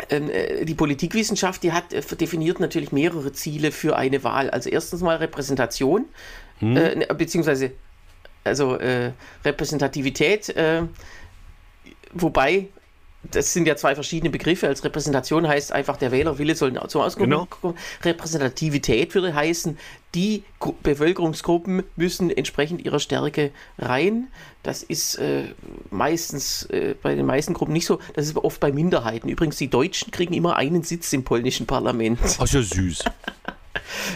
ähm, 0.09 0.29
äh, 0.29 0.65
die 0.65 0.75
Politikwissenschaft, 0.75 1.63
die 1.63 1.71
hat 1.71 1.93
äh, 1.93 2.01
definiert 2.01 2.59
natürlich 2.59 2.91
mehrere 2.91 3.31
Ziele 3.31 3.71
für 3.71 3.95
eine 3.95 4.23
Wahl. 4.25 4.49
Also 4.49 4.69
erstens 4.69 5.01
mal 5.01 5.15
Repräsentation, 5.15 6.05
Mhm. 6.59 6.77
äh, 6.77 6.95
ne, 6.95 7.05
beziehungsweise 7.17 7.71
also 8.43 8.75
äh, 8.75 9.11
Repräsentativität, 9.45 10.49
äh, 10.49 10.83
wobei 12.13 12.67
das 13.31 13.53
sind 13.53 13.67
ja 13.67 13.75
zwei 13.75 13.95
verschiedene 13.95 14.29
Begriffe. 14.29 14.67
Als 14.67 14.83
Repräsentation 14.83 15.47
heißt 15.47 15.71
einfach, 15.71 15.97
der 15.97 16.11
Wählerwille 16.11 16.55
soll 16.55 16.73
zum 16.87 17.01
Ausdruck 17.01 17.25
Genau. 17.25 17.45
kommen. 17.45 17.77
Repräsentativität 18.03 19.13
würde 19.15 19.33
heißen, 19.33 19.77
die 20.15 20.43
Gru 20.59 20.73
Bevölkerungsgruppen 20.83 21.83
müssen 21.95 22.29
entsprechend 22.29 22.83
ihrer 22.83 22.99
Stärke 22.99 23.51
rein. 23.77 24.27
Das 24.63 24.83
ist 24.83 25.15
äh, 25.15 25.43
meistens 25.91 26.63
äh, 26.65 26.95
bei 27.01 27.15
den 27.15 27.25
meisten 27.25 27.53
Gruppen 27.53 27.73
nicht 27.73 27.85
so. 27.85 27.99
Das 28.13 28.25
ist 28.25 28.35
oft 28.37 28.59
bei 28.59 28.71
Minderheiten. 28.71 29.29
Übrigens, 29.29 29.57
die 29.57 29.69
Deutschen 29.69 30.11
kriegen 30.11 30.33
immer 30.33 30.55
einen 30.55 30.83
Sitz 30.83 31.13
im 31.13 31.23
polnischen 31.23 31.65
Parlament. 31.65 32.19
Ach, 32.39 32.47
ja 32.47 32.61
süß. 32.61 33.03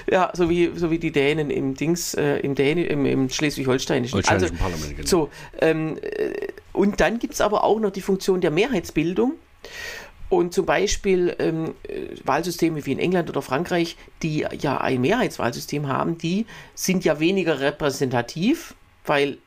Ja, 0.10 0.32
so 0.34 0.50
wie, 0.50 0.72
so 0.76 0.92
wie 0.92 1.00
die 1.00 1.12
Dänen 1.12 1.50
im 1.50 1.76
Dings, 1.76 2.14
äh, 2.14 2.38
im, 2.40 2.56
im, 2.56 3.06
im 3.06 3.30
Schleswig-Holsteinischen. 3.30 4.16
Holsteinischen 4.16 4.58
Parlament, 4.58 4.96
genau. 4.98 5.08
So, 5.08 5.30
ähm, 5.60 5.98
äh, 6.02 6.48
und 6.74 7.00
dann 7.00 7.20
gibt 7.20 7.34
es 7.34 7.42
aber 7.42 7.64
auch 7.64 7.80
noch 7.80 7.92
die 7.92 8.02
Funktion 8.02 8.42
der 8.42 8.52
Mehrheitsbildung. 8.52 9.34
Und 10.30 10.54
zum 10.54 10.66
Beispiel 10.66 11.36
ähm, 11.40 11.76
äh, 11.84 12.16
Wahlsysteme 12.24 12.86
wie 12.86 12.94
in 12.94 13.00
England 13.00 13.30
oder 13.30 13.42
Frankreich, 13.42 13.98
die 14.24 14.46
ja 14.58 14.80
ein 14.80 15.02
Mehrheitswahlsystem 15.02 15.90
haben, 15.90 16.18
die 16.18 16.46
sind 16.74 17.04
ja 17.04 17.20
weniger 17.20 17.60
repräsentativ, 17.60 18.74
weil, 19.06 19.40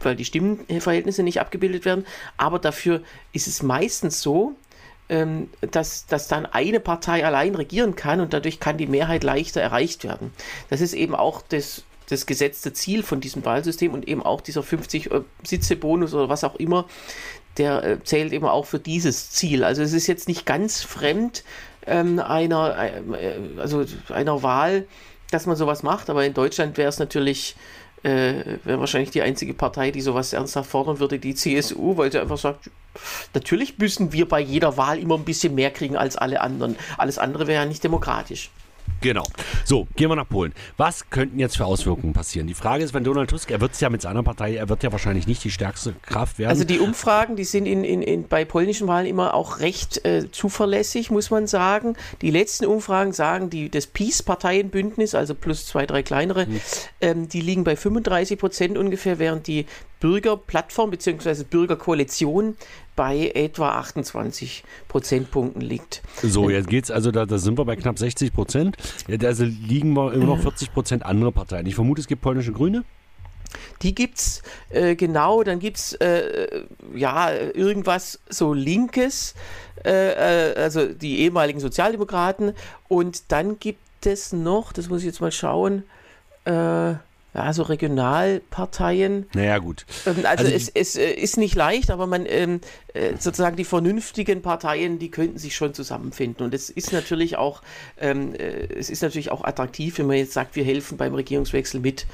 weil 0.00 0.16
die 0.16 0.24
Stimmenverhältnisse 0.24 1.22
nicht 1.22 1.40
abgebildet 1.40 1.84
werden. 1.84 2.04
Aber 2.38 2.58
dafür 2.58 3.02
ist 3.32 3.46
es 3.46 3.62
meistens 3.62 4.20
so, 4.20 4.56
ähm, 5.08 5.48
dass, 5.60 6.06
dass 6.06 6.26
dann 6.26 6.44
eine 6.44 6.80
Partei 6.80 7.24
allein 7.24 7.54
regieren 7.54 7.94
kann 7.94 8.20
und 8.20 8.32
dadurch 8.32 8.58
kann 8.58 8.78
die 8.78 8.88
Mehrheit 8.88 9.22
leichter 9.22 9.60
erreicht 9.60 10.02
werden. 10.02 10.32
Das 10.70 10.80
ist 10.80 10.94
eben 10.94 11.14
auch 11.14 11.40
das, 11.48 11.84
das 12.08 12.26
gesetzte 12.26 12.72
Ziel 12.72 13.02
von 13.02 13.20
diesem 13.20 13.44
Wahlsystem 13.44 13.92
und 13.92 14.06
eben 14.08 14.22
auch 14.22 14.40
dieser 14.40 14.62
50-Sitze-Bonus 14.62 16.14
oder 16.14 16.28
was 16.28 16.44
auch 16.44 16.56
immer, 16.56 16.86
der 17.58 17.82
äh, 17.84 18.02
zählt 18.04 18.32
eben 18.32 18.46
auch 18.46 18.66
für 18.66 18.78
dieses 18.78 19.30
Ziel. 19.30 19.64
Also 19.64 19.82
es 19.82 19.92
ist 19.92 20.06
jetzt 20.06 20.28
nicht 20.28 20.46
ganz 20.46 20.82
fremd 20.82 21.44
ähm, 21.86 22.18
einer, 22.18 22.76
äh, 22.78 23.32
also 23.58 23.84
einer 24.10 24.42
Wahl, 24.42 24.86
dass 25.30 25.46
man 25.46 25.56
sowas 25.56 25.82
macht, 25.82 26.10
aber 26.10 26.24
in 26.24 26.34
Deutschland 26.34 26.76
wäre 26.76 26.88
es 26.88 26.98
natürlich 26.98 27.56
äh, 28.02 28.58
wäre 28.64 28.78
wahrscheinlich 28.78 29.10
die 29.10 29.22
einzige 29.22 29.54
Partei, 29.54 29.90
die 29.90 30.00
sowas 30.00 30.32
ernsthaft 30.32 30.70
fordern 30.70 31.00
würde, 31.00 31.18
die 31.18 31.34
CSU, 31.34 31.96
weil 31.96 32.12
sie 32.12 32.20
einfach 32.20 32.38
sagt, 32.38 32.70
natürlich 33.34 33.78
müssen 33.78 34.12
wir 34.12 34.28
bei 34.28 34.38
jeder 34.38 34.76
Wahl 34.76 34.98
immer 34.98 35.16
ein 35.16 35.24
bisschen 35.24 35.54
mehr 35.54 35.70
kriegen 35.70 35.96
als 35.96 36.16
alle 36.16 36.40
anderen. 36.40 36.76
Alles 36.98 37.18
andere 37.18 37.46
wäre 37.46 37.62
ja 37.62 37.68
nicht 37.68 37.82
demokratisch. 37.82 38.50
Genau. 39.00 39.24
So, 39.64 39.86
gehen 39.96 40.08
wir 40.08 40.16
nach 40.16 40.28
Polen. 40.28 40.52
Was 40.76 41.10
könnten 41.10 41.38
jetzt 41.38 41.56
für 41.56 41.64
Auswirkungen 41.64 42.12
passieren? 42.12 42.46
Die 42.46 42.54
Frage 42.54 42.82
ist, 42.84 42.94
wenn 42.94 43.04
Donald 43.04 43.30
Tusk, 43.30 43.50
er 43.50 43.60
wird 43.60 43.72
es 43.72 43.80
ja 43.80 43.90
mit 43.90 44.02
seiner 44.02 44.22
Partei, 44.22 44.56
er 44.56 44.68
wird 44.68 44.82
ja 44.82 44.92
wahrscheinlich 44.92 45.26
nicht 45.26 45.44
die 45.44 45.50
stärkste 45.50 45.94
Kraft 46.02 46.38
werden. 46.38 46.50
Also 46.50 46.64
die 46.64 46.80
Umfragen, 46.80 47.36
die 47.36 47.44
sind 47.44 47.66
in, 47.66 47.84
in, 47.84 48.02
in, 48.02 48.28
bei 48.28 48.44
polnischen 48.44 48.86
Wahlen 48.88 49.06
immer 49.06 49.34
auch 49.34 49.60
recht 49.60 50.04
äh, 50.04 50.30
zuverlässig, 50.30 51.10
muss 51.10 51.30
man 51.30 51.46
sagen. 51.46 51.96
Die 52.22 52.30
letzten 52.30 52.66
Umfragen 52.66 53.12
sagen, 53.12 53.50
die, 53.50 53.70
das 53.70 53.86
Peace-Parteienbündnis, 53.86 55.14
also 55.14 55.34
plus 55.34 55.66
zwei, 55.66 55.86
drei 55.86 56.02
kleinere, 56.02 56.46
ähm, 57.00 57.28
die 57.28 57.40
liegen 57.40 57.64
bei 57.64 57.76
35 57.76 58.38
Prozent 58.38 58.78
ungefähr, 58.78 59.18
während 59.18 59.46
die 59.46 59.66
Bürgerplattform 60.00 60.90
bzw. 60.90 61.44
Bürgerkoalition 61.44 62.56
bei 62.96 63.30
etwa 63.34 63.78
28 63.78 64.64
Prozentpunkten 64.88 65.60
liegt. 65.60 66.02
so, 66.22 66.50
jetzt 66.50 66.68
geht's, 66.68 66.90
also 66.90 67.10
da, 67.10 67.26
da 67.26 67.38
sind 67.38 67.58
wir 67.58 67.64
bei 67.64 67.76
knapp 67.76 67.98
60 67.98 68.32
Prozent. 68.32 68.76
Also 69.22 69.44
liegen 69.44 69.92
wir 69.92 70.12
immer 70.14 70.26
noch 70.26 70.40
40 70.40 70.72
Prozent 70.72 71.04
andere 71.04 71.30
Parteien. 71.30 71.66
Ich 71.66 71.74
vermute, 71.74 72.00
es 72.00 72.08
gibt 72.08 72.22
polnische 72.22 72.52
Grüne. 72.52 72.84
Die 73.82 73.94
gibt's 73.94 74.42
äh, 74.70 74.96
genau, 74.96 75.42
dann 75.42 75.60
gibt's 75.60 75.92
äh, 75.94 76.64
ja 76.94 77.30
irgendwas 77.32 78.18
so 78.28 78.52
Linkes, 78.52 79.34
äh, 79.84 80.50
äh, 80.50 80.54
also 80.56 80.86
die 80.86 81.20
ehemaligen 81.20 81.60
Sozialdemokraten 81.60 82.54
und 82.88 83.30
dann 83.30 83.58
gibt 83.58 83.78
es 84.04 84.32
noch, 84.32 84.72
das 84.72 84.88
muss 84.88 85.00
ich 85.00 85.06
jetzt 85.06 85.20
mal 85.20 85.32
schauen, 85.32 85.84
äh, 86.44 86.94
ja, 87.36 87.52
so 87.52 87.64
Regionalparteien. 87.64 89.26
Naja, 89.34 89.58
gut. 89.58 89.84
Ähm, 90.06 90.14
Also, 90.24 90.44
Also 90.44 90.44
es, 90.46 90.70
es 90.70 90.96
äh, 90.96 91.10
ist 91.10 91.36
nicht 91.36 91.54
leicht, 91.54 91.90
aber 91.90 92.06
man 92.06 92.24
ähm, 92.26 92.60
äh, 92.85 92.85
sozusagen 93.18 93.56
die 93.56 93.64
vernünftigen 93.64 94.42
Parteien, 94.42 94.98
die 94.98 95.10
könnten 95.10 95.38
sich 95.38 95.54
schon 95.56 95.74
zusammenfinden. 95.74 96.44
Und 96.44 96.54
es 96.54 96.70
ist 96.70 96.92
natürlich 96.92 97.36
auch, 97.36 97.62
ähm, 98.00 98.34
äh, 98.34 98.66
es 98.74 98.90
ist 98.90 99.02
natürlich 99.02 99.30
auch 99.30 99.44
attraktiv, 99.44 99.98
wenn 99.98 100.06
man 100.06 100.16
jetzt 100.16 100.32
sagt, 100.32 100.56
wir 100.56 100.64
helfen 100.64 100.96
beim 100.98 101.14
Regierungswechsel 101.14 101.80
mit. 101.80 102.06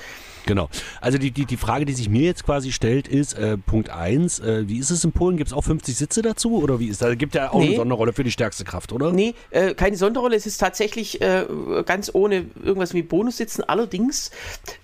Genau. 0.47 0.69
Also 1.01 1.19
die, 1.19 1.31
die, 1.31 1.45
die 1.45 1.57
Frage, 1.57 1.85
die 1.85 1.93
sich 1.93 2.09
mir 2.09 2.23
jetzt 2.23 2.45
quasi 2.45 2.73
stellt, 2.73 3.07
ist 3.07 3.35
äh, 3.35 3.57
Punkt 3.57 3.91
1, 3.91 4.41
äh, 4.41 4.69
wie 4.69 4.79
ist 4.79 4.91
es 4.91 5.05
in 5.05 5.13
Polen? 5.13 5.37
Gibt 5.37 5.51
es 5.51 5.55
auch 5.57 5.63
50 5.63 5.97
Sitze 5.97 6.23
dazu? 6.23 6.61
Oder 6.61 6.81
wie 6.81 6.89
ist 6.89 7.01
das? 7.01 7.17
Gibt 7.17 7.35
ja 7.35 7.53
auch 7.53 7.61
Nee. 7.61 7.69
eine 7.69 7.77
Sonderrolle 7.77 8.13
für 8.13 8.25
die 8.25 8.33
stärkste 8.33 8.65
Kraft, 8.65 8.93
oder? 8.93 9.13
Nee, 9.13 9.35
äh, 9.51 9.75
keine 9.75 9.97
Sonderrolle. 9.97 10.35
Es 10.35 10.47
ist 10.47 10.59
tatsächlich 10.59 11.21
äh, 11.21 11.47
ganz 11.87 12.11
ohne 12.13 12.47
irgendwas 12.63 12.93
wie 12.93 13.03
Bonussitzen. 13.03 13.63
Allerdings, 13.63 14.33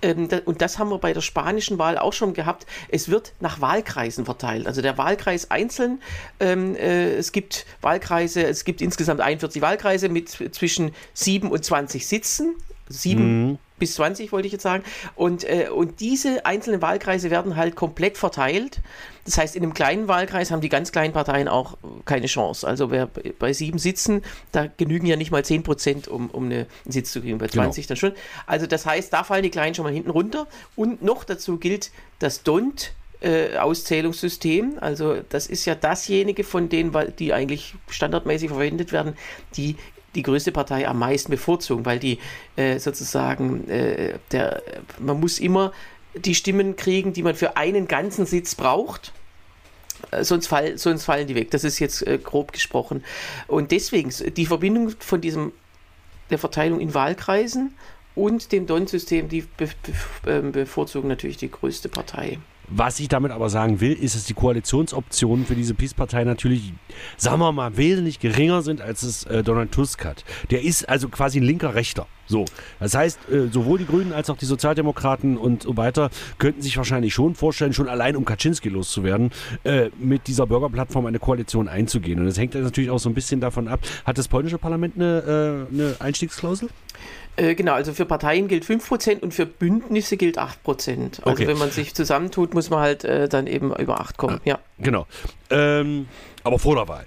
ähm, 0.01 0.29
da, 0.29 0.39
und 0.45 0.63
das 0.63 0.79
haben 0.79 0.91
wir 0.91 0.99
bei 0.99 1.13
der 1.13 1.23
spanischen 1.23 1.79
Wahl 1.79 1.99
auch 1.99 2.13
schon 2.13 2.35
gehabt, 2.35 2.67
es 2.89 3.09
wird 3.09 3.33
nach 3.41 3.61
Wahlkreisen 3.61 4.25
verteilt. 4.27 4.67
Also 4.67 4.81
der 4.81 4.97
Wahlkreis 4.97 5.51
einzeln. 5.51 5.88
Ähm, 6.41 6.77
äh, 6.77 7.15
es 7.15 7.33
gibt 7.33 7.67
Wahlkreise, 7.81 8.43
es 8.43 8.65
gibt 8.65 8.81
insgesamt 8.81 9.21
41 9.21 9.63
Wahlkreise 9.63 10.09
mit 10.09 10.29
zwischen 10.29 10.93
7 11.15 11.51
und 11.51 11.65
20 11.65 12.07
Sitzen. 12.07 12.55
Sieben 12.89 13.59
bis 13.79 13.95
20 13.95 14.33
wollte 14.33 14.47
ich 14.47 14.53
jetzt 14.53 14.63
sagen. 14.63 14.85
Und, 15.15 15.45
äh, 15.45 15.69
und 15.69 16.01
diese 16.01 16.45
einzelnen 16.47 16.83
Wahlkreise 16.83 17.31
werden 17.31 17.57
halt 17.57 17.77
komplett 17.77 18.19
verteilt. 18.19 18.81
Das 19.25 19.39
heißt, 19.39 19.57
in 19.57 19.63
einem 19.63 19.75
kleinen 19.75 20.09
Wahlkreis 20.09 20.51
haben 20.51 20.61
die 20.61 20.69
ganz 20.69 20.93
kleinen 20.93 21.13
Parteien 21.13 21.49
auch 21.49 21.77
keine 22.05 22.27
Chance. 22.27 22.67
Also 22.67 22.91
wer 22.91 23.07
bei 23.07 23.53
sieben 23.53 23.79
Sitzen, 23.79 24.23
da 24.53 24.67
genügen 24.67 25.07
ja 25.07 25.17
nicht 25.17 25.31
mal 25.31 25.45
10 25.45 25.63
Prozent, 25.63 26.09
um, 26.09 26.31
um 26.31 26.45
einen 26.45 26.67
Sitz 26.87 27.13
zu 27.13 27.21
kriegen. 27.21 27.39
Bei 27.39 27.49
20 27.49 27.87
genau. 27.87 27.89
dann 27.89 27.97
schon. 27.97 28.13
Also 28.47 28.67
das 28.67 28.87
heißt, 28.87 29.13
da 29.13 29.25
fallen 29.25 29.43
die 29.43 29.51
Kleinen 29.51 29.75
schon 29.75 29.85
mal 29.85 29.93
hinten 29.93 30.11
runter. 30.11 30.47
Und 30.77 31.03
noch 31.03 31.25
dazu 31.25 31.59
gilt 31.59 31.91
das 32.19 32.43
DONT. 32.43 32.93
Äh, 33.21 33.57
Auszählungssystem. 33.57 34.79
Also 34.81 35.17
das 35.29 35.49
ist 35.49 35.65
ja 35.65 35.75
dasjenige 35.75 36.45
von 36.45 36.69
denen, 36.69 36.95
die 37.19 37.33
eigentlich 37.33 37.75
standardmäßig 37.89 38.51
verwendet 38.51 38.93
werden, 38.93 39.17
die 39.57 39.75
die 40.15 40.23
größte 40.23 40.53
Partei 40.53 40.87
am 40.87 41.01
meisten 41.01 41.33
bevorzugen, 41.33 41.85
weil 41.85 41.99
die 41.99 42.19
äh, 42.55 42.79
sozusagen, 42.79 43.69
äh, 43.69 44.15
der, 44.31 44.63
man 45.01 45.19
muss 45.19 45.41
immer 45.41 45.73
die 46.15 46.35
Stimmen 46.35 46.77
kriegen, 46.77 47.13
die 47.13 47.23
man 47.23 47.35
für 47.35 47.57
einen 47.57 47.89
ganzen 47.89 48.25
Sitz 48.25 48.55
braucht. 48.55 49.13
Äh, 50.13 50.23
sonst, 50.23 50.47
fall, 50.47 50.79
sonst 50.79 51.05
fallen 51.05 51.27
die 51.27 51.35
weg. 51.35 51.51
Das 51.51 51.65
ist 51.65 51.81
jetzt 51.81 52.07
äh, 52.07 52.19
grob 52.19 52.53
gesprochen. 52.53 53.05
Und 53.49 53.73
deswegen 53.73 54.13
die 54.37 54.47
Verbindung 54.47 54.91
von 55.01 55.21
diesem 55.21 55.53
der 56.31 56.39
Verteilung 56.39 56.79
in 56.79 56.95
Wahlkreisen 56.95 57.75
und 58.15 58.53
dem 58.53 58.67
Don-System, 58.67 59.29
die 59.29 59.43
be 59.43 59.69
be 59.83 60.31
ähm, 60.31 60.53
bevorzugen 60.53 61.09
natürlich 61.09 61.37
die 61.37 61.51
größte 61.51 61.89
Partei. 61.89 62.39
Was 62.71 63.01
ich 63.01 63.09
damit 63.09 63.33
aber 63.33 63.49
sagen 63.49 63.81
will, 63.81 63.93
ist, 63.93 64.15
dass 64.15 64.25
die 64.25 64.35
Koalitionsoptionen 64.35 65.47
für 65.47 65.55
diese 65.55 65.75
Peace-Partei 65.75 66.25
natürlich, 66.25 66.73
sagen 67.17 67.41
wir 67.41 67.53
mal, 67.53 67.77
wesentlich 67.77 68.21
geringer 68.21 68.63
sind, 68.63 68.81
als 68.81 69.03
es 69.03 69.25
äh, 69.25 69.43
Donald 69.43 69.73
Tusk 69.73 70.05
hat. 70.05 70.25
Der 70.51 70.63
ist 70.63 70.89
also 70.89 71.09
quasi 71.09 71.41
ein 71.41 71.45
linker 71.45 71.75
Rechter. 71.75 72.07
So. 72.27 72.45
Das 72.79 72.95
heißt, 72.95 73.31
äh, 73.31 73.49
sowohl 73.49 73.79
die 73.79 73.87
Grünen 73.87 74.13
als 74.13 74.29
auch 74.29 74.37
die 74.37 74.45
Sozialdemokraten 74.45 75.39
und 75.39 75.63
so 75.63 75.77
weiter 75.77 76.11
könnten 76.39 76.61
sich 76.61 76.77
wahrscheinlich 76.77 77.15
schon 77.15 77.35
vorstellen, 77.35 77.73
schon 77.73 77.89
allein 77.89 78.17
um 78.17 78.25
Kaczynski 78.25 78.69
loszuwerden, 78.69 79.31
äh, 79.65 79.89
mit 79.99 80.27
dieser 80.27 80.47
Bürgerplattform 80.47 81.07
eine 81.07 81.19
Koalition 81.19 81.69
einzugehen. 81.69 82.21
Und 82.21 82.27
das 82.27 82.39
hängt 82.39 82.55
natürlich 82.55 82.91
auch 82.91 82.99
so 82.99 83.09
ein 83.09 83.15
bisschen 83.15 83.41
davon 83.41 83.67
ab. 83.67 83.81
Hat 84.05 84.19
das 84.19 84.29
polnische 84.29 84.59
Parlament 84.59 84.97
eine, 84.97 85.67
äh, 85.71 85.75
eine 85.75 85.97
Einstiegsklausel? 86.01 86.69
Äh, 87.37 87.55
genau, 87.55 87.75
also 87.75 87.93
für 87.93 88.05
Parteien 88.05 88.49
gilt 88.49 88.65
5% 88.65 89.21
und 89.21 89.33
für 89.33 89.47
Bündnisse 89.47 90.17
gilt 90.17 90.39
8%. 90.39 90.45
Also 90.67 91.23
okay. 91.25 91.47
wenn 91.47 91.59
man 91.59 91.71
sich 91.71 91.95
zusammentut, 91.95 92.53
muss 92.53 92.69
man 92.69 92.81
halt 92.81 93.05
äh, 93.05 93.29
dann 93.29 93.47
eben 93.47 93.75
über 93.77 94.01
8 94.01 94.17
kommen. 94.17 94.41
Ja. 94.45 94.59
Genau. 94.79 95.07
Ähm, 95.51 96.09
aber 96.43 96.59
vor 96.59 96.75
der 96.75 96.89
Wahl. 96.89 97.07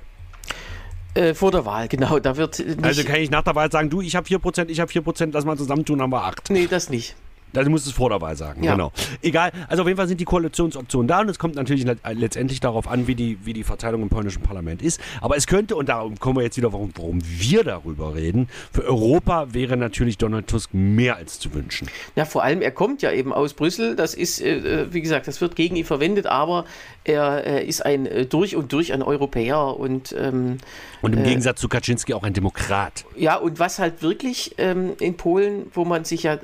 Äh, 1.14 1.34
vor 1.34 1.52
der 1.52 1.66
Wahl, 1.66 1.88
genau. 1.90 2.20
Da 2.20 2.38
wird 2.38 2.64
also 2.82 3.04
kann 3.04 3.18
ich 3.18 3.30
nach 3.30 3.44
der 3.44 3.56
Wahl 3.56 3.70
sagen, 3.72 3.90
du, 3.90 4.02
ich 4.02 4.16
habe 4.16 4.28
4%, 4.28 4.70
ich 4.70 4.80
habe 4.80 4.92
4%, 4.92 5.32
lass 5.34 5.44
mal 5.44 5.58
zusammentun, 5.58 6.02
haben 6.02 6.12
wir 6.12 6.24
8. 6.24 6.50
Nee, 6.50 6.68
das 6.70 6.90
nicht. 6.90 7.16
Also 7.56 7.70
muss 7.70 7.86
es 7.86 7.92
vor 7.92 8.10
der 8.10 8.22
Wahl 8.22 8.36
sagen, 8.36 8.64
ja. 8.64 8.74
genau. 8.74 8.92
Egal, 9.22 9.52
also 9.68 9.84
auf 9.84 9.88
jeden 9.88 9.98
Fall 9.98 10.08
sind 10.08 10.20
die 10.20 10.26
Koalitionsoptionen 10.26 11.08
da 11.08 11.22
und 11.22 11.30
es 11.30 11.40
kommt 11.40 11.56
natürlich 11.56 11.86
letztendlich 12.14 12.60
darauf 12.60 12.88
an, 12.88 13.08
wie 13.08 13.16
die, 13.16 13.38
wie 13.44 13.54
die 13.54 13.64
Verteilung 13.64 14.02
im 14.02 14.10
polnischen 14.10 14.42
Parlament 14.42 14.82
ist. 14.82 15.02
Aber 15.22 15.38
es 15.38 15.48
könnte, 15.48 15.76
und 15.76 15.90
darum 15.90 16.20
kommen 16.20 16.38
wir 16.38 16.44
jetzt 16.44 16.58
wieder, 16.58 16.74
warum, 16.74 16.92
warum 16.96 17.22
wir 17.24 17.64
darüber 17.64 18.16
reden, 18.16 18.48
für 18.72 18.84
Europa 18.84 19.54
wäre 19.54 19.78
natürlich 19.78 20.18
Donald 20.18 20.48
Tusk 20.48 20.74
mehr 20.74 21.16
als 21.16 21.40
zu 21.40 21.54
wünschen. 21.54 21.88
Ja, 22.16 22.26
vor 22.26 22.44
allem, 22.44 22.62
er 22.62 22.72
kommt 22.72 23.02
ja 23.02 23.12
eben 23.12 23.34
aus 23.34 23.54
Brüssel, 23.54 23.96
das 23.96 24.14
ist, 24.14 24.42
äh, 24.42 24.58
äh 24.58 24.94
wie 24.94 25.02
gesagt, 25.02 25.28
das 25.28 25.42
wird 25.42 25.56
gegen 25.56 25.76
ihn 25.76 25.86
verwendet, 25.86 26.28
aber 26.28 26.66
er 27.04 27.46
äh, 27.46 27.66
ist 27.66 27.86
ein 27.86 28.06
äh, 28.06 28.26
durch 28.26 28.56
und 28.56 28.72
durch 28.74 28.94
ein 28.94 29.02
Europäer 29.02 29.78
und 29.78 30.16
ähm, 30.18 30.58
und 31.02 31.14
im 31.14 31.20
äh, 31.20 31.24
Gegensatz 31.24 31.60
zu 31.60 31.68
Kaczynski 31.68 32.14
auch 32.14 32.24
ein 32.24 32.34
Demokrat. 32.34 33.06
Ja, 33.16 33.36
und 33.38 33.60
was 33.60 33.80
halt 33.80 34.02
wirklich 34.02 34.56
ähm, 34.58 34.94
in 35.00 35.18
Polen, 35.18 35.72
wo 35.74 35.84
man 35.86 36.06
sich 36.06 36.24
ja 36.24 36.38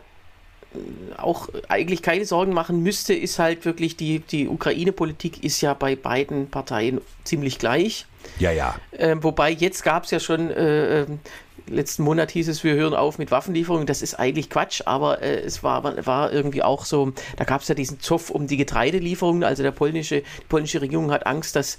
auch 1.17 1.49
eigentlich 1.67 2.01
keine 2.01 2.25
Sorgen 2.25 2.53
machen 2.53 2.83
müsste, 2.83 3.13
ist 3.13 3.39
halt 3.39 3.65
wirklich 3.65 3.95
die, 3.97 4.19
die 4.19 4.47
Ukraine-Politik 4.47 5.43
ist 5.43 5.61
ja 5.61 5.73
bei 5.73 5.95
beiden 5.95 6.49
Parteien 6.49 7.01
ziemlich 7.23 7.57
gleich. 7.59 8.05
Ja, 8.39 8.51
ja. 8.51 8.75
Ähm, 8.97 9.23
wobei 9.23 9.51
jetzt 9.51 9.83
gab 9.83 10.03
es 10.03 10.11
ja 10.11 10.19
schon, 10.19 10.49
äh, 10.51 11.01
ähm, 11.01 11.19
letzten 11.67 12.03
Monat 12.03 12.31
hieß 12.31 12.47
es, 12.49 12.63
wir 12.63 12.75
hören 12.75 12.93
auf 12.93 13.17
mit 13.17 13.31
Waffenlieferungen. 13.31 13.87
Das 13.87 14.01
ist 14.01 14.15
eigentlich 14.15 14.49
Quatsch, 14.49 14.81
aber 14.85 15.21
äh, 15.21 15.39
es 15.39 15.63
war, 15.63 16.05
war 16.05 16.31
irgendwie 16.31 16.63
auch 16.63 16.85
so, 16.85 17.13
da 17.37 17.43
gab 17.43 17.61
es 17.61 17.67
ja 17.67 17.75
diesen 17.75 17.99
Zoff 17.99 18.29
um 18.29 18.47
die 18.47 18.57
Getreidelieferungen. 18.57 19.43
Also 19.43 19.63
der 19.63 19.71
polnische, 19.71 20.21
die 20.21 20.45
polnische 20.49 20.81
Regierung 20.81 21.11
hat 21.11 21.25
Angst, 21.25 21.55
dass 21.55 21.77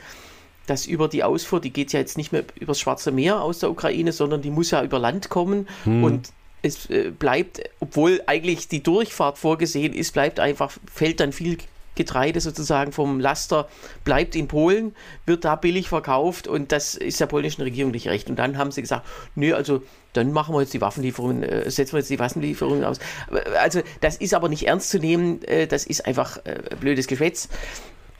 dass 0.66 0.84
über 0.84 1.08
die 1.08 1.24
Ausfuhr, 1.24 1.60
die 1.60 1.72
geht 1.72 1.94
ja 1.94 2.00
jetzt 2.00 2.18
nicht 2.18 2.30
mehr 2.30 2.44
übers 2.60 2.78
Schwarze 2.78 3.10
Meer 3.10 3.40
aus 3.40 3.58
der 3.58 3.70
Ukraine, 3.70 4.12
sondern 4.12 4.42
die 4.42 4.50
muss 4.50 4.70
ja 4.70 4.82
über 4.82 4.98
Land 4.98 5.30
kommen. 5.30 5.66
Hm. 5.84 6.04
Und 6.04 6.28
es 6.62 6.90
äh, 6.90 7.10
bleibt, 7.10 7.62
obwohl 7.80 8.22
eigentlich 8.26 8.68
die 8.68 8.82
Durchfahrt 8.82 9.38
vorgesehen 9.38 9.92
ist, 9.92 10.12
bleibt 10.12 10.40
einfach, 10.40 10.72
fällt 10.92 11.20
dann 11.20 11.32
viel 11.32 11.58
Getreide 11.98 12.40
sozusagen 12.40 12.92
vom 12.92 13.20
Laster, 13.20 13.68
bleibt 14.04 14.36
in 14.36 14.48
Polen, 14.48 14.94
wird 15.26 15.44
da 15.44 15.56
billig 15.56 15.88
verkauft 15.88 16.46
und 16.46 16.70
das 16.72 16.94
ist 16.94 17.20
der 17.20 17.26
polnischen 17.26 17.62
Regierung 17.62 17.90
nicht 17.90 18.06
recht. 18.06 18.30
Und 18.30 18.38
dann 18.38 18.56
haben 18.56 18.70
sie 18.70 18.80
gesagt, 18.80 19.04
nö, 19.34 19.52
also 19.52 19.82
dann 20.12 20.32
machen 20.32 20.54
wir 20.54 20.60
jetzt 20.60 20.72
die 20.72 20.80
Waffenlieferungen, 20.80 21.42
äh, 21.42 21.70
setzen 21.70 21.94
wir 21.94 21.98
jetzt 21.98 22.10
die 22.10 22.18
Waffenlieferungen 22.18 22.84
aus. 22.84 23.00
Also 23.60 23.82
das 24.00 24.16
ist 24.16 24.32
aber 24.32 24.48
nicht 24.48 24.66
ernst 24.66 24.90
zu 24.90 24.98
nehmen, 24.98 25.42
äh, 25.42 25.66
das 25.66 25.84
ist 25.84 26.06
einfach 26.06 26.38
äh, 26.44 26.60
blödes 26.80 27.08
Geschwätz. 27.08 27.48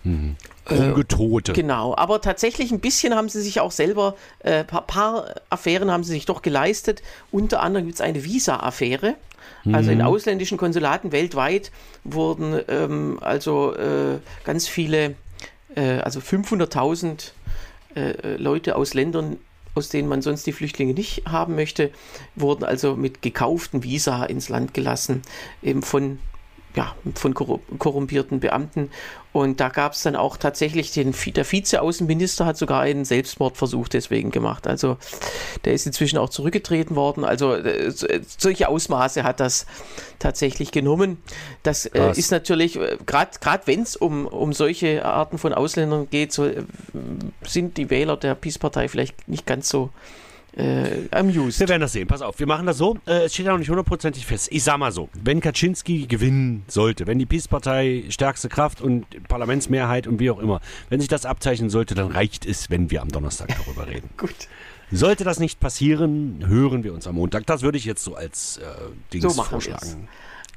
Mhm. 0.09 0.37
Rumgetote. 0.71 1.53
Äh, 1.53 1.55
genau, 1.55 1.95
aber 1.97 2.21
tatsächlich 2.21 2.71
ein 2.73 2.81
bisschen 2.81 3.15
haben 3.15 3.29
sie 3.29 3.41
sich 3.41 3.61
auch 3.61 3.73
selber, 3.73 4.15
ein 4.43 4.53
äh, 4.53 4.65
paar, 4.65 4.83
paar, 4.83 5.35
Affären 5.51 5.91
haben 5.91 6.05
sie 6.05 6.13
sich 6.13 6.27
doch 6.27 6.43
geleistet. 6.43 7.03
Unter 7.31 7.63
anderem 7.63 7.87
gibt 7.87 7.97
es 7.97 8.01
eine 8.01 8.25
Visa-Affäre. 8.25 9.15
Mhm. 9.65 9.75
Also 9.75 9.91
in 9.91 10.03
ausländischen 10.03 10.59
Konsulaten 10.59 11.13
weltweit 11.13 11.73
wurden 12.05 12.61
ähm, 12.69 13.19
also 13.21 13.75
äh, 13.75 14.19
ganz 14.45 14.69
viele, 14.69 15.15
äh, 15.75 15.99
also 16.01 16.21
500.000 16.21 17.31
äh, 17.95 18.37
Leute 18.37 18.77
aus 18.77 18.95
Ländern 18.95 19.39
aus 19.75 19.91
denen 19.91 20.09
man 20.09 20.23
sonst 20.23 20.45
die 20.45 20.53
Flüchtlinge 20.53 20.93
nicht 20.93 21.23
haben 21.27 21.55
möchte, 21.55 21.93
wurden 22.35 22.65
also 22.65 22.97
mit 22.97 23.23
gekauften 23.23 23.85
Visa 23.85 24.25
ins 24.25 24.49
Land 24.49 24.75
gelassen, 24.75 25.23
eben 25.63 25.83
von 25.83 26.19
ja, 26.77 26.95
von 27.15 27.35
korrumpierten 27.35 28.41
Beamten. 28.41 28.91
Und 29.33 29.61
da 29.61 29.69
gab 29.69 29.93
es 29.93 30.03
dann 30.03 30.17
auch 30.17 30.37
tatsächlich 30.37 30.93
den, 30.93 31.15
der 31.35 31.45
Vize-Außenminister 31.45 32.47
hat 32.47 32.57
sogar 32.57 32.81
einen 32.81 33.05
Selbstmordversuch 33.05 33.89
deswegen 33.89 34.31
gemacht. 34.31 34.67
Also 34.67 34.97
der 35.65 35.75
ist 35.75 35.87
inzwischen 35.87 36.19
auch 36.19 36.29
zurückgetreten 36.29 36.97
worden. 36.97 37.25
Also 37.25 37.55
äh, 37.55 37.93
solche 38.27 38.69
Ausmaße 38.69 39.25
hat 39.25 39.41
das 39.41 39.67
tatsächlich 40.19 40.73
genommen. 40.73 41.23
Das 41.63 41.87
äh, 41.87 42.13
ist 42.17 42.31
natürlich, 42.31 42.77
äh, 42.77 42.97
gerade 43.07 43.67
wenn 43.67 43.83
es 43.83 43.97
um, 43.97 44.27
um 44.27 44.53
solche 44.53 45.05
Arten 45.05 45.39
von 45.39 45.53
Ausländern 45.53 46.09
geht, 46.11 46.33
so, 46.33 46.47
äh, 46.47 46.63
sind 47.43 47.77
die 47.77 47.91
Wähler 47.91 48.17
der 48.17 48.35
Peace-Partei 48.35 48.89
vielleicht 48.89 49.29
nicht 49.29 49.47
ganz 49.47 49.69
so 49.69 49.91
äh, 50.59 51.09
amused. 51.13 51.61
Wir 51.61 51.69
werden 51.69 51.81
das 51.81 51.93
sehen. 51.93 52.09
Pass 52.09 52.21
auf, 52.21 52.39
wir 52.39 52.47
machen 52.47 52.67
das 52.67 52.79
so. 52.79 52.99
Äh, 53.07 53.25
es 53.25 53.35
steht 53.35 53.47
ja 53.47 53.53
noch 53.53 53.59
nicht 53.59 53.71
hundertprozentig 53.71 54.27
fest. 54.27 54.49
Ich 54.51 54.65
sag 54.65 54.79
mal 54.79 54.93
so, 54.93 55.09
wenn 55.23 55.41
Kaczynski 55.41 56.07
gewinnen 56.07 56.65
sollte, 56.67 57.07
wenn 57.07 57.19
die 57.19 57.27
Peace-Partei 57.27 58.05
stärkste 58.09 58.49
Kraft 58.49 58.81
und 58.81 59.07
Parlamentsmehrheit 59.29 60.07
und 60.07 60.19
wie 60.19 60.31
auch 60.31 60.39
immer, 60.39 60.61
wenn 60.89 61.01
sich 61.01 61.09
das 61.09 61.25
abzeichnen 61.25 61.71
sollte, 61.71 61.95
dann 61.95 62.09
reicht 62.11 62.45
es, 62.45 62.71
wenn 62.71 62.91
wir 62.91 63.03
am 63.03 63.09
Donnerstag 63.09 63.57
darüber 63.65 63.87
reden. 63.89 64.11
Gut. 64.17 64.35
Sollte 64.91 65.23
das 65.23 65.39
nicht 65.39 65.61
passieren, 65.61 66.45
hören 66.47 66.83
wir 66.83 66.95
uns 66.95 67.07
am 67.07 67.17
Montag. 67.17 67.47
Das 67.47 67.63
würde 67.63 67.77
ich 67.77 67.85
jetzt 67.85 68.03
so 68.03 68.15
als 68.15 68.57
äh, 68.57 68.63
Dings 69.13 69.35
so 69.35 69.43
vorschlagen. 69.43 69.87
Wir's. 69.87 69.97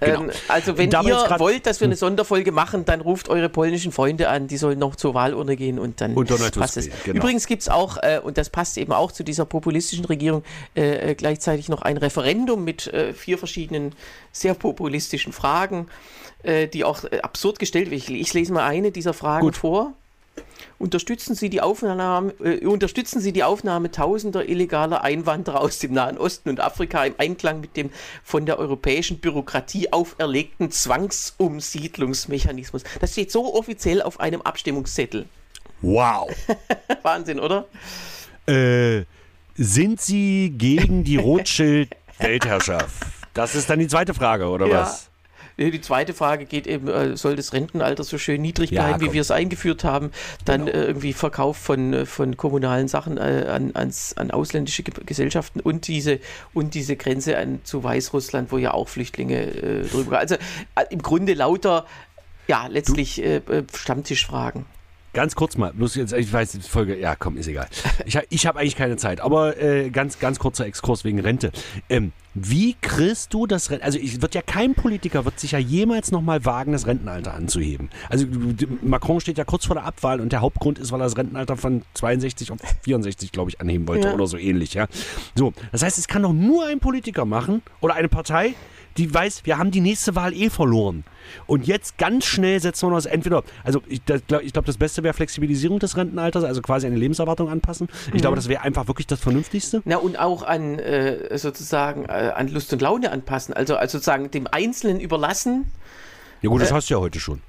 Genau. 0.01 0.23
Ähm, 0.23 0.31
also 0.47 0.77
wenn 0.77 0.91
ihr 0.91 1.35
wollt, 1.37 1.67
dass 1.67 1.79
wir 1.79 1.85
eine 1.85 1.93
hm. 1.93 1.99
Sonderfolge 1.99 2.51
machen, 2.51 2.85
dann 2.85 3.01
ruft 3.01 3.29
eure 3.29 3.49
polnischen 3.49 3.91
Freunde 3.91 4.29
an, 4.29 4.47
die 4.47 4.57
sollen 4.57 4.79
noch 4.79 4.95
zur 4.95 5.13
Wahlurne 5.13 5.55
gehen 5.55 5.77
und 5.77 6.01
dann 6.01 6.15
und 6.15 6.27
passt 6.55 6.77
es. 6.77 6.89
Genau. 7.03 7.17
Übrigens 7.17 7.45
gibt 7.45 7.61
es 7.61 7.69
auch, 7.69 7.97
äh, 7.97 8.19
und 8.21 8.37
das 8.37 8.49
passt 8.49 8.77
eben 8.77 8.93
auch 8.93 9.11
zu 9.11 9.23
dieser 9.23 9.45
populistischen 9.45 10.05
Regierung, 10.05 10.43
äh, 10.75 11.11
äh 11.11 11.15
gleichzeitig 11.15 11.69
noch 11.69 11.83
ein 11.83 11.97
Referendum 11.97 12.63
mit 12.63 12.87
äh, 12.87 13.13
vier 13.13 13.37
verschiedenen 13.37 13.93
sehr 14.31 14.55
populistischen 14.55 15.33
Fragen, 15.33 15.87
äh, 16.41 16.67
die 16.67 16.83
auch 16.83 17.03
äh, 17.03 17.19
absurd 17.21 17.59
gestellt 17.59 17.91
werden. 17.91 17.99
Ich, 17.99 18.09
ich, 18.09 18.33
lese 18.33 18.53
mal 18.53 18.65
eine 18.65 18.91
dieser 18.91 19.13
Fragen 19.13 19.45
Gut. 19.45 19.57
vor. 19.57 19.93
Unterstützen 20.81 21.35
Sie, 21.35 21.51
die 21.51 21.61
Aufnahme, 21.61 22.33
äh, 22.43 22.65
unterstützen 22.65 23.21
Sie 23.21 23.33
die 23.33 23.43
Aufnahme 23.43 23.91
tausender 23.91 24.49
illegaler 24.49 25.03
Einwanderer 25.03 25.61
aus 25.61 25.77
dem 25.77 25.93
Nahen 25.93 26.17
Osten 26.17 26.49
und 26.49 26.59
Afrika 26.59 27.05
im 27.05 27.13
Einklang 27.19 27.61
mit 27.61 27.77
dem 27.77 27.91
von 28.23 28.47
der 28.47 28.57
europäischen 28.57 29.19
Bürokratie 29.19 29.93
auferlegten 29.93 30.71
Zwangsumsiedlungsmechanismus? 30.71 32.81
Das 32.99 33.11
steht 33.11 33.31
so 33.31 33.53
offiziell 33.53 34.01
auf 34.01 34.19
einem 34.19 34.41
Abstimmungszettel. 34.41 35.27
Wow. 35.83 36.31
Wahnsinn, 37.03 37.39
oder? 37.39 37.67
Äh, 38.47 39.03
sind 39.55 40.01
Sie 40.01 40.51
gegen 40.57 41.03
die 41.03 41.17
Rothschild-Weltherrschaft? 41.17 43.05
Das 43.35 43.53
ist 43.53 43.69
dann 43.69 43.77
die 43.77 43.87
zweite 43.87 44.15
Frage, 44.15 44.47
oder 44.47 44.65
ja. 44.65 44.81
was? 44.81 45.10
Die 45.69 45.81
zweite 45.81 46.13
Frage 46.13 46.45
geht 46.45 46.65
eben, 46.65 46.87
äh, 46.87 47.15
soll 47.15 47.35
das 47.35 47.53
Rentenalter 47.53 48.03
so 48.03 48.17
schön 48.17 48.41
niedrig 48.41 48.71
Ja, 48.71 48.83
bleiben, 48.87 49.01
wie 49.01 49.05
komm. 49.05 49.13
wir 49.13 49.21
es 49.21 49.29
eingeführt 49.31 49.83
haben? 49.83 50.11
Dann 50.45 50.65
Genau. 50.65 50.77
äh, 50.77 50.85
irgendwie 50.85 51.13
Verkauf 51.13 51.57
von, 51.57 51.93
äh, 51.93 52.05
von 52.05 52.37
kommunalen 52.37 52.87
Sachen 52.87 53.17
äh, 53.17 53.45
an, 53.49 53.71
ans, 53.75 54.13
an 54.17 54.31
ausländische 54.31 54.83
Ge 54.83 54.93
Gesellschaften 55.05 55.59
und 55.59 55.87
diese, 55.87 56.19
und 56.53 56.73
diese 56.73 56.95
Grenze 56.95 57.37
an, 57.37 57.59
zu 57.63 57.83
Weißrussland, 57.83 58.51
wo 58.51 58.57
ja 58.57 58.73
auch 58.73 58.87
Flüchtlinge 58.89 59.41
äh, 59.41 59.81
drüber. 59.87 60.17
Also 60.19 60.35
äh, 60.35 60.85
im 60.89 61.01
Grunde 61.01 61.33
lauter, 61.33 61.85
ja, 62.47 62.67
letztlich 62.67 63.21
äh, 63.23 63.37
äh, 63.37 63.63
Stammtischfragen. 63.73 64.65
Ganz 65.13 65.35
kurz 65.35 65.57
mal, 65.57 65.73
bloß 65.73 65.95
jetzt, 65.95 66.13
ich 66.13 66.31
weiß, 66.31 66.53
die 66.53 66.61
Folge, 66.61 66.97
ja 66.97 67.15
komm, 67.17 67.35
ist 67.35 67.47
egal. 67.47 67.67
Ich, 68.05 68.17
ich 68.29 68.47
habe 68.47 68.59
eigentlich 68.59 68.77
keine 68.77 68.95
Zeit, 68.95 69.19
aber 69.19 69.61
äh, 69.61 69.89
ganz, 69.89 70.19
ganz 70.19 70.39
kurzer 70.39 70.65
Exkurs 70.65 71.03
wegen 71.03 71.19
Rente. 71.19 71.51
Ähm, 71.89 72.13
wie 72.33 72.75
kriegst 72.81 73.33
du 73.33 73.45
das 73.45 73.69
Renten, 73.71 73.83
also 73.83 73.99
ich, 73.99 74.21
wird 74.21 74.35
ja 74.35 74.41
kein 74.41 74.73
Politiker, 74.73 75.25
wird 75.25 75.37
sich 75.37 75.51
ja 75.51 75.59
jemals 75.59 76.11
nochmal 76.11 76.45
wagen, 76.45 76.71
das 76.71 76.87
Rentenalter 76.87 77.33
anzuheben. 77.33 77.89
Also 78.09 78.25
Macron 78.81 79.19
steht 79.19 79.37
ja 79.37 79.43
kurz 79.43 79.65
vor 79.65 79.75
der 79.75 79.83
Abwahl 79.83 80.21
und 80.21 80.31
der 80.31 80.39
Hauptgrund 80.39 80.79
ist, 80.79 80.93
weil 80.93 81.01
er 81.01 81.05
das 81.05 81.17
Rentenalter 81.17 81.57
von 81.57 81.81
62 81.95 82.51
auf 82.51 82.59
64, 82.83 83.33
glaube 83.33 83.49
ich, 83.49 83.59
anheben 83.59 83.87
wollte 83.89 84.07
Ja. 84.07 84.13
oder 84.13 84.27
so 84.27 84.37
ähnlich, 84.37 84.75
ja. 84.75 84.87
So, 85.35 85.51
das 85.73 85.83
heißt, 85.83 85.97
es 85.97 86.07
kann 86.07 86.23
doch 86.23 86.31
nur 86.33 86.67
ein 86.67 86.79
Politiker 86.79 87.25
machen 87.25 87.61
oder 87.81 87.95
eine 87.95 88.07
Partei, 88.07 88.53
die 88.97 89.13
weiß, 89.13 89.41
wir 89.45 89.57
haben 89.57 89.71
die 89.71 89.81
nächste 89.81 90.15
Wahl 90.15 90.33
eh 90.33 90.49
verloren. 90.49 91.03
Und 91.47 91.65
jetzt 91.65 91.97
ganz 91.97 92.25
schnell 92.25 92.59
setzen 92.59 92.89
wir 92.89 92.95
das 92.95 93.05
entweder, 93.05 93.43
also 93.63 93.81
ich, 93.87 94.03
das, 94.03 94.21
glaub- 94.27 94.41
ich 94.43 94.51
glaube, 94.53 94.65
das 94.65 94.77
Beste 94.77 95.01
wäre 95.03 95.13
Flexibilisierung 95.13 95.79
des 95.79 95.95
Rentenalters, 95.95 96.43
also 96.43 96.61
quasi 96.61 96.87
eine 96.87 96.97
Lebenserwartung 96.97 97.49
anpassen. 97.49 97.87
Ich 98.13 98.21
glaube, 98.21 98.35
das 98.35 98.49
wäre 98.49 98.63
einfach 98.63 98.87
wirklich 98.87 99.07
das 99.07 99.19
Vernünftigste. 99.21 99.81
Na, 99.85 99.97
und 99.97 100.19
auch 100.19 100.43
an 100.43 100.77
äh, 100.79 101.37
sozusagen 101.37 102.05
äh, 102.05 102.31
an 102.35 102.47
Lust 102.49 102.73
und 102.73 102.81
Laune 102.81 103.11
anpassen. 103.11 103.53
Also, 103.53 103.75
also 103.77 103.97
sozusagen 103.97 104.29
dem 104.31 104.47
Einzelnen 104.51 104.99
überlassen. 104.99 105.71
Ja 106.41 106.49
gut, 106.49 106.61
das 106.61 106.71
hast 106.73 106.89
du 106.89 106.95
ja 106.95 106.99
heute 106.99 107.19
schon. 107.19 107.41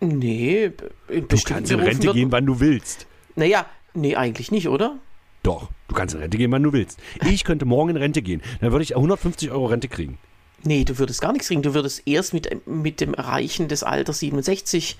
Nee, 0.00 0.70
Du 1.08 1.36
kannst 1.44 1.72
in 1.72 1.80
Rente 1.80 2.04
wird- 2.04 2.14
gehen, 2.14 2.32
wann 2.32 2.46
du 2.46 2.60
willst. 2.60 3.06
Naja, 3.34 3.66
nee, 3.94 4.14
eigentlich 4.16 4.50
nicht, 4.52 4.68
oder? 4.68 4.96
Doch, 5.42 5.68
du 5.88 5.94
kannst 5.94 6.14
in 6.14 6.20
Rente 6.20 6.38
gehen, 6.38 6.52
wann 6.52 6.62
du 6.62 6.72
willst. 6.72 6.98
Ich 7.28 7.44
könnte 7.44 7.64
morgen 7.64 7.90
in 7.90 7.96
Rente 7.96 8.22
gehen. 8.22 8.40
Dann 8.60 8.70
würde 8.72 8.82
ich 8.84 8.94
150 8.96 9.50
Euro 9.50 9.66
Rente 9.66 9.88
kriegen. 9.88 10.18
Nee, 10.64 10.84
du 10.84 10.98
würdest 10.98 11.20
gar 11.20 11.32
nichts 11.32 11.48
kriegen. 11.48 11.62
Du 11.62 11.74
würdest 11.74 12.02
erst 12.06 12.34
mit, 12.34 12.66
mit 12.66 13.00
dem 13.00 13.14
Erreichen 13.14 13.68
des 13.68 13.82
Alters 13.82 14.18
67 14.20 14.96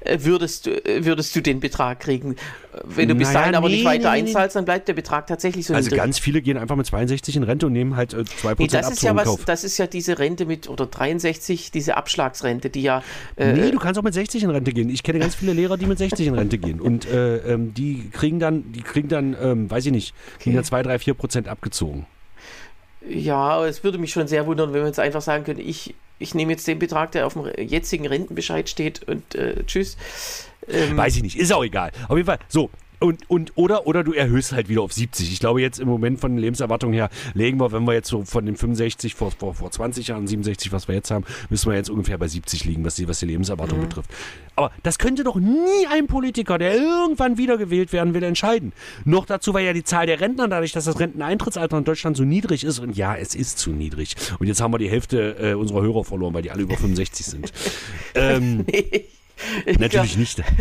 äh, 0.00 0.18
würdest, 0.20 0.68
äh, 0.68 1.04
würdest 1.04 1.34
du 1.34 1.40
den 1.40 1.58
Betrag 1.60 2.00
kriegen. 2.00 2.32
Äh, 2.32 2.80
Wenn 2.84 3.08
du 3.08 3.14
bis 3.16 3.28
Naja, 3.28 3.40
dahin 3.40 3.54
aber 3.56 3.68
nee, 3.68 3.76
nicht 3.76 3.84
weiter 3.84 4.12
nee, 4.12 4.20
einzahlst, 4.20 4.54
dann 4.54 4.64
bleibt 4.64 4.86
der 4.86 4.94
Betrag 4.94 5.26
tatsächlich 5.26 5.66
so 5.66 5.74
Also 5.74 5.94
ganz 5.94 6.18
viele 6.18 6.40
gehen 6.40 6.56
einfach 6.56 6.76
mit 6.76 6.86
62 6.86 7.36
in 7.36 7.42
Rente 7.42 7.66
und 7.66 7.72
nehmen 7.72 7.96
halt 7.96 8.14
äh, 8.14 8.18
2% 8.18 8.54
Nee, 8.58 8.66
das 8.68 8.90
ist 8.90 9.02
ja 9.02 9.16
was, 9.16 9.24
Kauf. 9.24 9.44
das 9.44 9.64
ist 9.64 9.76
ja 9.78 9.86
diese 9.86 10.18
Rente 10.18 10.46
mit, 10.46 10.68
oder 10.68 10.86
63, 10.86 11.72
diese 11.72 11.96
Abschlagsrente, 11.96 12.70
die 12.70 12.82
ja, 12.82 13.02
äh, 13.36 13.52
Nee, 13.52 13.70
du 13.72 13.78
kannst 13.78 13.98
auch 13.98 14.04
mit 14.04 14.14
60 14.14 14.44
in 14.44 14.50
Rente 14.50 14.72
gehen. 14.72 14.88
Ich 14.88 15.02
kenne 15.02 15.18
ganz 15.18 15.34
viele 15.34 15.52
Lehrer, 15.52 15.76
die 15.76 15.86
mit 15.86 15.98
60 15.98 16.28
in 16.28 16.34
Rente 16.34 16.58
gehen. 16.58 16.80
Und 16.80 17.06
äh, 17.08 17.38
ähm, 17.38 17.74
die 17.74 18.08
kriegen 18.12 18.38
dann, 18.38 18.70
die 18.72 18.82
kriegen 18.82 19.08
dann, 19.08 19.36
ähm, 19.40 19.70
weiß 19.70 19.86
ich 19.86 19.92
nicht, 19.92 20.14
kriegen 20.38 20.54
dann 20.54 20.64
2, 20.64 20.84
3, 20.84 20.98
4 21.00 21.14
Prozent 21.14 21.48
abgezogen. 21.48 22.06
Ja, 23.08 23.64
es 23.66 23.84
würde 23.84 23.98
mich 23.98 24.12
schon 24.12 24.28
sehr 24.28 24.46
wundern, 24.46 24.72
wenn 24.72 24.80
wir 24.82 24.86
jetzt 24.86 25.00
einfach 25.00 25.22
sagen 25.22 25.44
können, 25.44 25.60
ich, 25.60 25.94
ich 26.18 26.34
nehme 26.34 26.52
jetzt 26.52 26.66
den 26.66 26.78
Betrag, 26.78 27.12
der 27.12 27.26
auf 27.26 27.34
dem 27.34 27.50
jetzigen 27.58 28.06
Rentenbescheid 28.06 28.68
steht 28.68 29.02
und 29.08 29.34
äh, 29.34 29.64
tschüss. 29.64 29.96
Ähm, 30.68 30.96
Weiß 30.96 31.16
ich 31.16 31.22
nicht, 31.22 31.38
ist 31.38 31.52
auch 31.52 31.64
egal. 31.64 31.92
Auf 32.08 32.16
jeden 32.16 32.26
Fall, 32.26 32.38
so. 32.48 32.70
Und, 33.00 33.30
und, 33.30 33.52
oder, 33.54 33.86
oder 33.86 34.02
du 34.02 34.12
erhöhst 34.12 34.52
halt 34.52 34.68
wieder 34.68 34.82
auf 34.82 34.92
70. 34.92 35.32
Ich 35.32 35.38
glaube, 35.38 35.60
jetzt 35.60 35.78
im 35.78 35.86
Moment 35.88 36.18
von 36.18 36.32
den 36.32 36.38
Lebenserwartungen 36.38 36.94
her 36.94 37.10
legen 37.34 37.60
wir, 37.60 37.70
wenn 37.70 37.84
wir 37.84 37.94
jetzt 37.94 38.08
so 38.08 38.24
von 38.24 38.44
den 38.44 38.56
65 38.56 39.14
vor, 39.14 39.30
vor, 39.30 39.54
vor 39.54 39.70
20 39.70 40.08
Jahren, 40.08 40.26
67, 40.26 40.72
was 40.72 40.88
wir 40.88 40.96
jetzt 40.96 41.10
haben, 41.10 41.24
müssen 41.48 41.70
wir 41.70 41.76
jetzt 41.76 41.90
ungefähr 41.90 42.18
bei 42.18 42.26
70 42.26 42.64
liegen, 42.64 42.84
was 42.84 42.96
die, 42.96 43.06
was 43.06 43.20
die 43.20 43.26
Lebenserwartung 43.26 43.80
betrifft. 43.80 44.10
Aber 44.56 44.72
das 44.82 44.98
könnte 44.98 45.22
doch 45.22 45.36
nie 45.36 45.86
ein 45.92 46.08
Politiker, 46.08 46.58
der 46.58 46.74
irgendwann 46.74 47.38
wiedergewählt 47.38 47.92
werden 47.92 48.14
will, 48.14 48.24
entscheiden. 48.24 48.72
Noch 49.04 49.26
dazu, 49.26 49.54
weil 49.54 49.64
ja 49.64 49.72
die 49.72 49.84
Zahl 49.84 50.06
der 50.06 50.20
Rentner, 50.20 50.48
dadurch, 50.48 50.72
dass 50.72 50.86
das 50.86 50.98
Renteneintrittsalter 50.98 51.78
in 51.78 51.84
Deutschland 51.84 52.16
so 52.16 52.24
niedrig 52.24 52.64
ist, 52.64 52.80
und 52.80 52.96
ja, 52.96 53.14
es 53.14 53.36
ist 53.36 53.58
zu 53.58 53.70
niedrig. 53.70 54.16
Und 54.40 54.48
jetzt 54.48 54.60
haben 54.60 54.72
wir 54.72 54.78
die 54.78 54.90
Hälfte 54.90 55.36
äh, 55.38 55.54
unserer 55.54 55.82
Hörer 55.82 56.04
verloren, 56.04 56.34
weil 56.34 56.42
die 56.42 56.50
alle 56.50 56.62
über 56.62 56.76
65 56.76 57.26
sind. 57.26 57.52
ähm, 58.16 58.66
natürlich 59.78 60.16
nicht. 60.16 60.42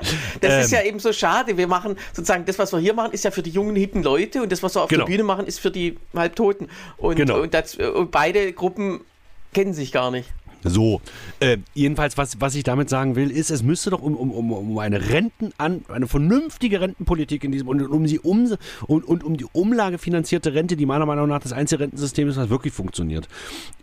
Das 0.40 0.64
ist 0.66 0.72
Ähm. 0.72 0.78
ja 0.80 0.84
eben 0.86 0.98
so 0.98 1.12
schade. 1.12 1.56
Wir 1.56 1.66
machen 1.66 1.96
sozusagen 2.12 2.44
das, 2.44 2.58
was 2.58 2.72
wir 2.72 2.78
hier 2.78 2.94
machen, 2.94 3.12
ist 3.12 3.24
ja 3.24 3.30
für 3.30 3.42
die 3.42 3.50
jungen, 3.50 3.76
hippen 3.76 4.02
Leute 4.02 4.42
und 4.42 4.52
das, 4.52 4.62
was 4.62 4.74
wir 4.74 4.82
auf 4.82 4.88
Genau. 4.88 5.04
der 5.04 5.10
Bühne 5.12 5.24
machen, 5.24 5.46
ist 5.46 5.60
für 5.60 5.70
die 5.70 5.96
Halbtoten. 6.14 6.68
Und, 6.96 7.16
Genau. 7.16 7.40
und, 7.40 7.54
das, 7.54 7.74
und 7.76 8.10
beide 8.10 8.52
Gruppen 8.52 9.00
kennen 9.52 9.72
sich 9.74 9.92
gar 9.92 10.10
nicht. 10.10 10.28
So, 10.64 11.00
äh, 11.38 11.58
jedenfalls, 11.74 12.18
was, 12.18 12.40
was 12.40 12.56
ich 12.56 12.64
damit 12.64 12.88
sagen 12.88 13.14
will, 13.14 13.30
ist, 13.30 13.48
es 13.50 13.62
müsste 13.62 13.90
doch 13.90 14.02
um, 14.02 14.16
um, 14.16 14.32
um, 14.32 14.50
um 14.52 14.78
eine 14.80 15.08
Renten 15.08 15.52
an, 15.56 15.84
eine 15.88 16.08
vernünftige 16.08 16.80
Rentenpolitik 16.80 17.44
in 17.44 17.52
diesem 17.52 17.68
und 17.68 17.80
um 17.86 18.04
die 18.04 18.18
um, 18.18 18.52
und, 18.88 19.04
und 19.04 19.22
um 19.22 19.36
die 19.36 19.46
umlagefinanzierte 19.52 20.54
Rente, 20.54 20.76
die 20.76 20.84
meiner 20.84 21.06
Meinung 21.06 21.28
nach 21.28 21.38
das 21.38 21.52
einzige 21.52 21.84
Rentensystem 21.84 22.28
ist, 22.28 22.36
was 22.38 22.50
wirklich 22.50 22.74
funktioniert, 22.74 23.28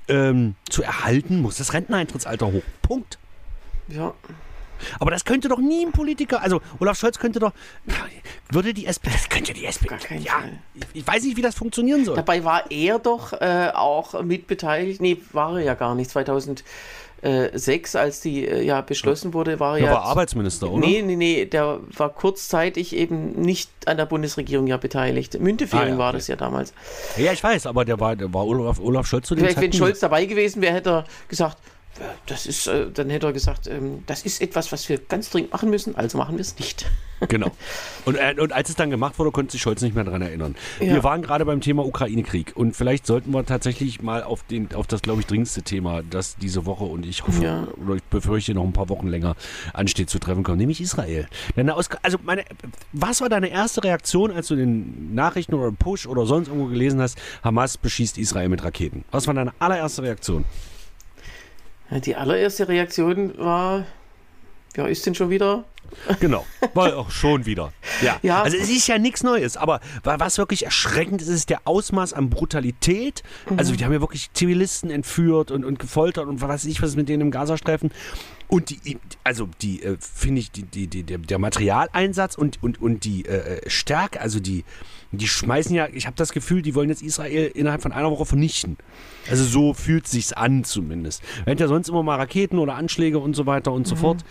ähm, 0.09 0.55
zu 0.69 0.83
erhalten, 0.83 1.41
muss 1.41 1.55
das 1.57 1.71
Renteneintrittsalter 1.73 2.47
hoch. 2.51 2.63
Punkt. 2.81 3.19
Ja. 3.87 4.13
Aber 4.99 5.11
das 5.11 5.25
könnte 5.25 5.47
doch 5.49 5.59
nie 5.59 5.85
ein 5.85 5.91
Politiker, 5.91 6.41
also 6.41 6.61
Olaf 6.79 6.97
Scholz 6.99 7.19
könnte 7.19 7.39
doch, 7.39 7.51
würde 8.51 8.73
die 8.73 8.85
SPD, 8.85 9.11
das 9.13 9.29
könnte 9.29 9.53
die 9.53 9.65
SPD, 9.65 9.95
ja, 10.19 10.31
Fall. 10.33 10.59
ich, 10.75 10.83
ich 11.01 11.07
weiß 11.07 11.23
nicht, 11.23 11.37
wie 11.37 11.41
das 11.41 11.55
funktionieren 11.55 12.05
soll. 12.05 12.15
Dabei 12.15 12.43
war 12.43 12.69
er 12.71 12.99
doch 12.99 13.33
äh, 13.33 13.71
auch 13.73 14.21
mitbeteiligt. 14.23 15.01
Nee, 15.01 15.17
war 15.33 15.57
er 15.57 15.63
ja 15.63 15.73
gar 15.73 15.95
nicht. 15.95 16.09
2006, 17.21 17.95
als 17.95 18.19
die 18.21 18.47
äh, 18.47 18.61
ja 18.63 18.81
beschlossen 18.81 19.33
wurde, 19.33 19.59
war 19.59 19.77
er 19.77 19.83
Er 19.85 19.89
ja. 19.91 19.93
war 19.97 20.03
Arbeitsminister, 20.03 20.69
oder? 20.69 20.85
Nee, 20.85 21.01
nee, 21.01 21.15
nee, 21.15 21.45
der 21.45 21.79
war 21.95 22.09
kurzzeitig 22.09 22.95
eben 22.95 23.31
nicht 23.41 23.69
an 23.85 23.97
der 23.97 24.05
Bundesregierung 24.05 24.67
ja 24.67 24.77
beteiligt. 24.77 25.39
Müntefering 25.39 25.83
Ah, 25.83 25.89
ja, 25.89 25.97
war 25.97 26.09
okay. 26.09 26.17
das 26.17 26.27
ja 26.27 26.35
damals. 26.35 26.73
Ja, 27.17 27.31
ich 27.31 27.43
weiß, 27.43 27.65
aber 27.67 27.85
der 27.85 27.99
war, 27.99 28.15
der 28.15 28.33
war 28.33 28.45
Olaf, 28.45 28.79
Olaf 28.79 29.07
Scholz 29.07 29.27
zu 29.27 29.35
dem 29.35 29.39
Vielleicht, 29.39 29.57
wenn 29.57 29.71
Zeitpunkt- 29.71 29.77
Scholz 29.77 29.99
dabei 29.99 30.25
gewesen 30.25 30.61
wäre, 30.61 30.73
hätte 30.75 30.89
er 30.89 31.05
gesagt, 31.27 31.57
äh, 31.57 31.69
das 32.25 32.45
ist, 32.45 32.67
äh, 32.67 32.89
dann 32.91 33.09
hätte 33.09 33.27
er 33.27 33.33
gesagt, 33.33 33.67
ähm, 33.67 34.03
das 34.05 34.23
ist 34.23 34.41
etwas, 34.41 34.71
was 34.71 34.87
wir 34.89 34.97
ganz 34.97 35.29
dringend 35.29 35.51
machen 35.53 35.69
müssen, 35.69 35.95
also 35.95 36.17
machen 36.17 36.35
wir 36.35 36.41
es 36.41 36.57
nicht. 36.59 36.85
Genau. 37.29 37.49
Und, 38.03 38.15
äh, 38.15 38.35
und 38.39 38.51
als 38.51 38.67
es 38.69 38.75
dann 38.75 38.89
gemacht 38.89 39.17
wurde, 39.17 39.31
konnte 39.31 39.53
sich 39.53 39.61
Scholz 39.61 39.81
nicht 39.81 39.95
mehr 39.95 40.03
daran 40.03 40.21
erinnern. 40.21 40.53
Ja. 40.81 40.95
Wir 40.95 41.03
waren 41.05 41.21
gerade 41.21 41.45
beim 41.45 41.61
Thema 41.61 41.85
Ukraine-Krieg 41.85 42.51
und 42.55 42.75
vielleicht 42.75 43.07
sollten 43.07 43.31
wir 43.31 43.45
tatsächlich 43.45 44.01
mal 44.01 44.21
auf, 44.21 44.43
den, 44.43 44.75
auf 44.75 44.85
das, 44.85 45.01
glaube 45.01 45.21
ich, 45.21 45.25
dringendste 45.25 45.61
Thema, 45.61 46.03
das 46.03 46.35
diese 46.35 46.65
Woche 46.65 46.83
und 46.83 47.05
ich 47.05 47.25
hoffe, 47.25 47.41
Ja. 47.41 47.67
oder 47.83 47.95
ich 47.95 48.03
befürchte 48.03 48.53
noch 48.53 48.65
ein 48.65 48.73
paar 48.73 48.89
Wochen 48.89 49.07
länger 49.07 49.37
ansteht 49.73 50.09
zu 50.09 50.19
treffen 50.19 50.43
kommen, 50.43 50.57
nämlich 50.57 50.81
Israel. 50.81 51.27
Also 52.03 52.17
meine, 52.21 52.43
was 52.91 53.21
war 53.21 53.29
deine 53.29 53.47
erste 53.47 53.81
Reaktion, 53.85 54.31
als 54.31 54.49
du 54.49 54.57
den 54.57 55.15
Nachrichten 55.15 55.53
oder 55.53 55.71
Push 55.71 56.07
oder 56.07 56.25
sonst 56.25 56.49
irgendwo 56.49 56.67
gelesen 56.67 56.99
hast, 57.01 57.17
Hamas 57.45 57.77
beschießt 57.77 58.17
Israel 58.17 58.49
mit 58.49 58.61
Raketen? 58.63 59.05
Was 59.11 59.25
war 59.25 59.33
deine 59.33 59.53
allererste 59.59 60.03
Reaktion? 60.03 60.43
Die 62.03 62.15
allererste 62.15 62.67
Reaktion 62.67 63.37
war, 63.37 63.85
ja, 64.75 64.85
ist 64.87 65.05
denn 65.05 65.15
schon 65.15 65.29
wieder? 65.29 65.63
Genau, 66.19 66.45
war 66.73 66.97
auch 66.97 67.11
schon 67.11 67.45
wieder. 67.45 67.71
Ja. 68.01 68.17
Ja. 68.23 68.41
Also 68.41 68.57
es 68.57 68.69
ist 68.69 68.87
ja 68.87 68.97
nichts 68.97 69.21
Neues, 69.23 69.55
aber 69.55 69.79
wa- 70.03 70.15
was 70.19 70.37
wirklich 70.39 70.65
erschreckend 70.65 71.21
ist, 71.21 71.27
ist 71.29 71.49
der 71.51 71.61
Ausmaß 71.65 72.13
an 72.13 72.29
Brutalität. 72.31 73.21
Also 73.55 73.75
die 73.75 73.85
haben 73.85 73.93
ja 73.93 74.01
wirklich 74.01 74.33
Zivilisten 74.33 74.89
entführt 74.89 75.51
und, 75.51 75.63
und 75.63 75.77
gefoltert 75.79 76.27
und 76.27 76.41
was 76.41 76.49
weiß 76.49 76.65
ich, 76.65 76.81
was 76.81 76.95
mit 76.95 77.07
denen 77.07 77.21
im 77.21 77.31
Gazastreifen. 77.31 77.91
Und 78.47 78.71
die, 78.71 78.97
also 79.23 79.47
die, 79.61 79.83
äh, 79.83 79.95
finde 79.99 80.41
ich, 80.41 80.51
die, 80.51 80.63
die, 80.63 80.87
die, 80.87 81.03
der, 81.03 81.19
der 81.19 81.39
Materialeinsatz 81.39 82.35
und, 82.35 82.61
und, 82.61 82.81
und 82.81 83.05
die 83.05 83.25
äh, 83.25 83.61
Stärke, 83.69 84.19
also 84.19 84.39
die, 84.39 84.65
die 85.17 85.27
schmeißen 85.27 85.75
ja, 85.75 85.87
ich 85.91 86.05
habe 86.05 86.15
das 86.15 86.31
Gefühl, 86.31 86.61
die 86.61 86.75
wollen 86.75 86.89
jetzt 86.89 87.01
Israel 87.01 87.51
innerhalb 87.53 87.81
von 87.81 87.91
einer 87.91 88.11
Woche 88.11 88.25
vernichten. 88.25 88.77
Also 89.29 89.43
so 89.43 89.73
fühlt 89.73 90.07
sich's 90.07 90.33
an 90.33 90.63
zumindest. 90.63 91.23
Hatten 91.45 91.57
ja 91.57 91.67
sonst 91.67 91.89
immer 91.89 92.03
mal 92.03 92.15
Raketen 92.15 92.59
oder 92.59 92.75
Anschläge 92.75 93.19
und 93.19 93.35
so 93.35 93.45
weiter 93.45 93.71
und 93.71 93.87
so 93.87 93.95
fort. 93.95 94.23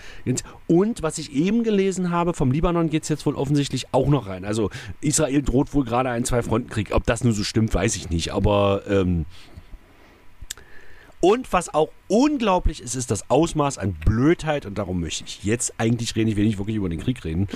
Und 0.66 1.03
was 1.03 1.18
ich 1.18 1.33
eben 1.33 1.64
gelesen 1.64 2.11
habe, 2.11 2.35
vom 2.35 2.53
Libanon 2.53 2.90
geht's 2.90 3.09
jetzt 3.09 3.27
wohl 3.27 3.35
offensichtlich 3.35 3.87
auch 3.92 4.09
noch 4.09 4.27
rein. 4.27 4.44
Also 4.44 4.70
Israel 5.01 5.42
droht 5.42 5.75
wohl 5.75 5.85
gerade 5.85 6.11
einen 6.11 6.25
Zwei-Fronten-Krieg. 6.25 6.90
Ob 6.92 7.05
das 7.07 7.25
nur 7.25 7.33
so 7.33 7.44
stimmt, 7.44 7.75
weiß 7.75 7.97
ich 7.97 8.11
nicht. 8.11 8.33
Aber 8.33 8.83
ähm, 8.88 9.27
und 11.24 11.54
was 11.54 11.72
auch 11.72 11.88
unglaublich 12.06 12.82
ist, 12.82 12.94
ist 12.94 13.10
das 13.10 13.30
Ausmaß 13.30 13.78
an 13.78 13.94
Blödheit, 13.94 14.66
und 14.66 14.76
darum 14.76 15.00
möchte 15.00 15.24
ich 15.24 15.42
jetzt 15.42 15.72
eigentlich 15.78 16.14
reden, 16.16 16.28
ich 16.28 16.37
will 16.37 16.44
nicht 16.44 16.58
wirklich 16.58 16.76
über 16.76 16.90
den 16.90 17.00
Krieg 17.00 17.24
reden, 17.24 17.48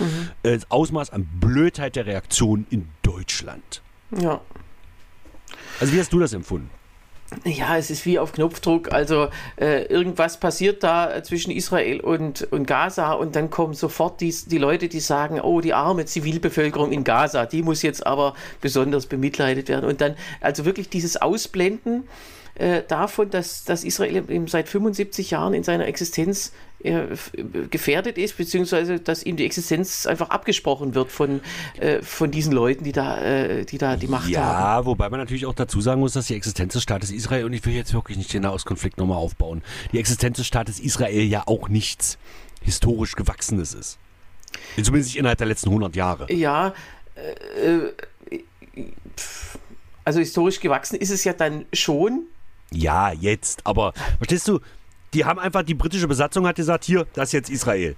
äh, 0.43 0.55
das 0.55 0.71
Ausmaß 0.71 1.11
an 1.11 1.29
Blödheit 1.39 1.95
der 1.95 2.07
Reaktion 2.07 2.67
in 2.71 2.89
Deutschland. 3.03 3.83
Ja. 4.19 4.41
Also 5.81 5.93
wie 5.93 6.01
hast 6.01 6.15
du 6.15 6.19
das 6.19 6.33
empfunden? 6.33 6.71
Ja, 7.45 7.77
es 7.77 7.91
ist 7.91 8.07
wie 8.07 8.19
auf 8.19 8.33
Knopfdruck. 8.33 8.91
Also 8.91 9.29
äh, 9.61 9.85
irgendwas 9.85 10.41
passiert 10.41 10.83
da 10.83 11.15
äh, 11.15 11.23
zwischen 11.23 11.51
Israel 11.51 12.01
und, 12.01 12.51
und 12.51 12.67
Gaza 12.67 13.13
und 13.13 13.37
dann 13.37 13.51
kommen 13.51 13.75
sofort 13.75 14.23
die, 14.23 14.35
die 14.47 14.57
Leute, 14.57 14.89
die 14.89 15.01
sagen, 15.01 15.43
oh, 15.43 15.61
die 15.61 15.75
arme 15.75 16.07
Zivilbevölkerung 16.07 16.91
in 16.91 17.05
Gaza, 17.05 17.45
die 17.45 17.63
muss 17.63 17.83
jetzt 17.83 18.07
aber 18.07 18.33
besonders 18.63 19.05
bemitleidet 19.05 19.69
werden. 19.69 19.85
Und 19.85 20.01
dann, 20.01 20.17
also 20.41 20.65
wirklich 20.65 20.89
dieses 20.89 21.19
Ausblenden 21.19 22.05
äh, 22.59 22.83
davon, 22.87 23.31
dass, 23.31 23.65
dass 23.65 23.85
Israel 23.85 24.17
eben 24.29 24.49
seit 24.49 24.69
75 24.69 25.31
Jahren 25.31 25.55
in 25.55 25.63
seiner 25.63 25.87
Existenz 25.87 26.53
äh, 26.81 27.03
gefährdet 27.71 28.19
ist, 28.19 28.37
beziehungsweise 28.37 29.01
dass 29.01 29.23
ihm 29.23 29.37
die 29.37 29.45
Existenz 29.45 30.07
einfach 30.07 30.31
abgesprochen 30.31 30.95
wird 30.95 31.11
von, 31.11 31.41
äh, 31.79 32.03
von 32.03 32.31
diesen 32.31 32.53
Leuten, 32.53 32.85
die 32.85 32.93
da, 32.93 33.21
äh, 33.21 33.65
die 33.65 33.79
da 33.79 33.97
die 33.97 34.09
Macht 34.09 34.29
ja, 34.29 34.41
haben. 34.41 34.81
Ja, 34.81 34.87
wobei 34.87 35.09
man 35.09 35.21
natürlich 35.21 35.47
auch 35.47 35.55
dazu 35.55 35.81
sagen 35.81 36.01
muss, 36.01 36.13
dass 36.13 36.27
die 36.27 36.35
Existenz 36.35 36.73
des 36.73 36.83
Staates 36.83 37.11
Israel, 37.11 37.45
und 37.45 37.53
ich 37.53 37.65
will 37.65 37.75
jetzt 37.75 37.95
wirklich 37.95 38.19
nicht 38.19 38.33
den 38.33 38.43
Nahostkonflikt 38.43 38.99
nochmal 38.99 39.19
aufbauen, 39.19 39.63
die 39.93 39.99
Existenz 39.99 40.37
des 40.37 40.47
Staates 40.47 40.81
Israel 40.81 41.23
ja 41.23 41.45
auch 41.47 41.69
nichts 41.69 42.19
historisch 42.63 43.15
Gewachsenes 43.15 43.75
ist. 43.75 43.99
Zumindest 44.77 45.11
nicht 45.11 45.17
innerhalb 45.17 45.39
der 45.39 45.47
letzten 45.47 45.69
100 45.69 45.95
Jahre. 45.97 46.33
Ja, 46.33 46.75
äh, 47.15 48.83
also 50.05 50.21
historisch 50.21 50.61
gewachsen 50.61 50.97
ist 50.97 51.11
es 51.11 51.25
ja 51.25 51.33
dann 51.33 51.67
schon. 51.73 52.27
Ja, 52.73 53.13
jetzt, 53.13 53.67
aber 53.67 53.93
verstehst 54.19 54.49
du, 54.49 54.61
die 55.15 55.25
haben 55.25 55.39
einfach, 55.39 55.63
die 55.63 55.75
britische 55.75 56.09
Besatzung 56.09 56.47
hat 56.47 56.57
gesagt, 56.57 56.85
hier, 56.85 57.07
das 57.15 57.29
ist 57.29 57.33
jetzt 57.33 57.51
Israel. 57.51 57.97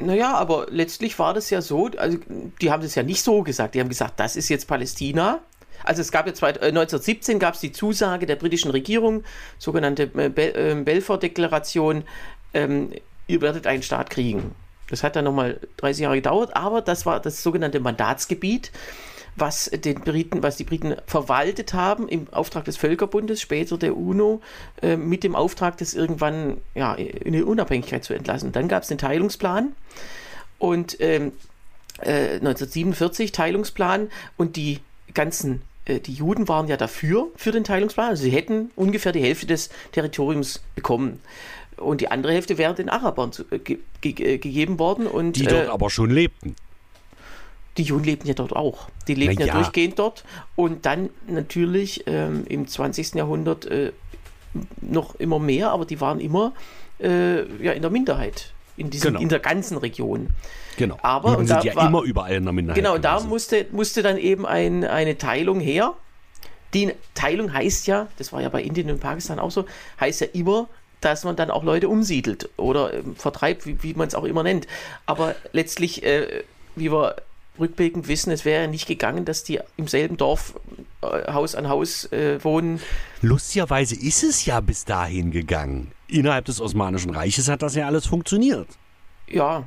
Naja, 0.00 0.34
aber 0.34 0.66
letztlich 0.70 1.18
war 1.18 1.34
das 1.34 1.50
ja 1.50 1.60
so, 1.60 1.90
also 1.96 2.18
die 2.60 2.70
haben 2.70 2.82
das 2.82 2.94
ja 2.94 3.02
nicht 3.02 3.22
so 3.22 3.42
gesagt, 3.42 3.74
die 3.74 3.80
haben 3.80 3.88
gesagt, 3.88 4.20
das 4.20 4.36
ist 4.36 4.48
jetzt 4.48 4.66
Palästina. 4.68 5.40
Also 5.84 6.02
es 6.02 6.12
gab 6.12 6.26
ja 6.26 6.34
zwei, 6.34 6.50
äh, 6.50 6.68
1917 6.68 7.38
gab 7.38 7.54
es 7.54 7.60
die 7.60 7.72
Zusage 7.72 8.26
der 8.26 8.36
britischen 8.36 8.70
Regierung, 8.70 9.24
sogenannte 9.58 10.04
äh, 10.14 10.28
Be 10.28 10.54
äh, 10.54 10.74
Belfort-Deklaration, 10.74 12.04
ähm, 12.54 12.92
ihr 13.26 13.40
werdet 13.40 13.66
einen 13.66 13.82
Staat 13.82 14.10
kriegen. 14.10 14.54
Das 14.88 15.02
hat 15.02 15.16
dann 15.16 15.24
nochmal 15.24 15.60
30 15.76 16.02
Jahre 16.02 16.16
gedauert, 16.16 16.56
aber 16.56 16.80
das 16.80 17.04
war 17.06 17.20
das 17.20 17.42
sogenannte 17.42 17.80
Mandatsgebiet, 17.80 18.72
was, 19.40 19.70
den 19.72 20.00
Briten, 20.00 20.42
was 20.42 20.56
die 20.56 20.64
Briten 20.64 20.96
verwaltet 21.06 21.74
haben 21.74 22.08
im 22.08 22.26
Auftrag 22.32 22.64
des 22.64 22.76
Völkerbundes, 22.76 23.40
später 23.40 23.78
der 23.78 23.96
UNO, 23.96 24.40
äh, 24.82 24.96
mit 24.96 25.24
dem 25.24 25.34
Auftrag, 25.34 25.76
das 25.78 25.94
irgendwann 25.94 26.58
ja, 26.74 26.94
in 26.94 27.32
die 27.32 27.42
Unabhängigkeit 27.42 28.04
zu 28.04 28.14
entlassen. 28.14 28.52
Dann 28.52 28.68
gab 28.68 28.82
es 28.82 28.88
den 28.88 28.98
Teilungsplan 28.98 29.72
und 30.58 30.96
ähm, 31.00 31.32
äh, 32.00 32.36
1947 32.36 33.32
Teilungsplan 33.32 34.08
und 34.36 34.56
die 34.56 34.80
ganzen 35.14 35.62
äh, 35.84 36.00
die 36.00 36.12
Juden 36.12 36.48
waren 36.48 36.68
ja 36.68 36.76
dafür, 36.76 37.28
für 37.36 37.52
den 37.52 37.64
Teilungsplan. 37.64 38.10
Also 38.10 38.22
sie 38.24 38.30
hätten 38.30 38.70
ungefähr 38.76 39.12
die 39.12 39.22
Hälfte 39.22 39.46
des 39.46 39.70
Territoriums 39.92 40.60
bekommen 40.74 41.20
und 41.78 42.00
die 42.00 42.10
andere 42.10 42.32
Hälfte 42.32 42.58
wäre 42.58 42.74
den 42.74 42.88
Arabern 42.88 43.32
zu, 43.32 43.44
äh, 43.50 43.58
ge, 43.58 43.78
ge, 44.00 44.12
äh, 44.12 44.38
gegeben 44.38 44.78
worden. 44.78 45.06
Und, 45.06 45.36
die 45.36 45.44
dort 45.44 45.66
äh, 45.66 45.68
aber 45.68 45.90
schon 45.90 46.10
lebten. 46.10 46.56
Die 47.78 47.84
Juden 47.84 48.04
lebten 48.04 48.26
ja 48.28 48.34
dort 48.34 48.54
auch. 48.54 48.88
Die 49.06 49.14
lebten 49.14 49.40
ja. 49.40 49.46
ja 49.46 49.54
durchgehend 49.54 49.98
dort. 49.98 50.24
Und 50.56 50.84
dann 50.84 51.10
natürlich 51.26 52.04
ähm, 52.06 52.44
im 52.48 52.66
20. 52.66 53.14
Jahrhundert 53.14 53.66
äh, 53.66 53.92
noch 54.80 55.14
immer 55.16 55.38
mehr, 55.38 55.70
aber 55.70 55.84
die 55.84 56.00
waren 56.00 56.20
immer 56.20 56.52
äh, 57.00 57.44
ja, 57.64 57.72
in 57.72 57.82
der 57.82 57.90
Minderheit. 57.90 58.52
In, 58.76 58.90
diesem, 58.90 59.08
Genau. 59.12 59.20
in 59.20 59.28
der 59.28 59.38
ganzen 59.40 59.76
Region. 59.78 60.28
Genau. 60.76 60.98
Aber 61.02 61.36
und 61.38 61.46
sind 61.46 61.56
da 61.60 61.62
ja 61.62 61.74
war- 61.76 61.86
immer 61.88 62.02
überall 62.02 62.34
in 62.34 62.44
der 62.44 62.52
Minderheit. 62.52 62.76
Genau, 62.76 62.94
und 62.94 63.04
da 63.04 63.14
gewesen. 63.14 63.28
musste, 63.28 63.66
musste 63.72 64.02
dann 64.02 64.16
eben 64.18 64.46
ein, 64.46 64.84
eine 64.84 65.18
Teilung 65.18 65.58
her. 65.60 65.94
Die 66.74 66.92
Teilung 67.14 67.52
heißt 67.52 67.86
ja, 67.86 68.08
das 68.18 68.32
war 68.32 68.42
ja 68.42 68.48
bei 68.50 68.62
Indien 68.62 68.90
und 68.90 69.00
Pakistan 69.00 69.38
auch 69.38 69.50
so, 69.50 69.64
heißt 70.00 70.20
ja 70.20 70.26
immer, 70.32 70.68
dass 71.00 71.24
man 71.24 71.34
dann 71.36 71.50
auch 71.50 71.64
Leute 71.64 71.88
umsiedelt 71.88 72.50
oder 72.56 72.92
ähm, 72.92 73.16
vertreibt, 73.16 73.66
wie, 73.66 73.82
wie 73.82 73.94
man 73.94 74.08
es 74.08 74.14
auch 74.14 74.24
immer 74.24 74.42
nennt. 74.42 74.66
Aber 75.06 75.34
letztlich, 75.52 76.02
äh, 76.02 76.42
wie 76.76 76.90
wir 76.92 77.16
rückblickend 77.58 78.08
wissen, 78.08 78.30
es 78.30 78.44
wäre 78.44 78.62
ja 78.62 78.66
nicht 78.68 78.86
gegangen, 78.86 79.24
dass 79.24 79.44
die 79.44 79.60
im 79.76 79.88
selben 79.88 80.16
Dorf 80.16 80.54
äh, 81.02 81.32
Haus 81.32 81.54
an 81.54 81.68
Haus 81.68 82.04
äh, 82.12 82.42
wohnen. 82.44 82.80
Lustigerweise 83.22 83.94
ist 83.94 84.22
es 84.22 84.44
ja 84.44 84.60
bis 84.60 84.84
dahin 84.84 85.30
gegangen. 85.30 85.92
Innerhalb 86.08 86.44
des 86.46 86.60
Osmanischen 86.60 87.10
Reiches 87.14 87.48
hat 87.48 87.62
das 87.62 87.74
ja 87.74 87.86
alles 87.86 88.06
funktioniert. 88.06 88.68
Ja, 89.28 89.64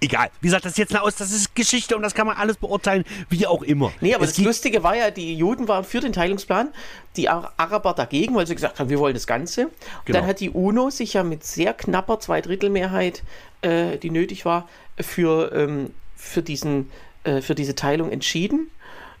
Egal. 0.00 0.30
Wie 0.40 0.46
gesagt, 0.46 0.64
das 0.64 0.72
ist 0.72 0.78
jetzt 0.78 0.94
eine 0.94 1.02
aus, 1.02 1.16
das 1.16 1.30
ist 1.30 1.54
Geschichte 1.54 1.94
und 1.94 2.00
das 2.00 2.14
kann 2.14 2.26
man 2.26 2.38
alles 2.38 2.56
beurteilen, 2.56 3.04
wie 3.28 3.46
auch 3.46 3.62
immer. 3.62 3.92
Nee, 4.00 4.14
aber 4.14 4.24
Es 4.24 4.32
das 4.32 4.42
Lustige 4.42 4.82
war 4.82 4.96
ja, 4.96 5.10
die 5.10 5.34
Juden 5.36 5.68
waren 5.68 5.84
für 5.84 6.00
den 6.00 6.14
Teilungsplan, 6.14 6.70
die 7.16 7.28
Ar- 7.28 7.52
Araber 7.58 7.92
dagegen, 7.92 8.34
weil 8.34 8.46
sie 8.46 8.54
gesagt 8.54 8.80
haben, 8.80 8.88
wir 8.88 8.98
wollen 8.98 9.12
das 9.12 9.26
Ganze. 9.26 9.66
Und 9.66 9.72
Genau. 10.06 10.20
dann 10.20 10.26
hat 10.26 10.40
die 10.40 10.48
UNO 10.48 10.88
sich 10.88 11.12
ja 11.12 11.22
mit 11.22 11.44
sehr 11.44 11.74
knapper 11.74 12.18
Zweidrittelmehrheit, 12.18 13.22
äh, 13.60 13.98
die 13.98 14.08
nötig 14.10 14.46
war, 14.46 14.66
für, 14.98 15.52
ähm, 15.52 15.90
für, 16.28 16.42
diesen, 16.42 16.90
äh, 17.24 17.40
für 17.40 17.54
diese 17.54 17.74
Teilung 17.74 18.10
entschieden. 18.10 18.70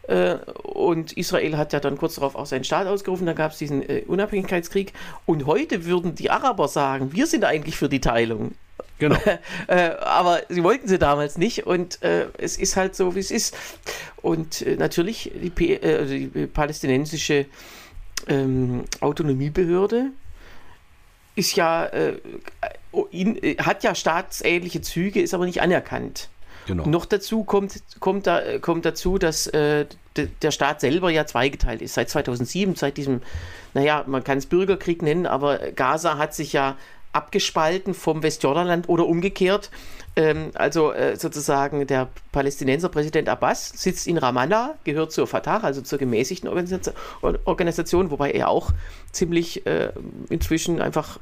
Äh, 0.08 0.36
und 0.62 1.12
Israel 1.12 1.56
hat 1.56 1.72
ja 1.72 1.80
dann 1.80 1.98
kurz 1.98 2.16
darauf 2.16 2.34
auch 2.34 2.46
seinen 2.46 2.64
Staat 2.64 2.86
ausgerufen, 2.86 3.26
dann 3.26 3.36
gab 3.36 3.52
es 3.52 3.58
diesen 3.58 3.88
äh, 3.88 4.02
Unabhängigkeitskrieg. 4.06 4.92
Und 5.26 5.46
heute 5.46 5.84
würden 5.84 6.14
die 6.14 6.30
Araber 6.30 6.68
sagen, 6.68 7.12
wir 7.12 7.26
sind 7.26 7.44
eigentlich 7.44 7.76
für 7.76 7.88
die 7.88 8.00
Teilung. 8.00 8.52
Genau. 8.98 9.18
Äh, 9.68 9.90
aber 10.00 10.40
sie 10.48 10.64
wollten 10.64 10.88
sie 10.88 10.98
damals 10.98 11.36
nicht 11.36 11.66
und 11.66 12.02
äh, 12.02 12.28
es 12.38 12.56
ist 12.56 12.76
halt 12.76 12.96
so, 12.96 13.14
wie 13.14 13.18
es 13.18 13.30
ist. 13.30 13.54
Und 14.22 14.64
natürlich 14.78 15.30
die, 15.34 15.82
also 15.82 16.14
die 16.14 16.46
palästinensische 16.46 17.44
ähm, 18.28 18.84
Autonomiebehörde 19.00 20.06
ist 21.34 21.54
ja, 21.54 21.84
äh, 21.86 22.14
in, 23.10 23.36
hat 23.58 23.84
ja 23.84 23.94
staatsähnliche 23.94 24.80
Züge, 24.80 25.20
ist 25.20 25.34
aber 25.34 25.44
nicht 25.44 25.60
anerkannt. 25.60 26.30
Genau. 26.68 26.86
Noch 26.86 27.06
dazu 27.06 27.42
kommt, 27.42 27.82
kommt, 27.98 28.26
da, 28.28 28.40
äh, 28.40 28.60
kommt 28.60 28.84
dazu, 28.84 29.18
dass 29.18 29.48
äh, 29.48 29.86
de, 30.16 30.28
der 30.42 30.50
Staat 30.52 30.80
selber 30.80 31.10
ja 31.10 31.26
zweigeteilt 31.26 31.82
ist. 31.82 31.94
Seit 31.94 32.10
2007, 32.10 32.76
seit 32.76 32.96
diesem, 32.96 33.22
naja, 33.74 34.04
man 34.06 34.22
kann 34.22 34.38
es 34.38 34.46
Bürgerkrieg 34.46 35.02
nennen, 35.02 35.26
aber 35.26 35.58
Gaza 35.72 36.18
hat 36.18 36.34
sich 36.34 36.52
ja 36.52 36.76
abgespalten 37.12 37.94
vom 37.94 38.22
Westjordanland 38.22 38.88
oder 38.88 39.06
umgekehrt. 39.06 39.70
Ähm, 40.14 40.50
also 40.54 40.92
äh, 40.92 41.16
sozusagen 41.16 41.86
der 41.86 42.08
Palästinenser 42.32 42.90
Präsident 42.90 43.28
Abbas 43.28 43.70
sitzt 43.70 44.06
in 44.06 44.18
Ramallah, 44.18 44.74
gehört 44.84 45.10
zur 45.10 45.26
Fatah, 45.26 45.58
also 45.58 45.80
zur 45.80 45.98
gemäßigten 45.98 46.48
Organisation, 46.48 46.94
Organisation 47.44 48.10
wobei 48.10 48.32
er 48.32 48.48
auch 48.48 48.72
ziemlich 49.10 49.66
äh, 49.66 49.90
inzwischen 50.28 50.80
einfach, 50.80 51.18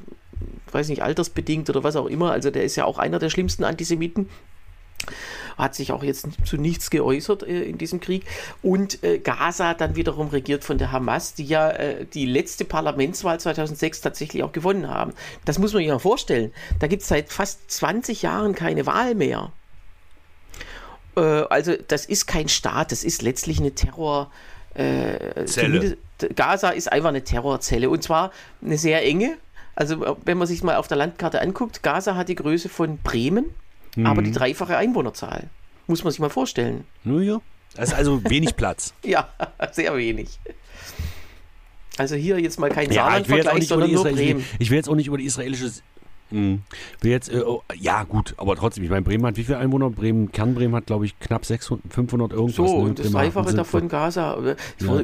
weiß 0.73 0.89
nicht, 0.89 1.03
altersbedingt 1.03 1.71
oder 1.71 1.85
was 1.85 1.95
auch 1.95 2.07
immer, 2.07 2.33
also 2.33 2.51
der 2.51 2.65
ist 2.65 2.77
ja 2.77 2.85
auch 2.85 2.99
einer 2.99 3.19
der 3.19 3.31
schlimmsten 3.31 3.65
Antisemiten 3.65 4.29
hat 5.57 5.75
sich 5.75 5.92
auch 5.92 6.03
jetzt 6.03 6.27
zu 6.45 6.57
nichts 6.57 6.90
geäußert 6.90 7.42
äh, 7.42 7.62
in 7.62 7.79
diesem 7.79 8.01
Krieg. 8.01 8.25
Und 8.62 9.03
äh, 9.03 9.19
Gaza 9.19 9.75
dann 9.75 9.97
wiederum 9.97 10.29
regiert 10.29 10.64
von 10.64 10.79
der 10.79 10.92
Hamas, 10.92 11.35
die 11.35 11.45
ja 11.45 11.71
äh, 11.71 12.05
die 12.05 12.27
letzte 12.27 12.64
Parlamentswahl 12.64 13.40
2006 13.40 14.01
tatsächlich 14.01 14.42
auch 14.42 14.53
gewonnen 14.53 14.88
haben. 14.88 15.12
Das 15.45 15.59
muss 15.59 15.73
man 15.73 15.83
sich 15.83 15.88
mal 15.88 15.99
vorstellen. 15.99 16.53
Da 16.79 16.87
gibt 16.87 17.03
es 17.03 17.09
seit 17.09 17.31
fast 17.31 17.71
20 17.71 18.23
Jahren 18.23 18.55
keine 18.55 18.87
Wahl 18.87 19.14
mehr. 19.14 19.53
Äh, 21.16 21.21
also 21.21 21.75
das 21.88 22.07
ist 22.07 22.27
kein 22.27 22.49
Staat, 22.49 22.92
das 22.92 23.05
ist 23.05 23.23
letztlich 23.23 23.59
eine 23.61 23.73
Terror... 23.73 24.31
Äh, 24.75 25.47
Zelle. 25.47 25.97
Gaza 26.35 26.71
ist 26.71 26.90
einfach 26.90 27.11
eine 27.11 27.25
Terrorzelle 27.25 27.90
und 27.90 28.03
zwar 28.03 28.31
eine 28.62 28.79
sehr 28.79 29.05
enge. 29.05 29.37
Also 29.75 30.16
wenn 30.25 30.38
man 30.38 30.47
sich 30.47 30.62
mal 30.62 30.77
auf 30.77 30.88
der 30.88 30.97
Landkarte 30.97 31.40
anguckt, 31.40 31.83
Gaza 31.83 32.14
hat 32.14 32.29
die 32.29 32.35
Größe 32.35 32.69
von 32.69 32.99
Bremen, 32.99 33.55
aber 34.05 34.23
die 34.23 34.33
dreifache 34.33 34.77
Einwohnerzahl. 34.77 35.49
Muss 35.87 36.03
man 36.05 36.11
sich 36.11 36.21
mal 36.21 36.31
vorstellen. 36.31 36.85
Nun 37.05 37.23
ja. 37.23 37.41
Das 37.75 37.91
ist 37.91 37.95
also 37.95 38.23
wenig 38.25 38.57
Platz. 38.57 38.93
Ja, 39.05 39.29
sehr 39.73 39.97
wenig. 39.97 40.39
Also 41.99 42.15
hier 42.17 42.39
jetzt 42.41 42.59
mal 42.59 42.71
kein 42.71 42.91
Ja, 42.91 43.05
Saarland-Vergleich, 43.05 43.69
sondern 43.69 43.91
nur 43.91 44.07
Israel, 44.07 44.15
Bremen. 44.35 44.45
ich 44.59 44.71
will 44.71 44.77
jetzt 44.77 44.89
auch 44.89 44.95
nicht 44.97 45.07
über 45.07 45.17
die 45.19 45.25
israelische. 45.25 45.71
Hm. 46.31 46.62
Will 47.01 47.11
jetzt, 47.11 47.29
äh, 47.29 47.43
oh, 47.47 47.62
ja, 47.75 48.03
gut, 48.03 48.35
aber 48.37 48.57
trotzdem, 48.57 48.83
ich 48.83 48.91
meine, 48.91 49.03
Bremen 49.03 49.25
hat 49.27 49.37
wie 49.37 49.45
viele 49.45 49.59
Einwohner? 49.59 49.91
Bremen, 49.91 50.33
Kernbremen 50.33 50.75
hat, 50.75 50.87
glaube 50.87 51.07
ich, 51.07 51.19
knapp 51.21 51.47
600, 51.47 51.93
500 51.93 52.33
irgendwas. 52.33 52.57
So, 52.57 52.65
ne? 52.65 52.89
und 52.89 52.99
das 52.99 53.11
Dreifache 53.11 53.55
davon 53.55 53.89
Gaza. 53.89 54.37
Ja. 54.81 55.03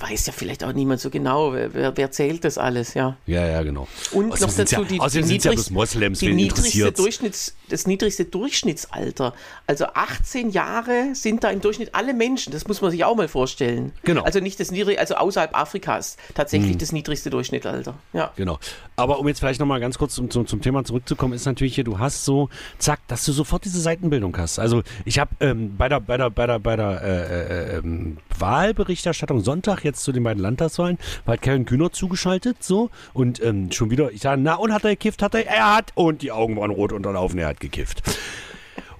weiß 0.00 0.26
ja 0.26 0.32
vielleicht 0.32 0.64
auch 0.64 0.72
niemand 0.72 1.00
so 1.00 1.10
genau, 1.10 1.52
wer, 1.52 1.96
wer, 1.96 2.10
zählt 2.10 2.44
das 2.44 2.56
alles, 2.56 2.94
ja. 2.94 3.16
Ja, 3.26 3.46
ja, 3.46 3.62
genau. 3.62 3.86
Und 4.12 4.32
Außerdem 4.32 4.48
noch 4.48 4.56
dazu 4.56 4.82
ja, 4.82 4.84
die, 4.84 5.00
außerdem 5.00 5.28
die, 5.28 5.40
sind's 5.40 5.68
ja 5.68 5.74
Moslems, 5.74 6.18
die 6.20 6.32
niedrigste? 6.32 6.92
Durchschnitts, 6.92 7.54
das 7.68 7.86
niedrigste 7.86 8.24
Durchschnittsalter. 8.24 9.34
Also 9.66 9.86
18 9.86 10.50
Jahre 10.50 11.14
sind 11.14 11.44
da 11.44 11.50
im 11.50 11.60
Durchschnitt 11.60 11.94
alle 11.94 12.14
Menschen. 12.14 12.52
Das 12.52 12.66
muss 12.66 12.80
man 12.80 12.90
sich 12.90 13.04
auch 13.04 13.16
mal 13.16 13.28
vorstellen. 13.28 13.92
Genau. 14.04 14.22
Also 14.22 14.40
nicht 14.40 14.58
das 14.58 14.70
niedrigste, 14.70 15.00
also 15.00 15.14
außerhalb 15.16 15.54
Afrikas 15.56 16.16
tatsächlich 16.34 16.78
das 16.78 16.92
niedrigste 16.92 17.28
Durchschnittsalter. 17.28 17.94
Ja. 18.12 18.32
Genau. 18.36 18.58
Aber 18.96 19.18
um 19.18 19.28
jetzt 19.28 19.40
vielleicht 19.40 19.60
nochmal 19.60 19.80
ganz 19.80 19.98
kurz 19.98 20.14
zum, 20.14 20.30
zum, 20.30 20.46
zum 20.46 20.61
Thema 20.62 20.84
zurückzukommen, 20.84 21.34
ist 21.34 21.46
natürlich 21.46 21.74
hier, 21.74 21.84
du 21.84 21.98
hast 21.98 22.24
so, 22.24 22.48
zack, 22.78 23.00
dass 23.08 23.24
du 23.24 23.32
sofort 23.32 23.64
diese 23.64 23.80
Seitenbildung 23.80 24.36
hast. 24.36 24.58
Also 24.58 24.82
ich 25.04 25.18
habe 25.18 25.30
ähm, 25.40 25.76
bei 25.76 25.88
der, 25.88 26.00
bei 26.00 26.16
der, 26.16 26.30
bei 26.30 26.46
der, 26.46 26.58
bei 26.58 26.76
der 26.76 27.02
äh, 27.02 27.74
äh, 27.74 27.78
ähm, 27.78 28.18
Wahlberichterstattung 28.38 29.40
Sonntag 29.40 29.84
jetzt 29.84 30.02
zu 30.04 30.12
den 30.12 30.22
beiden 30.22 30.42
Landtagswahlen, 30.42 30.98
war 31.24 31.32
halt 31.32 31.42
Kevin 31.42 31.64
Kühner 31.64 31.92
zugeschaltet, 31.92 32.62
so, 32.62 32.90
und 33.12 33.42
ähm, 33.42 33.70
schon 33.72 33.90
wieder, 33.90 34.12
ich 34.12 34.22
sage, 34.22 34.40
na 34.40 34.54
und 34.54 34.72
hat 34.72 34.84
er 34.84 34.90
gekifft, 34.90 35.22
hat 35.22 35.34
er, 35.34 35.46
er 35.46 35.76
hat, 35.76 35.92
und 35.94 36.22
die 36.22 36.32
Augen 36.32 36.56
waren 36.56 36.70
rot 36.70 36.92
unterlaufen, 36.92 37.38
er 37.38 37.48
hat 37.48 37.60
gekifft. 37.60 38.02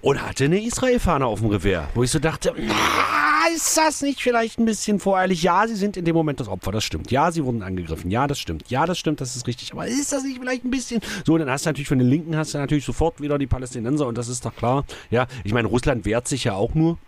Und 0.02 0.20
hatte 0.20 0.46
eine 0.46 0.60
Israel-Fahne 0.60 1.24
auf 1.24 1.38
dem 1.38 1.50
Revers, 1.50 1.86
wo 1.94 2.02
ich 2.02 2.10
so 2.10 2.18
dachte, 2.18 2.52
na, 2.56 3.54
ist 3.54 3.76
das 3.76 4.02
nicht 4.02 4.20
vielleicht 4.20 4.58
ein 4.58 4.64
bisschen 4.64 4.98
voreilig? 4.98 5.44
Ja, 5.44 5.64
sie 5.68 5.76
sind 5.76 5.96
in 5.96 6.04
dem 6.04 6.16
Moment 6.16 6.40
das 6.40 6.48
Opfer, 6.48 6.72
das 6.72 6.82
stimmt. 6.82 7.12
Ja, 7.12 7.30
sie 7.30 7.44
wurden 7.44 7.62
angegriffen. 7.62 8.10
Ja, 8.10 8.26
das 8.26 8.40
stimmt. 8.40 8.68
Ja, 8.68 8.84
das 8.84 8.98
stimmt, 8.98 9.20
das 9.20 9.36
ist 9.36 9.46
richtig. 9.46 9.72
Aber 9.72 9.86
ist 9.86 10.10
das 10.12 10.24
nicht 10.24 10.40
vielleicht 10.40 10.64
ein 10.64 10.72
bisschen. 10.72 11.00
So, 11.24 11.38
dann 11.38 11.48
hast 11.48 11.66
du 11.66 11.68
natürlich 11.68 11.86
von 11.86 11.98
den 11.98 12.08
Linken 12.08 12.36
hast 12.36 12.52
du 12.52 12.58
natürlich 12.58 12.84
sofort 12.84 13.20
wieder 13.20 13.38
die 13.38 13.46
Palästinenser 13.46 14.08
und 14.08 14.18
das 14.18 14.26
ist 14.26 14.44
doch 14.44 14.56
klar. 14.56 14.84
Ja, 15.12 15.28
ich 15.44 15.52
meine, 15.52 15.68
Russland 15.68 16.04
wehrt 16.04 16.26
sich 16.26 16.44
ja 16.44 16.54
auch 16.54 16.74
nur. 16.74 16.98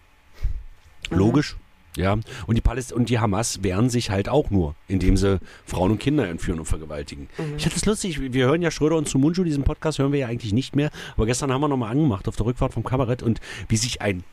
Logisch. 1.11 1.57
Ja, 1.97 2.19
und 2.47 2.57
die, 2.57 2.61
Paläst 2.61 2.93
und 2.93 3.09
die 3.09 3.21
Hamas 3.21 3.63
wehren 3.63 3.89
sich 3.89 4.11
halt 4.11 4.29
auch 4.29 4.51
nur, 4.51 4.75
indem 4.89 5.17
sie 5.17 5.39
Frauen 5.65 5.93
und 5.93 5.99
Kinder 5.99 6.29
entführen 6.29 6.59
und 6.59 6.65
vergewaltigen. 6.67 7.29
Ich 7.57 7.63
finde 7.63 7.75
das 7.75 7.85
lustig, 7.87 8.21
wir 8.21 8.47
hören 8.47 8.63
ja 8.63 8.73
Schröder 8.73 8.97
und 8.97 9.09
Sumunju, 9.09 9.45
diesen 9.45 9.63
Podcast 9.63 10.01
hören 10.01 10.11
wir 10.11 10.19
ja 10.19 10.27
eigentlich 10.27 10.53
nicht 10.53 10.75
mehr, 10.75 10.91
aber 11.17 11.27
gestern 11.27 11.53
haben 11.53 11.61
wir 11.61 11.69
nochmal 11.69 11.93
angemacht 11.93 12.27
auf 12.27 12.35
der 12.35 12.47
Rückfahrt 12.47 12.73
vom 12.73 12.83
Kabarett 12.83 13.23
und 13.23 13.41
wie 13.69 13.77
sich 13.77 14.03
ein 14.03 14.25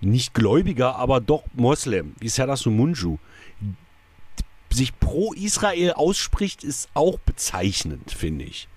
nicht 0.00 0.34
gläubiger, 0.34 0.96
aber 0.96 1.20
doch 1.20 1.44
Moslem, 1.54 2.14
wie 2.20 2.28
Serdar 2.28 2.56
Sumunju, 2.56 3.18
sich 4.70 4.98
pro 5.00 5.32
Israel 5.32 5.92
ausspricht, 5.92 6.62
ist 6.62 6.88
auch 6.94 7.18
bezeichnend, 7.18 8.12
finde 8.12 8.44
ich. 8.44 8.68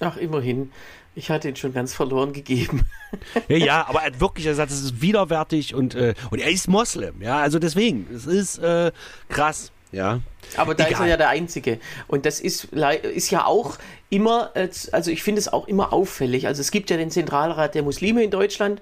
Ach, 0.00 0.16
immerhin. 0.16 0.70
Ich 1.20 1.30
hatte 1.30 1.50
ihn 1.50 1.56
schon 1.56 1.74
ganz 1.74 1.92
verloren 1.92 2.32
gegeben. 2.32 2.86
Ja, 3.48 3.56
ja, 3.56 3.86
aber 3.86 4.00
er 4.00 4.06
hat 4.06 4.20
wirklich 4.20 4.46
gesagt, 4.46 4.70
es 4.70 4.82
ist 4.82 5.02
widerwärtig 5.02 5.74
und, 5.74 5.94
äh, 5.94 6.14
und 6.30 6.38
er 6.38 6.50
ist 6.50 6.66
Moslem. 6.66 7.20
Ja, 7.20 7.40
also 7.40 7.58
deswegen, 7.58 8.06
es 8.14 8.24
ist 8.24 8.58
äh, 8.58 8.90
krass. 9.28 9.70
Ja. 9.92 10.20
Aber 10.56 10.74
da 10.74 10.84
ist 10.84 10.92
Egal. 10.92 11.02
er 11.02 11.10
ja 11.10 11.16
der 11.18 11.28
Einzige. 11.28 11.78
Und 12.06 12.24
das 12.24 12.40
ist, 12.40 12.64
ist 12.64 13.30
ja 13.30 13.44
auch 13.44 13.76
immer, 14.08 14.52
äh, 14.54 14.68
also 14.92 15.10
ich 15.10 15.22
finde 15.22 15.40
es 15.40 15.48
auch 15.52 15.68
immer 15.68 15.92
auffällig. 15.92 16.46
Also 16.46 16.62
es 16.62 16.70
gibt 16.70 16.88
ja 16.88 16.96
den 16.96 17.10
Zentralrat 17.10 17.74
der 17.74 17.82
Muslime 17.82 18.22
in 18.24 18.30
Deutschland. 18.30 18.80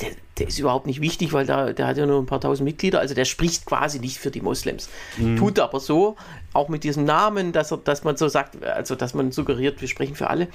Der, 0.00 0.10
der 0.38 0.48
ist 0.48 0.58
überhaupt 0.58 0.86
nicht 0.86 1.00
wichtig, 1.00 1.32
weil 1.32 1.46
da, 1.46 1.72
der 1.72 1.86
hat 1.86 1.96
ja 1.96 2.04
nur 2.04 2.20
ein 2.20 2.26
paar 2.26 2.40
tausend 2.40 2.66
Mitglieder. 2.66 3.00
Also 3.00 3.14
der 3.14 3.24
spricht 3.24 3.64
quasi 3.64 3.98
nicht 3.98 4.18
für 4.18 4.30
die 4.30 4.42
Moslems. 4.42 4.90
Tut 5.38 5.58
aber 5.58 5.80
so, 5.80 6.16
auch 6.52 6.68
mit 6.68 6.84
diesem 6.84 7.04
Namen, 7.04 7.52
dass, 7.52 7.70
er, 7.72 7.78
dass 7.78 8.04
man 8.04 8.16
so 8.16 8.28
sagt, 8.28 8.62
also 8.62 8.94
dass 8.94 9.14
man 9.14 9.32
suggeriert, 9.32 9.80
wir 9.80 9.88
sprechen 9.88 10.14
für 10.14 10.28
alle. 10.28 10.48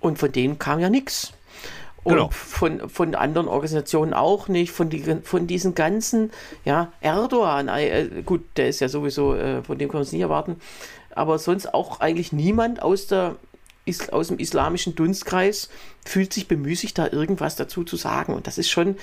Und 0.00 0.18
von 0.18 0.32
denen 0.32 0.58
kam 0.58 0.80
ja 0.80 0.90
nichts. 0.90 1.32
Und 2.04 2.14
Genau. 2.14 2.30
von, 2.30 2.88
von 2.88 3.14
anderen 3.14 3.48
Organisationen 3.48 4.14
auch 4.14 4.48
nicht, 4.48 4.72
von, 4.72 4.88
die, 4.88 5.02
von 5.22 5.46
diesen 5.46 5.74
ganzen, 5.74 6.30
ja, 6.64 6.92
Erdogan, 7.00 7.68
äh, 7.68 8.08
gut, 8.24 8.42
der 8.56 8.68
ist 8.68 8.80
ja 8.80 8.88
sowieso, 8.88 9.34
äh, 9.34 9.62
von 9.62 9.78
dem 9.78 9.88
kann 9.88 9.98
man 9.98 10.02
es 10.02 10.12
nicht 10.12 10.22
erwarten, 10.22 10.56
aber 11.10 11.38
sonst 11.38 11.74
auch 11.74 12.00
eigentlich 12.00 12.32
niemand 12.32 12.80
aus, 12.80 13.08
der, 13.08 13.36
Is- 13.88 14.10
aus 14.10 14.28
dem 14.28 14.38
islamischen 14.38 14.94
Dunstkreis 14.94 15.68
fühlt 16.04 16.32
sich 16.32 16.46
bemüßigt, 16.48 16.96
da 16.98 17.08
irgendwas 17.10 17.56
dazu 17.56 17.82
zu 17.84 17.96
sagen. 17.96 18.34
Und 18.34 18.46
das 18.46 18.58
ist 18.58 18.70
schon 18.70 18.96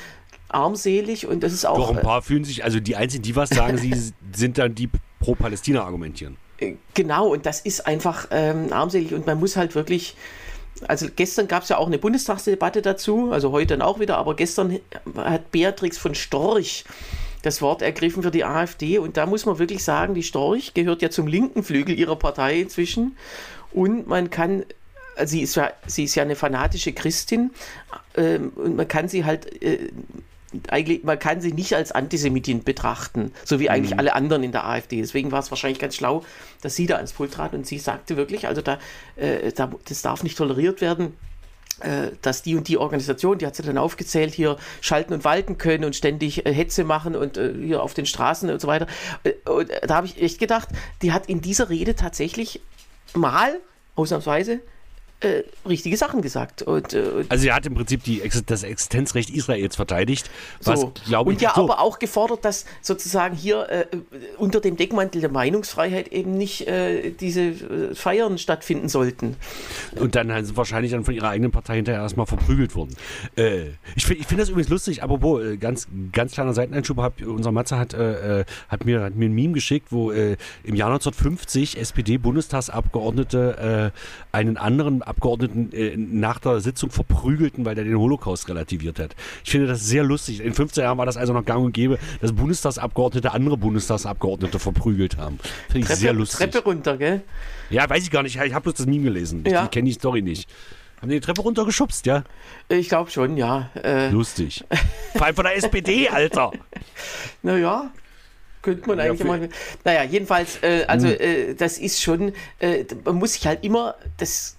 armselig 0.49 1.27
und 1.27 1.41
das 1.43 1.53
ist 1.53 1.63
Doch 1.63 1.71
auch. 1.71 1.89
ein 1.95 2.01
paar 2.01 2.21
fühlen 2.21 2.43
sich, 2.43 2.63
also 2.63 2.79
die 2.79 2.95
einzigen, 2.95 3.23
die 3.23 3.35
was 3.35 3.49
sagen, 3.49 3.77
sie 3.77 3.93
sind 4.33 4.57
dann 4.57 4.75
die 4.75 4.89
pro 5.19 5.35
Palästina 5.35 5.83
argumentieren. 5.83 6.37
Äh, 6.59 6.75
Genau, 6.93 7.27
und 7.33 7.45
das 7.45 7.59
ist 7.61 7.85
einfach 7.87 8.27
ähm, 8.31 8.71
armselig 8.71 9.13
und 9.13 9.25
man 9.25 9.39
muss 9.39 9.57
halt 9.57 9.75
wirklich. 9.75 10.15
Also 10.89 11.07
gestern 11.15 11.47
gab 11.47 11.63
es 11.63 11.69
ja 11.69 11.77
auch 11.77 11.87
eine 11.87 11.97
Bundestagsdebatte 11.97 12.81
dazu, 12.81 13.31
also 13.31 13.51
heute 13.53 13.77
dann 13.77 13.81
auch 13.81 13.99
wieder, 14.01 14.17
aber 14.17 14.35
gestern 14.35 14.79
hat 15.15 15.49
Beatrix 15.51 15.97
von 15.97 16.15
Storch 16.15 16.83
das 17.43 17.61
Wort 17.61 17.81
ergriffen 17.81 18.23
für 18.23 18.31
die 18.31 18.43
AfD 18.43 18.97
und 18.97 19.15
da 19.15 19.25
muss 19.25 19.45
man 19.45 19.57
wirklich 19.57 19.85
sagen, 19.85 20.15
die 20.15 20.23
Storch 20.23 20.73
gehört 20.73 21.01
ja 21.01 21.09
zum 21.09 21.27
linken 21.27 21.63
Flügel 21.63 21.97
ihrer 21.97 22.17
Partei 22.17 22.59
inzwischen 22.59 23.15
und 23.75 24.07
man 24.07 24.29
kann, 24.29 24.63
also 25.17 25.31
sie 25.31 25.41
ist 25.41 25.55
ja, 25.55 25.71
sie 25.85 26.05
ist 26.05 26.15
ja 26.15 26.23
eine 26.23 26.35
fanatische 26.35 26.93
Christin 26.93 27.51
ähm, 28.15 28.53
und 28.55 28.77
man 28.77 28.87
kann 28.87 29.09
sie 29.09 29.25
halt 29.25 29.61
äh, 29.61 29.91
eigentlich, 30.69 31.03
man 31.03 31.19
kann 31.19 31.41
sie 31.41 31.51
nicht 31.51 31.75
als 31.75 31.91
Antisemitin 31.91 32.63
betrachten, 32.63 33.33
so 33.43 33.59
wie 33.59 33.69
eigentlich 33.69 33.99
alle 33.99 34.15
anderen 34.15 34.43
in 34.43 34.53
der 34.53 34.65
AfD. 34.65 35.01
Deswegen 35.01 35.33
war 35.33 35.39
es 35.39 35.51
wahrscheinlich 35.51 35.79
ganz 35.79 35.95
schlau, 35.95 36.23
dass 36.61 36.77
sie 36.77 36.85
da 36.85 36.95
ans 36.95 37.11
Pult 37.11 37.33
trat 37.33 37.53
und 37.53 37.67
sie 37.67 37.77
sagte 37.77 38.15
wirklich, 38.15 38.47
also 38.47 38.61
da, 38.61 38.79
äh, 39.17 39.51
da 39.51 39.69
das 39.89 40.01
darf 40.01 40.23
nicht 40.23 40.37
toleriert 40.37 40.79
werden 40.79 41.13
äh, 41.81 42.11
dass 42.21 42.41
die 42.41 42.55
und 42.55 42.69
die 42.69 42.77
Organisation, 42.77 43.37
die 43.37 43.45
hat 43.45 43.57
sie 43.57 43.63
dann 43.63 43.77
aufgezählt, 43.77 44.33
hier 44.33 44.55
schalten 44.79 45.11
und 45.11 45.25
walten 45.25 45.57
können 45.57 45.83
und 45.83 45.93
ständig 45.93 46.45
äh, 46.45 46.53
Hetze 46.53 46.85
machen 46.85 47.17
und 47.17 47.35
äh, 47.35 47.53
hier 47.53 47.83
auf 47.83 47.93
den 47.93 48.05
Straßen 48.05 48.49
und 48.49 48.61
so 48.61 48.69
weiter. 48.69 48.87
Und 49.43 49.69
da 49.85 49.95
habe 49.95 50.07
ich 50.07 50.21
echt 50.21 50.39
gedacht, 50.39 50.69
die 51.01 51.11
hat 51.11 51.27
in 51.27 51.41
dieser 51.41 51.69
Rede 51.69 51.95
tatsächlich 51.95 52.61
mal, 53.15 53.59
ausnahmsweise, 53.95 54.61
äh, 55.21 55.43
richtige 55.65 55.95
Sachen 55.95 56.21
gesagt. 56.21 56.61
Und, 56.61 56.93
äh, 56.93 57.23
Also 57.29 57.47
er 57.47 57.55
hat 57.55 57.65
im 57.65 57.73
Prinzip 57.73 58.03
die, 58.03 58.21
das 58.45 58.63
Existenzrecht 58.63 59.29
Israels 59.29 59.77
verteidigt, 59.77 60.29
was, 60.61 60.81
so. 60.81 60.91
glaube 61.07 61.31
ich, 61.31 61.37
und 61.37 61.41
ja 61.41 61.53
so, 61.55 61.63
aber 61.63 61.79
auch 61.79 61.99
gefordert, 61.99 62.43
dass 62.43 62.65
sozusagen 62.81 63.33
hier 63.33 63.69
äh, 63.69 63.85
unter 64.37 64.59
dem 64.59 64.75
Deckmantel 64.75 65.21
der 65.21 65.31
Meinungsfreiheit 65.31 66.09
eben 66.09 66.37
nicht 66.37 66.67
äh, 66.67 67.11
diese 67.11 67.41
äh, 67.41 67.95
Feiern 67.95 68.37
stattfinden 68.37 68.89
sollten. 68.89 69.37
und 69.95 70.15
dann 70.15 70.33
halt 70.33 70.57
wahrscheinlich 70.57 70.91
dann 70.91 71.05
von 71.05 71.13
ihrer 71.13 71.29
eigenen 71.29 71.51
Partei 71.51 71.77
hinterher 71.77 72.01
erstmal 72.01 72.25
verprügelt 72.25 72.75
wurden. 72.75 72.93
Äh, 73.37 73.67
ich 73.95 74.05
finde 74.05 74.21
ich 74.21 74.27
find 74.27 74.41
das 74.41 74.49
übrigens 74.49 74.69
lustig, 74.69 75.01
apropos, 75.01 75.41
äh, 75.41 75.55
ganz, 75.55 75.87
ganz 76.11 76.33
kleiner 76.33 76.53
Seiteneinschub, 76.53 76.97
hab, 76.97 77.21
unser 77.21 77.53
Matze 77.53 77.79
hat, 77.79 77.95
hat, 77.95 78.85
mir, 78.85 79.01
hat 79.01 79.15
mir 79.15 79.29
ein 79.29 79.33
Meme 79.33 79.53
geschickt, 79.53 79.87
wo 79.91 80.11
im 80.11 80.75
Jahr 80.75 80.89
1950 80.89 81.77
SPD-Bundestagsabgeordnete 81.77 83.93
einen 84.31 84.57
anderen 84.57 85.04
Abgeordneten 85.07 85.71
äh, 85.73 85.95
nach 85.97 86.39
der 86.39 86.59
Sitzung 86.59 86.89
verprügelten, 86.89 87.65
weil 87.65 87.75
der 87.75 87.83
den 87.83 87.97
Holocaust 87.97 88.47
relativiert 88.49 88.99
hat. 88.99 89.15
Ich 89.43 89.51
finde 89.51 89.67
das 89.67 89.85
sehr 89.85 90.03
lustig. 90.03 90.41
In 90.41 90.53
15 90.53 90.83
Jahren 90.83 90.97
war 90.97 91.05
das 91.05 91.17
also 91.17 91.33
noch 91.33 91.45
gang 91.45 91.63
und 91.63 91.73
gäbe, 91.73 91.97
dass 92.21 92.33
Bundestagsabgeordnete 92.33 93.31
andere 93.31 93.57
Bundestagsabgeordnete 93.57 94.59
verprügelt 94.59 95.17
haben. 95.17 95.39
Finde 95.67 95.79
ich 95.79 95.85
Treppe, 95.85 95.99
sehr 95.99 96.13
lustig. 96.13 96.39
Treppe 96.51 96.63
runter, 96.67 96.97
gell? 96.97 97.21
Ja, 97.69 97.89
weiß 97.89 98.03
ich 98.03 98.11
gar 98.11 98.23
nicht. 98.23 98.35
Ich 98.35 98.53
habe 98.53 98.63
bloß 98.63 98.75
das 98.75 98.85
Meme 98.85 99.03
gelesen. 99.05 99.43
Ich 99.45 99.51
Ja. 99.51 99.67
kenne 99.67 99.85
die 99.87 99.93
Story 99.93 100.21
nicht. 100.21 100.49
Haben 101.01 101.09
die 101.09 101.15
die 101.15 101.21
Treppe 101.21 101.41
runtergeschubst, 101.41 102.05
ja? 102.05 102.23
Ich 102.69 102.87
glaube 102.89 103.11
schon, 103.11 103.37
ja. 103.37 103.69
Äh, 103.83 104.09
Lustig. 104.09 104.63
Vor 105.13 105.25
allem 105.25 105.35
von 105.35 105.43
der 105.45 105.55
SPD, 105.57 106.07
Alter. 106.09 106.51
Naja, 107.43 107.91
könnte 108.61 108.87
man 108.87 108.97
Ja, 108.97 109.05
eigentlich 109.05 109.27
mal. 109.27 109.49
Naja, 109.83 110.03
jedenfalls, 110.03 110.57
äh, 110.63 110.85
also 110.87 111.07
Hm. 111.07 111.15
äh, 111.19 111.53
das 111.53 111.77
ist 111.77 112.01
schon, 112.01 112.31
äh, 112.59 112.85
man 113.03 113.15
muss 113.15 113.33
sich 113.33 113.45
halt 113.45 113.63
immer, 113.63 113.95
das 114.17 114.55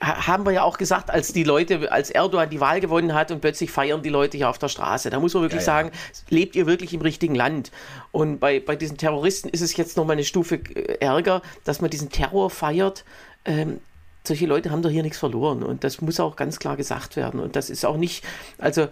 haben 0.00 0.44
wir 0.44 0.52
ja 0.52 0.62
auch 0.62 0.76
gesagt, 0.78 1.10
als 1.10 1.32
die 1.32 1.44
Leute, 1.44 1.90
als 1.90 2.10
Erdogan 2.10 2.50
die 2.50 2.60
Wahl 2.60 2.80
gewonnen 2.80 3.14
hat 3.14 3.30
und 3.30 3.40
plötzlich 3.40 3.70
feiern 3.70 4.02
die 4.02 4.10
Leute 4.10 4.36
hier 4.36 4.50
auf 4.50 4.58
der 4.58 4.68
Straße. 4.68 5.08
Da 5.10 5.20
muss 5.20 5.32
man 5.32 5.42
wirklich 5.42 5.64
Ja, 5.66 5.78
ja. 5.78 5.84
sagen, 5.84 5.90
lebt 6.28 6.54
ihr 6.54 6.66
wirklich 6.66 6.92
im 6.92 7.00
richtigen 7.00 7.34
Land? 7.34 7.70
Und 8.12 8.38
bei, 8.38 8.60
bei 8.60 8.76
diesen 8.76 8.98
Terroristen 8.98 9.48
ist 9.48 9.62
es 9.62 9.76
jetzt 9.76 9.96
nochmal 9.96 10.14
eine 10.14 10.24
Stufe 10.24 10.56
äh, 10.56 10.98
ärger, 11.00 11.40
dass 11.64 11.80
man 11.80 11.90
diesen 11.90 12.10
Terror 12.10 12.50
feiert. 12.50 13.04
Ähm, 13.44 13.80
solche 14.26 14.46
Leute 14.46 14.70
haben 14.70 14.82
doch 14.82 14.90
hier 14.90 15.02
nichts 15.02 15.18
verloren 15.18 15.62
und 15.62 15.84
das 15.84 16.00
muss 16.00 16.18
auch 16.20 16.36
ganz 16.36 16.58
klar 16.58 16.76
gesagt 16.76 17.16
werden 17.16 17.40
und 17.40 17.56
das 17.56 17.70
ist 17.70 17.84
auch 17.86 17.96
nicht, 17.96 18.24
also 18.58 18.82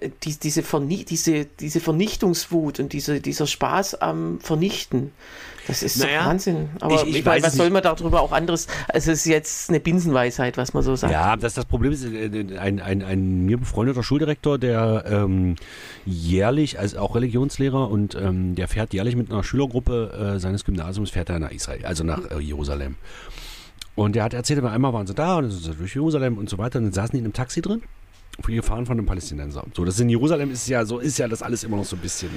äh, 0.00 0.10
die, 0.22 0.36
diese, 0.38 0.62
Verni 0.62 1.04
diese, 1.04 1.44
diese 1.46 1.80
Vernichtungswut 1.80 2.80
und 2.80 2.92
diese, 2.92 3.20
dieser 3.20 3.46
Spaß 3.46 3.96
am 3.96 4.38
Vernichten, 4.40 5.12
das 5.66 5.82
ist 5.82 5.96
Naja, 5.96 6.26
Wahnsinn. 6.26 6.68
Aber 6.80 6.94
ich- 6.96 7.08
ich, 7.08 7.16
ich 7.20 7.24
meine, 7.24 7.42
was 7.42 7.54
soll 7.54 7.70
man 7.70 7.82
darüber 7.82 8.20
auch 8.20 8.32
anderes, 8.32 8.66
also 8.88 9.10
es 9.12 9.20
ist 9.20 9.26
jetzt 9.26 9.70
eine 9.70 9.80
Binsenweisheit, 9.80 10.58
was 10.58 10.74
man 10.74 10.82
so 10.82 10.94
sagt. 10.94 11.10
Ja, 11.10 11.36
das, 11.36 11.54
das 11.54 11.64
Problem 11.64 11.90
ist, 11.90 12.04
äh, 12.04 12.58
ein, 12.58 12.80
ein, 12.80 13.02
ein 13.02 13.46
mir 13.46 13.56
befreundeter 13.56 14.02
Schuldirektor, 14.02 14.58
der 14.58 15.04
ähm, 15.08 15.56
jährlich, 16.04 16.78
also 16.78 16.98
auch 16.98 17.14
Religionslehrer, 17.14 17.88
und 17.90 18.14
ähm, 18.14 18.54
der 18.56 18.68
fährt 18.68 18.92
jährlich 18.92 19.16
mit 19.16 19.30
einer 19.30 19.42
Schülergruppe 19.42 20.34
äh, 20.36 20.38
seines 20.38 20.66
Gymnasiums, 20.66 21.08
fährt 21.10 21.30
er 21.30 21.38
nach 21.38 21.50
Israel, 21.50 21.86
also 21.86 22.04
nach 22.04 22.30
äh, 22.30 22.38
Jerusalem. 22.40 22.96
Und 23.96 24.16
der 24.16 24.24
hat 24.24 24.34
erzählt, 24.34 24.58
aber 24.58 24.72
einmal 24.72 24.92
waren 24.92 25.06
sie 25.06 25.14
da 25.14 25.36
und 25.36 25.44
dann 25.44 25.50
sind 25.50 25.62
sie 25.62 25.74
durch 25.78 25.94
Jerusalem 25.94 26.38
und 26.38 26.48
so 26.48 26.58
weiter 26.58 26.78
und 26.78 26.86
dann 26.86 26.92
saßen 26.92 27.12
die 27.12 27.18
in 27.18 27.24
einem 27.24 27.32
Taxi 27.32 27.62
drin. 27.62 27.82
Gefahren 28.42 28.84
von 28.84 28.98
einem 28.98 29.06
Palästinenser. 29.06 29.64
So, 29.74 29.84
das 29.84 30.00
in 30.00 30.08
Jerusalem 30.08 30.50
ist 30.50 30.68
ja 30.68 30.84
so, 30.84 30.98
ist 30.98 31.18
ja 31.18 31.28
das 31.28 31.42
alles 31.42 31.62
immer 31.62 31.76
noch 31.76 31.84
so 31.84 31.94
ein 31.96 32.02
bisschen 32.02 32.30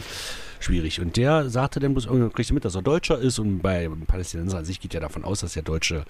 schwierig. 0.59 0.99
Und 1.01 1.17
der 1.17 1.49
sagte 1.49 1.79
dann 1.79 1.93
bloß 1.93 2.05
irgendwann, 2.05 2.31
kriegte 2.31 2.53
mit, 2.53 2.65
dass 2.65 2.75
er 2.75 2.81
Deutscher 2.81 3.17
ist 3.17 3.39
und 3.39 3.59
bei 3.59 3.89
Palästinenser 4.05 4.59
an 4.59 4.65
sich 4.65 4.79
geht 4.79 4.93
ja 4.93 4.99
davon 4.99 5.23
aus, 5.23 5.39
dass 5.39 5.53
der 5.53 5.63
Deutsche, 5.63 6.05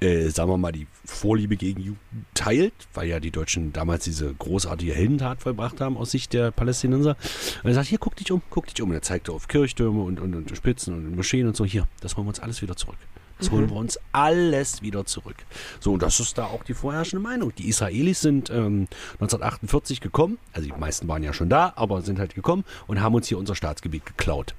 äh, 0.00 0.28
sagen 0.28 0.50
wir 0.50 0.58
mal, 0.58 0.72
die 0.72 0.86
Vorliebe 1.04 1.56
gegen 1.56 1.80
Juden 1.80 2.26
teilt, 2.34 2.74
weil 2.94 3.08
ja 3.08 3.20
die 3.20 3.30
Deutschen 3.30 3.72
damals 3.72 4.04
diese 4.04 4.32
großartige 4.34 4.92
Heldentat 4.92 5.40
vollbracht 5.42 5.80
haben 5.80 5.96
aus 5.96 6.10
Sicht 6.10 6.32
der 6.32 6.50
Palästinenser. 6.50 7.16
Und 7.62 7.70
er 7.70 7.74
sagt, 7.74 7.88
hier, 7.88 7.98
guck 7.98 8.16
dich 8.16 8.30
um, 8.32 8.42
guck 8.50 8.66
dich 8.66 8.80
um. 8.82 8.90
Und 8.90 8.96
er 8.96 9.02
zeigte 9.02 9.32
auf 9.32 9.48
Kirchtürme 9.48 10.02
und, 10.02 10.20
und, 10.20 10.34
und 10.34 10.54
Spitzen 10.54 10.94
und 10.94 11.16
Moscheen 11.16 11.46
und 11.46 11.56
so, 11.56 11.64
hier, 11.64 11.88
das 12.00 12.16
holen 12.16 12.26
wir 12.26 12.30
uns 12.30 12.40
alles 12.40 12.60
wieder 12.62 12.76
zurück. 12.76 12.98
Das 13.40 13.50
holen 13.50 13.68
wir 13.70 13.76
uns 13.76 13.98
alles 14.12 14.82
wieder 14.82 15.04
zurück. 15.06 15.36
So, 15.80 15.94
und 15.94 16.02
das 16.02 16.20
ist 16.20 16.38
da 16.38 16.44
auch 16.44 16.62
die 16.62 16.74
vorherrschende 16.74 17.22
Meinung. 17.22 17.52
Die 17.56 17.68
Israelis 17.68 18.20
sind 18.20 18.50
ähm, 18.50 18.86
1948 19.14 20.00
gekommen, 20.00 20.38
also 20.52 20.68
die 20.68 20.78
meisten 20.78 21.08
waren 21.08 21.22
ja 21.22 21.32
schon 21.32 21.48
da, 21.48 21.72
aber 21.76 22.02
sind 22.02 22.18
halt 22.18 22.34
gekommen 22.34 22.64
und 22.86 23.00
haben 23.00 23.14
uns 23.14 23.28
hier 23.28 23.38
unser 23.38 23.54
Staatsgebiet 23.54 24.06
geklaut. 24.06 24.54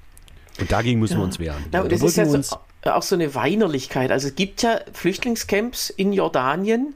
Und 0.60 0.70
dagegen 0.70 1.00
müssen 1.00 1.16
wir 1.16 1.24
uns 1.24 1.38
wehren. 1.38 1.64
Ja, 1.72 1.82
das 1.84 2.02
ist 2.02 2.16
ja 2.16 2.26
so, 2.26 2.58
auch 2.84 3.02
so 3.02 3.14
eine 3.14 3.34
Weinerlichkeit. 3.34 4.10
Also 4.10 4.28
es 4.28 4.34
gibt 4.34 4.62
ja 4.62 4.80
Flüchtlingscamps 4.92 5.88
in 5.90 6.12
Jordanien, 6.12 6.94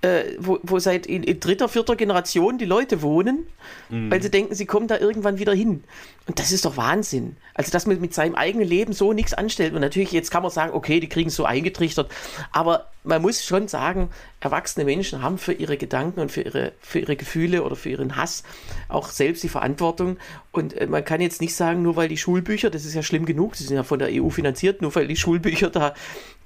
äh, 0.00 0.22
wo, 0.38 0.58
wo 0.62 0.78
seit 0.78 1.06
in, 1.06 1.22
in 1.24 1.40
dritter, 1.40 1.68
vierter 1.68 1.96
Generation 1.96 2.56
die 2.56 2.64
Leute 2.64 3.02
wohnen, 3.02 3.46
Mhm. 3.90 4.10
weil 4.10 4.22
sie 4.22 4.30
denken, 4.30 4.54
sie 4.54 4.66
kommen 4.66 4.86
da 4.86 4.98
irgendwann 4.98 5.38
wieder 5.38 5.54
hin. 5.54 5.82
Und 6.28 6.38
das 6.38 6.52
ist 6.52 6.66
doch 6.66 6.76
Wahnsinn. 6.76 7.38
Also, 7.54 7.72
dass 7.72 7.86
man 7.86 8.02
mit 8.02 8.12
seinem 8.12 8.34
eigenen 8.34 8.68
Leben 8.68 8.92
so 8.92 9.14
nichts 9.14 9.32
anstellt. 9.32 9.72
Und 9.72 9.80
natürlich, 9.80 10.12
jetzt 10.12 10.30
kann 10.30 10.42
man 10.42 10.52
sagen, 10.52 10.74
okay, 10.74 11.00
die 11.00 11.08
kriegen 11.08 11.28
es 11.28 11.36
so 11.36 11.46
eingetrichtert. 11.46 12.10
Aber 12.52 12.90
man 13.02 13.22
muss 13.22 13.42
schon 13.42 13.66
sagen, 13.66 14.10
erwachsene 14.40 14.84
Menschen 14.84 15.22
haben 15.22 15.38
für 15.38 15.54
ihre 15.54 15.78
Gedanken 15.78 16.20
und 16.20 16.30
für 16.30 16.42
ihre, 16.42 16.72
für 16.80 16.98
ihre 16.98 17.16
Gefühle 17.16 17.64
oder 17.64 17.76
für 17.76 17.88
ihren 17.88 18.16
Hass 18.16 18.42
auch 18.90 19.08
selbst 19.08 19.42
die 19.42 19.48
Verantwortung. 19.48 20.18
Und 20.52 20.74
äh, 20.74 20.86
man 20.86 21.02
kann 21.02 21.22
jetzt 21.22 21.40
nicht 21.40 21.54
sagen, 21.54 21.80
nur 21.80 21.96
weil 21.96 22.08
die 22.08 22.18
Schulbücher, 22.18 22.68
das 22.68 22.84
ist 22.84 22.92
ja 22.92 23.02
schlimm 23.02 23.24
genug, 23.24 23.54
die 23.54 23.62
sind 23.62 23.76
ja 23.76 23.82
von 23.82 23.98
der 23.98 24.10
EU 24.12 24.28
finanziert, 24.28 24.82
nur 24.82 24.94
weil 24.94 25.08
die 25.08 25.16
Schulbücher 25.16 25.70
da 25.70 25.94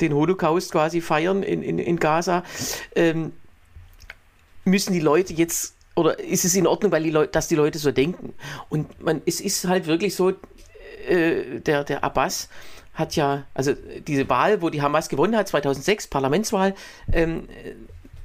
den 0.00 0.14
Holocaust 0.14 0.70
quasi 0.70 1.00
feiern 1.00 1.42
in, 1.42 1.60
in, 1.60 1.80
in 1.80 1.98
Gaza, 1.98 2.44
ähm, 2.94 3.32
müssen 4.64 4.92
die 4.92 5.00
Leute 5.00 5.32
jetzt 5.32 5.74
oder 5.94 6.18
ist 6.18 6.44
es 6.44 6.54
in 6.54 6.66
Ordnung, 6.66 6.92
weil 6.92 7.02
die 7.02 7.12
dass 7.30 7.48
die 7.48 7.54
Leute 7.54 7.78
so 7.78 7.90
denken? 7.90 8.34
Und 8.68 9.02
man, 9.02 9.22
es 9.26 9.40
ist 9.40 9.66
halt 9.66 9.86
wirklich 9.86 10.14
so, 10.14 10.30
äh, 11.08 11.60
der, 11.60 11.84
der 11.84 12.04
Abbas 12.04 12.48
hat 12.94 13.16
ja, 13.16 13.44
also 13.54 13.72
diese 14.06 14.28
Wahl, 14.28 14.62
wo 14.62 14.70
die 14.70 14.82
Hamas 14.82 15.08
gewonnen 15.08 15.36
hat, 15.36 15.48
2006, 15.48 16.08
Parlamentswahl, 16.08 16.74
ähm, 17.12 17.48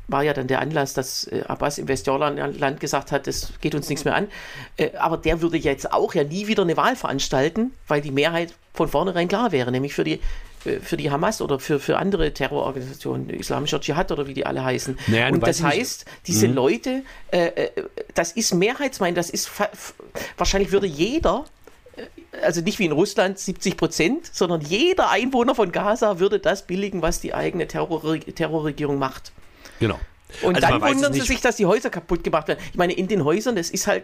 war 0.08 0.24
ja 0.24 0.34
dann 0.34 0.48
der 0.48 0.62
Anlass, 0.62 0.94
dass 0.94 1.28
äh, 1.28 1.44
Abbas 1.48 1.78
im 1.78 1.88
Westjordanland 1.88 2.80
gesagt 2.80 3.12
hat, 3.12 3.28
das 3.28 3.54
geht 3.60 3.76
uns 3.76 3.90
nichts 3.90 4.06
mehr 4.06 4.16
an. 4.16 4.28
Äh, 4.78 4.96
aber 4.98 5.18
der 5.18 5.42
würde 5.42 5.58
jetzt 5.58 5.92
auch 5.92 6.14
ja 6.14 6.24
nie 6.24 6.48
wieder 6.48 6.64
eine 6.64 6.78
Wahl 6.78 6.96
veranstalten, 6.96 7.72
weil 7.88 8.02
die 8.02 8.12
Mehrheit 8.12 8.54
von 8.74 8.88
vornherein 8.88 9.28
klar 9.28 9.52
wäre, 9.52 9.72
nämlich 9.72 9.94
für 9.94 10.04
die 10.04 10.14
äh, 10.14 10.20
für 10.60 10.98
die 10.98 11.10
Hamas 11.12 11.42
oder 11.42 11.60
für, 11.60 11.80
für 11.80 11.98
andere 11.98 12.34
Terrororganisationen, 12.34 13.30
Islamischer 13.30 13.80
Dschihad 13.80 14.12
oder 14.12 14.28
wie 14.28 14.34
die 14.34 14.46
alle 14.46 14.64
heißen. 14.64 14.98
Naja, 15.08 15.30
und 15.30 15.46
das 15.46 15.64
heißt, 15.64 16.06
diese 16.26 16.48
mhm. 16.48 16.56
Leute, 16.56 17.04
äh, 17.32 17.48
äh, 17.48 17.72
das 18.14 18.32
ist 18.32 18.54
Mehrheitsmeinung, 18.54 19.16
das 19.16 19.30
ist 19.30 19.50
wahrscheinlich 20.38 20.72
würde 20.72 20.88
jeder 20.88 21.46
äh, 21.96 22.04
also 22.42 22.62
nicht 22.62 22.80
wie 22.80 22.86
in 22.86 22.92
Russland 22.92 23.40
70 23.40 23.78
Prozent, 23.78 24.30
sondern 24.32 24.62
jeder 24.62 25.10
Einwohner 25.10 25.56
von 25.56 25.72
Gaza 25.72 26.20
würde 26.20 26.40
das 26.40 26.68
billigen, 26.68 27.02
was 27.02 27.22
die 27.22 27.34
eigene 27.34 27.68
Terror 27.68 28.20
Terrorregierung 28.20 29.00
macht. 29.00 29.32
Genau. 29.80 30.00
Und 30.42 30.56
also 30.56 30.68
dann 30.68 30.82
wundern 30.82 31.14
sie 31.14 31.22
sich, 31.22 31.40
dass 31.40 31.56
die 31.56 31.66
Häuser 31.66 31.90
kaputt 31.90 32.24
gemacht 32.24 32.48
werden. 32.48 32.60
Ich 32.72 32.78
meine, 32.78 32.94
in 32.94 33.08
den 33.08 33.24
Häusern, 33.24 33.56
das 33.56 33.70
ist 33.70 33.88
halt 33.88 34.04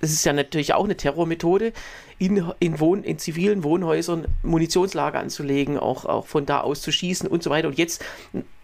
das 0.00 0.10
ist 0.12 0.24
ja 0.24 0.32
natürlich 0.32 0.74
auch 0.74 0.84
eine 0.84 0.96
Terrormethode, 0.96 1.72
in, 2.18 2.50
in, 2.58 2.80
Wohn-, 2.80 3.04
in 3.04 3.18
zivilen 3.18 3.62
Wohnhäusern 3.62 4.26
Munitionslager 4.42 5.20
anzulegen, 5.20 5.78
auch, 5.78 6.04
auch 6.04 6.26
von 6.26 6.46
da 6.46 6.60
aus 6.60 6.82
zu 6.82 6.90
schießen 6.90 7.28
und 7.28 7.42
so 7.42 7.50
weiter. 7.50 7.68
Und 7.68 7.78
jetzt 7.78 8.04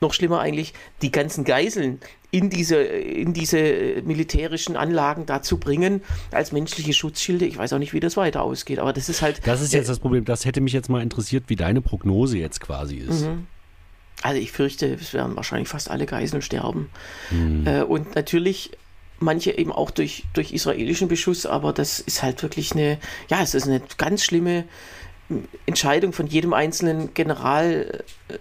noch 0.01 0.13
schlimmer 0.13 0.41
eigentlich, 0.41 0.75
die 1.03 1.13
ganzen 1.13 1.45
Geiseln 1.45 2.01
in 2.33 2.51
diese, 2.51 2.77
in 2.83 3.33
diese 3.33 4.03
militärischen 4.05 4.77
Anlagen 4.77 5.25
dazu 5.25 5.59
bringen, 5.59 6.03
als 6.33 6.51
menschliche 6.51 6.93
Schutzschilde. 6.93 7.47
Ich 7.47 7.57
weiß 7.57 7.73
auch 7.73 7.79
nicht, 7.79 7.93
wie 7.93 8.01
das 8.01 8.17
weiter 8.17 8.43
ausgeht, 8.43 8.81
aber 8.81 8.93
das 8.93 9.09
ist 9.09 9.23
halt. 9.23 9.41
Das 9.47 9.61
ist 9.61 9.73
jetzt 9.73 9.87
äh, 9.87 9.89
das 9.89 10.01
Problem. 10.01 10.25
Das 10.25 10.45
hätte 10.45 10.61
mich 10.61 10.73
jetzt 10.73 10.89
mal 10.89 11.01
interessiert, 11.01 11.45
wie 11.47 11.57
deine 11.57 11.81
Prognose 11.81 12.39
jetzt 12.39 12.61
quasi 12.61 12.97
ist. 12.97 13.23
Mhm. 13.23 13.47
Also 14.23 14.41
ich 14.41 14.53
fürchte, 14.53 14.95
es 14.95 15.13
werden 15.13 15.37
wahrscheinlich 15.37 15.69
fast 15.69 15.91
alle 15.91 16.07
Geiseln 16.07 16.43
sterben. 16.43 16.91
Mhm. 17.31 17.67
Äh, 17.67 17.83
und 17.83 18.17
natürlich 18.17 18.73
manche 19.25 19.57
eben 19.57 19.73
auch 19.73 19.91
durch, 19.91 20.25
durch 20.33 20.53
israelischen 20.53 21.09
Beschuss, 21.09 21.47
aber 21.47 21.73
das 21.73 22.01
ist 22.01 22.23
halt 22.23 22.43
wirklich 22.43 22.73
eine, 22.73 22.99
ja, 23.29 23.43
es 23.43 23.55
ist 23.55 23.67
eine 23.67 23.83
ganz 23.99 24.23
schlimme 24.25 24.65
Entscheidung 25.67 26.13
von 26.13 26.27
jedem 26.27 26.53
einzelnen 26.53 27.15
General, 27.15 28.05
äh, 28.29 28.35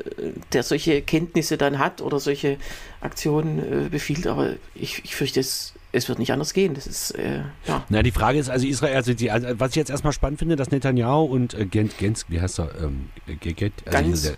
der 0.52 0.64
solche 0.64 1.02
Kenntnisse 1.02 1.58
dann 1.58 1.80
hat 1.80 2.02
oder 2.02 2.20
solche 2.20 2.58
Aktionen 3.02 3.86
äh, 3.86 3.90
befiehlt, 3.90 4.28
aber 4.28 4.54
ich, 4.76 5.02
ich 5.06 5.16
fürchte, 5.16 5.40
es, 5.40 5.74
es 5.94 6.10
wird 6.10 6.20
nicht 6.20 6.34
anders 6.34 6.54
gehen. 6.54 6.74
Das 6.74 6.86
ist, 6.86 7.12
äh, 7.12 7.42
ja. 7.68 7.86
Na, 7.88 8.04
die 8.04 8.12
Frage 8.12 8.38
ist, 8.38 8.50
also 8.50 8.68
Israel, 8.68 8.96
also, 8.96 9.14
die, 9.14 9.32
also 9.32 9.48
was 9.58 9.72
ich 9.72 9.76
jetzt 9.78 9.92
erstmal 9.92 10.12
spannend 10.12 10.40
finde, 10.40 10.56
dass 10.58 10.72
Netanyahu 10.72 11.24
und 11.24 11.54
äh, 11.54 11.66
Gent, 11.66 11.98
Gens, 11.98 12.26
wie 12.28 12.42
heißt 12.42 12.60
er, 12.60 12.72
ähm, 12.82 13.10
Gent, 13.40 13.74
also 13.86 13.98
Ganz, 13.98 14.22
der, 14.24 14.34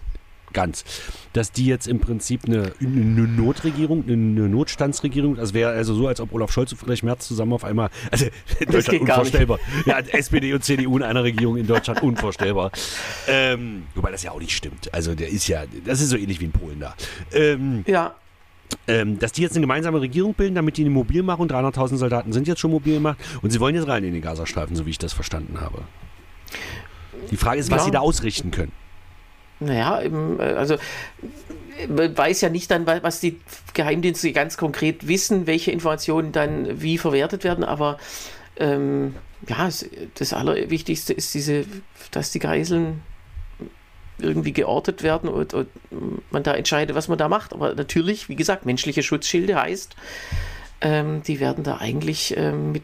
ganz. 0.55 0.83
Dass 1.33 1.51
die 1.51 1.67
jetzt 1.67 1.87
im 1.87 1.99
Prinzip 1.99 2.45
eine, 2.45 2.71
eine 2.81 3.27
Notregierung, 3.27 4.03
eine 4.07 4.49
Notstandsregierung, 4.49 5.35
das 5.35 5.53
wäre 5.53 5.71
also 5.71 5.93
so, 5.93 6.07
als 6.07 6.19
ob 6.19 6.33
Olaf 6.33 6.51
Scholz 6.51 6.71
und 6.71 6.79
Friedrich 6.79 7.03
Merz 7.03 7.27
zusammen 7.27 7.53
auf 7.53 7.63
einmal, 7.63 7.89
also 8.09 8.25
in 8.25 8.31
das 8.65 8.85
Deutschland 8.85 9.01
unvorstellbar. 9.01 9.59
Ja, 9.85 9.99
SPD 9.99 10.53
und 10.53 10.63
CDU 10.63 10.97
in 10.97 11.03
einer 11.03 11.23
Regierung 11.23 11.57
in 11.57 11.67
Deutschland 11.67 12.01
unvorstellbar. 12.01 12.71
Ähm, 13.27 13.83
wobei 13.93 14.09
das 14.09 14.23
ja 14.23 14.31
auch 14.31 14.39
nicht 14.39 14.55
stimmt. 14.55 14.91
Also 14.91 15.13
der 15.13 15.29
ist 15.29 15.47
ja, 15.47 15.65
das 15.85 16.01
ist 16.01 16.09
so 16.09 16.17
ähnlich 16.17 16.39
wie 16.39 16.45
in 16.45 16.51
Polen 16.51 16.79
da. 16.79 16.95
Ähm, 17.31 17.83
ja. 17.85 18.15
Ähm, 18.87 19.19
dass 19.19 19.31
die 19.31 19.43
jetzt 19.43 19.51
eine 19.51 19.61
gemeinsame 19.61 20.01
Regierung 20.01 20.33
bilden, 20.33 20.55
damit 20.55 20.77
die 20.77 20.81
eine 20.81 20.89
mobil 20.89 21.21
machen. 21.21 21.47
300.000 21.47 21.97
Soldaten 21.97 22.33
sind 22.33 22.47
jetzt 22.47 22.59
schon 22.59 22.71
mobil 22.71 22.95
gemacht 22.95 23.17
und 23.43 23.51
sie 23.51 23.59
wollen 23.59 23.75
jetzt 23.75 23.87
rein 23.87 24.03
in 24.03 24.13
den 24.13 24.23
Gazastreifen, 24.23 24.75
so 24.75 24.87
wie 24.87 24.89
ich 24.89 24.97
das 24.97 25.13
verstanden 25.13 25.61
habe. 25.61 25.83
Die 27.29 27.37
Frage 27.37 27.59
ist, 27.59 27.69
was 27.69 27.81
ja. 27.81 27.85
sie 27.85 27.91
da 27.91 27.99
ausrichten 27.99 28.51
können. 28.51 28.71
Naja, 29.65 30.01
eben, 30.01 30.39
äh, 30.39 30.43
also 30.43 30.77
man 31.89 32.17
weiß 32.17 32.41
ja 32.41 32.49
nicht 32.49 32.71
dann, 32.71 32.85
was 32.85 33.19
die 33.19 33.39
Geheimdienste 33.73 34.31
ganz 34.31 34.57
konkret 34.57 35.07
wissen, 35.07 35.47
welche 35.47 35.71
Informationen 35.71 36.31
dann 36.31 36.81
wie 36.81 36.97
verwertet 36.97 37.43
werden, 37.43 37.63
aber 37.63 37.97
ähm, 38.57 39.15
ja, 39.47 39.69
das 40.15 40.33
Allerwichtigste 40.33 41.13
ist 41.13 41.33
diese, 41.33 41.65
dass 42.11 42.31
die 42.31 42.39
Geiseln 42.39 43.01
irgendwie 44.17 44.53
geortet 44.53 45.03
werden 45.03 45.29
und, 45.29 45.53
und, 45.53 45.67
man 46.31 46.43
da 46.43 46.53
entscheidet, 46.53 46.95
was 46.95 47.09
man 47.09 47.17
da 47.17 47.27
macht. 47.27 47.53
Aber 47.53 47.75
natürlich, 47.75 48.29
wie 48.29 48.35
gesagt, 48.35 48.65
menschliche 48.65 49.03
Schutzschilde 49.03 49.55
heißt, 49.55 49.95
ähm, 50.81 51.21
die 51.23 51.41
werden 51.41 51.63
da 51.65 51.77
eigentlich 51.77 52.35
ähm, 52.37 52.71
mit, 52.71 52.83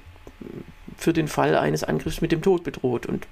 für 0.97 1.13
den 1.13 1.29
Fall 1.29 1.55
eines 1.55 1.83
Angriffs 1.85 2.19
mit 2.19 2.33
dem 2.33 2.41
Tod 2.41 2.63
bedroht. 2.63 3.05
Und 3.05 3.27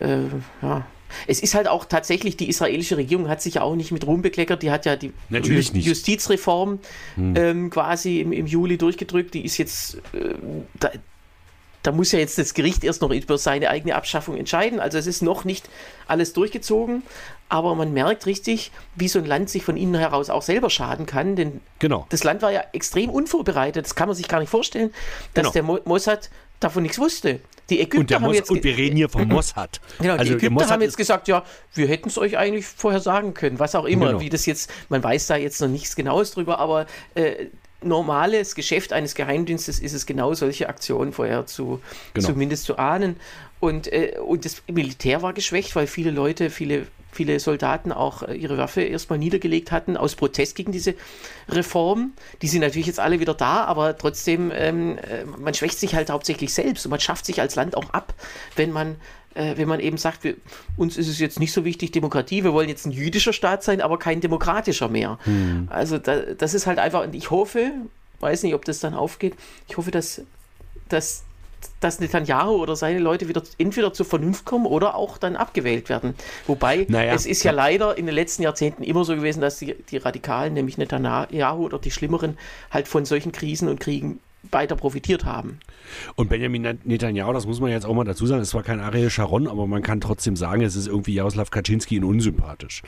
äh, 0.00 0.24
ja, 0.60 0.86
es 1.26 1.40
ist 1.40 1.54
halt 1.54 1.68
auch 1.68 1.84
tatsächlich, 1.84 2.36
die 2.36 2.48
israelische 2.48 2.96
Regierung 2.96 3.28
hat 3.28 3.42
sich 3.42 3.54
ja 3.54 3.62
auch 3.62 3.74
nicht 3.74 3.92
mit 3.92 4.06
Ruhm 4.06 4.22
bekleckert. 4.22 4.62
Die 4.62 4.70
hat 4.70 4.86
ja 4.86 4.96
die 4.96 5.12
Natürlich 5.28 5.72
Justizreform 5.72 6.78
hm. 7.16 7.36
ähm, 7.36 7.70
quasi 7.70 8.20
im, 8.20 8.32
im, 8.32 8.46
Juli 8.46 8.78
durchgedrückt. 8.78 9.34
Die 9.34 9.44
ist 9.44 9.58
jetzt, 9.58 9.96
äh, 10.12 10.34
da, 10.78 10.90
da, 11.82 11.92
muss 11.92 12.12
ja 12.12 12.18
jetzt 12.18 12.38
das 12.38 12.54
Gericht 12.54 12.84
erst 12.84 13.02
noch 13.02 13.10
über 13.10 13.38
seine 13.38 13.70
eigene 13.70 13.94
Abschaffung 13.94 14.36
entscheiden. 14.36 14.80
Also 14.80 14.98
es 14.98 15.06
ist 15.06 15.22
noch 15.22 15.44
nicht 15.44 15.68
alles 16.06 16.32
durchgezogen. 16.32 17.02
Aber 17.48 17.74
man 17.74 17.92
merkt 17.92 18.26
richtig, 18.26 18.70
wie 18.94 19.08
so 19.08 19.18
ein 19.18 19.26
Land 19.26 19.50
sich 19.50 19.64
von 19.64 19.76
innen 19.76 19.96
heraus 19.96 20.30
auch 20.30 20.42
selber 20.42 20.70
schaden 20.70 21.06
kann. 21.06 21.34
Denn 21.34 21.60
genau. 21.80 22.06
das 22.10 22.22
Land 22.22 22.42
war 22.42 22.52
ja 22.52 22.62
extrem 22.72 23.10
unvorbereitet. 23.10 23.84
Das 23.84 23.94
kann 23.94 24.08
man 24.08 24.16
sich 24.16 24.28
gar 24.28 24.40
nicht 24.40 24.50
vorstellen, 24.50 24.92
dass 25.34 25.52
genau. 25.52 25.76
der 25.76 25.82
Mossad 25.84 26.30
davon 26.60 26.82
nichts 26.82 26.98
wusste. 26.98 27.40
Die 27.70 27.80
Ägypter 27.80 28.16
und 28.16 28.22
haben 28.22 28.34
jetzt. 28.34 28.50
Und 28.50 28.62
wir 28.62 28.76
reden 28.76 28.96
hier 28.96 29.08
vom 29.08 29.22
Mossad. 29.28 29.80
Genau, 29.98 30.14
also 30.14 30.36
die 30.36 30.46
Ägypter 30.46 30.68
haben 30.68 30.82
jetzt 30.82 30.96
gesagt, 30.96 31.28
ja, 31.28 31.44
wir 31.74 31.86
hätten 31.86 32.08
es 32.08 32.18
euch 32.18 32.36
eigentlich 32.36 32.66
vorher 32.66 33.00
sagen 33.00 33.34
können, 33.34 33.58
was 33.58 33.74
auch 33.74 33.84
immer, 33.86 34.08
genau. 34.08 34.20
wie 34.20 34.28
das 34.28 34.46
jetzt, 34.46 34.70
man 34.88 35.02
weiß 35.02 35.28
da 35.28 35.36
jetzt 35.36 35.60
noch 35.60 35.68
nichts 35.68 35.96
Genaues 35.96 36.32
drüber, 36.32 36.58
aber 36.58 36.86
äh, 37.14 37.46
normales 37.82 38.54
Geschäft 38.54 38.92
eines 38.92 39.14
Geheimdienstes 39.14 39.80
ist 39.80 39.94
es 39.94 40.04
genau, 40.06 40.34
solche 40.34 40.68
Aktionen 40.68 41.12
vorher 41.12 41.46
zu 41.46 41.80
genau. 42.12 42.26
zumindest 42.26 42.64
zu 42.64 42.76
ahnen. 42.76 43.16
Und, 43.58 43.92
äh, 43.92 44.16
und 44.24 44.44
das 44.44 44.62
Militär 44.70 45.22
war 45.22 45.32
geschwächt, 45.32 45.76
weil 45.76 45.86
viele 45.86 46.10
Leute, 46.10 46.50
viele 46.50 46.86
viele 47.12 47.40
Soldaten 47.40 47.92
auch 47.92 48.22
äh, 48.22 48.34
ihre 48.34 48.58
Waffe 48.58 48.82
erstmal 48.82 49.18
niedergelegt 49.18 49.72
hatten 49.72 49.96
aus 49.96 50.14
Protest 50.14 50.56
gegen 50.56 50.72
diese 50.72 50.94
Reform. 51.48 52.12
Die 52.42 52.48
sind 52.48 52.60
natürlich 52.60 52.86
jetzt 52.86 53.00
alle 53.00 53.20
wieder 53.20 53.34
da, 53.34 53.64
aber 53.64 53.96
trotzdem, 53.96 54.52
ähm, 54.54 54.98
äh, 54.98 55.24
man 55.24 55.54
schwächt 55.54 55.78
sich 55.78 55.94
halt 55.94 56.10
hauptsächlich 56.10 56.52
selbst 56.54 56.86
und 56.86 56.90
man 56.90 57.00
schafft 57.00 57.26
sich 57.26 57.40
als 57.40 57.56
Land 57.56 57.76
auch 57.76 57.90
ab, 57.90 58.14
wenn 58.56 58.72
man 58.72 58.96
äh, 59.34 59.56
wenn 59.56 59.68
man 59.68 59.80
eben 59.80 59.96
sagt, 59.96 60.24
wir, 60.24 60.34
uns 60.76 60.96
ist 60.96 61.08
es 61.08 61.20
jetzt 61.20 61.38
nicht 61.38 61.52
so 61.52 61.64
wichtig 61.64 61.92
Demokratie, 61.92 62.42
wir 62.42 62.52
wollen 62.52 62.68
jetzt 62.68 62.86
ein 62.86 62.90
jüdischer 62.90 63.32
Staat 63.32 63.62
sein, 63.62 63.80
aber 63.80 63.98
kein 63.98 64.20
demokratischer 64.20 64.88
mehr. 64.88 65.18
Hm. 65.22 65.68
Also 65.70 65.98
da, 65.98 66.16
das 66.16 66.52
ist 66.52 66.66
halt 66.66 66.78
einfach, 66.78 67.04
und 67.04 67.14
ich 67.14 67.30
hoffe, 67.30 67.70
weiß 68.18 68.42
nicht, 68.42 68.54
ob 68.54 68.64
das 68.64 68.80
dann 68.80 68.94
aufgeht, 68.94 69.34
ich 69.68 69.76
hoffe, 69.76 69.92
dass, 69.92 70.22
dass 70.88 71.24
dass 71.80 72.00
Netanyahu 72.00 72.52
oder 72.52 72.76
seine 72.76 72.98
Leute 72.98 73.28
wieder 73.28 73.42
entweder 73.58 73.92
zur 73.92 74.06
Vernunft 74.06 74.44
kommen 74.44 74.66
oder 74.66 74.94
auch 74.94 75.18
dann 75.18 75.36
abgewählt 75.36 75.88
werden. 75.88 76.14
Wobei 76.46 76.86
naja, 76.88 77.14
es 77.14 77.26
ist 77.26 77.42
ja 77.42 77.52
leider 77.52 77.96
in 77.96 78.06
den 78.06 78.14
letzten 78.14 78.42
Jahrzehnten 78.42 78.82
immer 78.82 79.04
so 79.04 79.14
gewesen, 79.14 79.40
dass 79.40 79.58
die, 79.58 79.74
die 79.74 79.96
Radikalen, 79.96 80.54
nämlich 80.54 80.78
Netanyahu 80.78 81.64
oder 81.64 81.78
die 81.78 81.90
Schlimmeren, 81.90 82.38
halt 82.70 82.88
von 82.88 83.04
solchen 83.04 83.32
Krisen 83.32 83.68
und 83.68 83.80
Kriegen 83.80 84.20
weiter 84.50 84.76
profitiert 84.76 85.24
haben. 85.24 85.60
Und 86.14 86.28
Benjamin 86.28 86.78
Netanyahu, 86.84 87.32
das 87.32 87.46
muss 87.46 87.60
man 87.60 87.70
jetzt 87.70 87.84
auch 87.84 87.94
mal 87.94 88.04
dazu 88.04 88.26
sagen, 88.26 88.40
es 88.40 88.54
war 88.54 88.62
kein 88.62 88.80
Ariel 88.80 89.10
Sharon, 89.10 89.46
aber 89.46 89.66
man 89.66 89.82
kann 89.82 90.00
trotzdem 90.00 90.36
sagen, 90.36 90.62
es 90.62 90.76
ist 90.76 90.86
irgendwie 90.86 91.14
Jaroslav 91.14 91.50
Kaczynski 91.50 91.96
in 91.96 92.04
unsympathisch. 92.04 92.82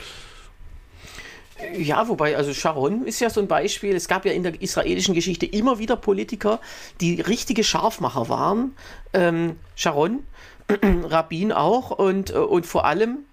Ja, 1.75 2.07
wobei, 2.07 2.37
also 2.37 2.53
Sharon 2.53 3.05
ist 3.05 3.19
ja 3.19 3.29
so 3.29 3.39
ein 3.39 3.47
Beispiel. 3.47 3.95
Es 3.95 4.07
gab 4.07 4.25
ja 4.25 4.31
in 4.31 4.43
der 4.43 4.61
israelischen 4.61 5.13
Geschichte 5.13 5.45
immer 5.45 5.79
wieder 5.79 5.95
Politiker, 5.95 6.59
die 7.01 7.21
richtige 7.21 7.63
Scharfmacher 7.63 8.29
waren. 8.29 8.75
Ähm, 9.13 9.57
Sharon, 9.75 10.23
Rabin 11.03 11.51
auch 11.51 11.91
und, 11.91 12.31
und 12.31 12.65
vor 12.65 12.85
allem 12.85 13.19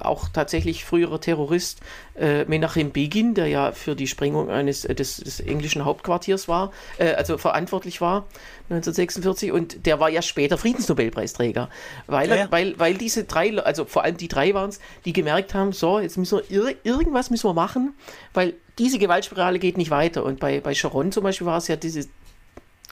auch 0.00 0.28
tatsächlich 0.28 0.84
früherer 0.84 1.20
Terrorist 1.20 1.80
äh, 2.18 2.44
Menachem 2.46 2.90
Begin, 2.90 3.34
der 3.34 3.46
ja 3.48 3.72
für 3.72 3.94
die 3.94 4.06
Sprengung 4.06 4.50
eines 4.50 4.84
äh, 4.84 4.94
des, 4.94 5.18
des, 5.18 5.40
englischen 5.40 5.84
Hauptquartiers 5.84 6.48
war, 6.48 6.72
äh, 6.98 7.12
also 7.12 7.38
verantwortlich 7.38 8.00
war 8.00 8.26
1946 8.70 9.52
und 9.52 9.86
der 9.86 10.00
war 10.00 10.08
ja 10.08 10.22
später 10.22 10.58
Friedensnobelpreisträger, 10.58 11.68
weil, 12.06 12.30
ja, 12.30 12.46
weil, 12.50 12.78
weil 12.78 12.94
diese 12.94 13.24
drei, 13.24 13.56
also 13.58 13.84
vor 13.84 14.04
allem 14.04 14.16
die 14.16 14.28
drei 14.28 14.54
waren 14.54 14.70
es, 14.70 14.80
die 15.04 15.12
gemerkt 15.12 15.54
haben, 15.54 15.72
so, 15.72 16.00
jetzt 16.00 16.16
müssen 16.16 16.40
wir 16.48 16.50
ir 16.50 16.76
irgendwas 16.82 17.30
müssen 17.30 17.48
wir 17.48 17.54
machen, 17.54 17.94
weil 18.34 18.54
diese 18.78 18.98
Gewaltspirale 18.98 19.58
geht 19.58 19.76
nicht 19.76 19.90
weiter. 19.90 20.24
Und 20.24 20.40
bei, 20.40 20.60
bei 20.60 20.74
Sharon 20.74 21.12
zum 21.12 21.24
Beispiel 21.24 21.46
war 21.46 21.58
es 21.58 21.68
ja 21.68 21.76
diese 21.76 22.08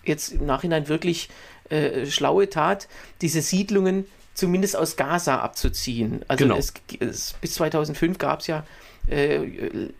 jetzt 0.05 0.33
im 0.33 0.47
Nachhinein 0.47 0.89
wirklich 0.89 1.29
äh, 1.69 2.07
schlaue 2.07 2.49
Tat, 2.49 2.89
diese 3.23 3.43
Siedlungen 3.43 4.07
zumindest 4.37 4.77
aus 4.77 4.97
Gaza 4.97 5.41
abzuziehen. 5.41 6.25
Also 6.29 6.45
genau. 6.45 6.57
es, 6.57 6.73
es, 7.01 7.33
bis 7.41 7.55
2005 7.55 8.19
gab 8.19 8.41
es 8.41 8.47
ja 8.47 8.65
äh, 9.09 9.41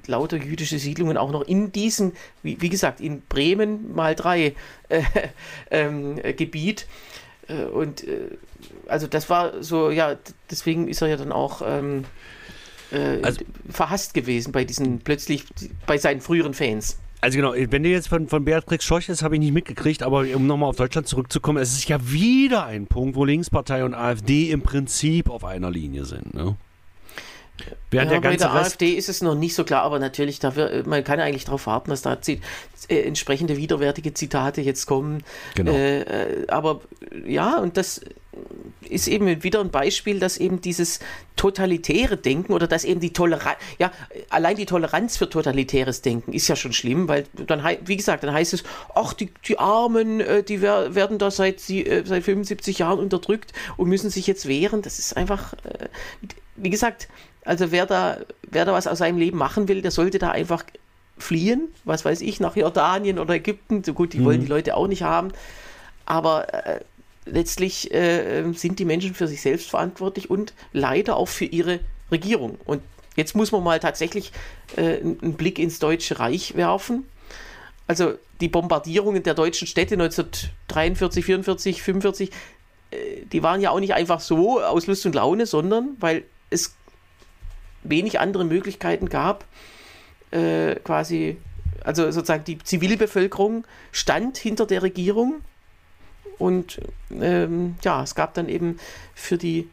lauter 0.07 0.37
jüdische 0.37 0.79
Siedlungen 0.79 1.17
auch 1.17 1.33
noch 1.33 1.43
in 1.43 1.73
diesem, 1.73 2.13
wie, 2.43 2.61
wie 2.61 2.69
gesagt, 2.69 3.01
in 3.01 3.23
Bremen 3.23 3.95
mal 3.95 4.15
drei 4.15 4.55
äh, 4.89 5.03
ähm, 5.71 6.17
Gebiet. 6.37 6.87
Äh, 7.49 7.65
und 7.65 8.07
äh, 8.07 8.29
also 8.87 9.07
das 9.07 9.31
war 9.31 9.63
so, 9.63 9.91
ja, 9.91 10.17
deswegen 10.51 10.89
ist 10.89 11.01
er 11.01 11.09
ja 11.09 11.17
dann 11.17 11.33
auch 11.33 11.63
ähm, 11.65 12.05
äh, 12.93 13.23
also, 13.23 13.41
verhasst 13.71 14.13
gewesen 14.13 14.53
bei 14.53 14.65
diesen 14.65 15.01
plötzlich, 15.01 15.45
bei 15.87 15.97
seinen 15.99 16.21
früheren 16.21 16.55
Fans. 16.55 16.99
Also 17.21 17.37
genau, 17.37 17.55
wenn 17.55 17.83
du 17.83 17.89
jetzt 17.89 18.09
von, 18.09 18.29
von 18.29 18.45
Beatrix 18.45 18.85
Scheuch 18.85 19.09
ist, 19.09 19.23
habe 19.23 19.37
ich 19.37 19.41
nicht 19.41 19.53
mitgekriegt, 19.53 20.03
aber 20.03 20.27
um 20.35 20.47
nochmal 20.47 20.69
auf 20.69 20.77
Deutschland 20.77 21.09
zurückzukommen, 21.09 21.59
es 21.59 21.73
ist 21.73 21.89
ja 21.89 21.99
wieder 22.11 22.67
ein 22.67 22.87
Punkt, 22.87 23.17
wo 23.17 23.25
Linkspartei 23.25 23.85
und 23.85 23.95
AfD 23.95 24.51
im 24.51 24.63
Prinzip 24.63 25.31
auf 25.31 25.45
einer 25.45 25.71
Linie 25.71 26.05
sind. 26.05 26.35
Ne? 26.35 26.57
Während 27.91 28.11
ja, 28.11 28.19
der 28.19 28.31
ganze 28.31 28.45
bei 28.45 28.53
der 28.53 28.61
Rest 28.61 28.73
AfD 28.73 28.93
ist 28.95 29.09
es 29.09 29.23
noch 29.23 29.35
nicht 29.35 29.55
so 29.55 29.65
klar, 29.65 29.83
aber 29.83 29.99
natürlich, 29.99 30.39
da 30.39 30.57
wir, 30.57 30.83
man 30.87 31.05
kann 31.05 31.21
eigentlich 31.21 31.45
darauf 31.45 31.67
warten, 31.67 31.91
dass 31.91 32.03
da 32.03 32.19
äh, 32.89 33.03
entsprechende 33.03 33.57
widerwärtige 33.57 34.13
Zitate 34.13 34.61
jetzt 34.61 34.87
kommen. 34.87 35.23
Genau. 35.55 35.73
Äh, 35.73 36.01
äh, 36.01 36.47
aber 36.49 36.81
ja, 37.27 37.59
und 37.59 37.77
das 37.77 38.01
ist 38.89 39.09
eben 39.09 39.43
wieder 39.43 39.61
ein 39.61 39.71
Beispiel, 39.71 40.21
dass 40.21 40.37
eben 40.37 40.61
dieses 40.61 41.01
totalitäre 41.37 42.17
Denken 42.17 42.53
oder 42.53 42.67
dass 42.67 42.85
eben 42.85 43.01
die 43.01 43.13
Toleranz, 43.13 43.57
ja, 43.79 43.91
allein 44.29 44.57
die 44.57 44.67
Toleranz 44.67 45.17
für 45.17 45.29
totalitäres 45.31 46.03
Denken 46.03 46.33
ist 46.33 46.47
ja 46.49 46.57
schon 46.57 46.73
schlimm, 46.73 47.09
weil 47.09 47.25
dann, 47.47 47.65
wie 47.85 47.97
gesagt, 47.97 48.25
dann 48.25 48.35
heißt 48.35 48.53
es, 48.53 48.65
ach, 48.95 49.15
die, 49.15 49.31
die 49.47 49.59
Armen, 49.59 50.21
äh, 50.21 50.43
die 50.43 50.61
werden 50.61 51.19
da 51.19 51.31
seit, 51.31 51.61
seit 51.61 52.25
75 52.25 52.79
Jahren 52.79 52.99
unterdrückt 52.99 53.53
und 53.77 53.89
müssen 53.89 54.11
sich 54.11 54.27
jetzt 54.27 54.47
wehren. 54.47 54.83
Das 54.83 54.99
ist 54.99 55.17
einfach, 55.17 55.55
wie 56.57 56.71
gesagt, 56.71 57.09
also 57.47 57.71
wer 57.71 57.87
da, 57.87 58.19
wer 58.43 58.65
da 58.65 58.73
was 58.73 58.87
aus 58.87 58.99
seinem 58.99 59.19
Leben 59.19 59.39
machen 59.39 59.69
will, 59.69 59.81
der 59.81 59.93
sollte 59.93 60.19
da 60.19 60.31
einfach 60.31 60.65
fliehen, 61.17 61.69
was 61.85 62.05
weiß 62.05 62.21
ich, 62.21 62.41
nach 62.41 62.57
Jordanien 62.57 63.19
oder 63.19 63.35
Ägypten. 63.35 63.85
So 63.85 63.95
gut, 63.95 64.13
die 64.13 64.19
mhm. 64.19 64.25
wollen 64.25 64.41
die 64.41 64.49
Leute 64.49 64.77
auch 64.77 64.89
nicht 64.89 65.03
haben. 65.03 65.33
Aber 66.05 66.53
äh, 66.53 66.81
letztlich 67.25 67.95
äh, 67.95 68.45
sind 68.53 68.79
die 68.81 68.85
Menschen 68.85 69.15
für 69.15 69.29
sich 69.29 69.41
selbst 69.41 69.71
verantwortlich 69.71 70.29
und 70.29 70.55
leider 70.73 71.17
auch 71.17 71.29
für 71.29 71.45
ihre 71.45 71.81
Regierung. 72.11 72.59
Und 72.65 72.83
jetzt 73.15 73.37
muss 73.37 73.53
man 73.53 73.63
mal 73.63 73.79
tatsächlich 73.79 74.33
äh, 74.77 74.99
einen 74.99 75.35
Blick 75.35 75.61
ins 75.61 75.79
Deutsche 75.79 76.19
Reich 76.19 76.57
werfen. 76.57 77.07
Also 77.87 78.15
die 78.41 78.49
Bombardierungen 78.49 79.23
der 79.23 79.35
deutschen 79.35 79.69
Städte 79.69 79.95
1943, 79.95 81.25
44, 81.25 81.83
45, 81.83 82.31
die 83.33 83.43
waren 83.43 83.61
ja 83.61 83.71
auch 83.71 83.81
nicht 83.81 83.95
einfach 83.95 84.21
so 84.21 84.61
aus 84.61 84.87
Lust 84.87 85.07
und 85.07 85.15
Laune, 85.15 85.47
sondern 85.47 85.97
weil 86.01 86.25
es 86.51 86.75
wenig 87.91 88.21
andere 88.21 88.45
Möglichkeiten 88.45 89.09
gab, 89.09 89.45
äh, 90.31 90.77
quasi, 90.77 91.37
also 91.85 92.11
sozusagen 92.11 92.45
die 92.45 92.59
Zivilbevölkerung 92.59 93.65
stand 93.93 94.37
hinter 94.39 94.67
der 94.67 94.83
Regierung 94.83 95.43
und 96.39 96.81
ähm, 97.11 97.77
ja, 97.83 98.03
es 98.03 98.15
gab 98.15 98.35
dann 98.35 98.49
eben 98.49 98.79
für 99.15 99.39
die, 99.39 99.69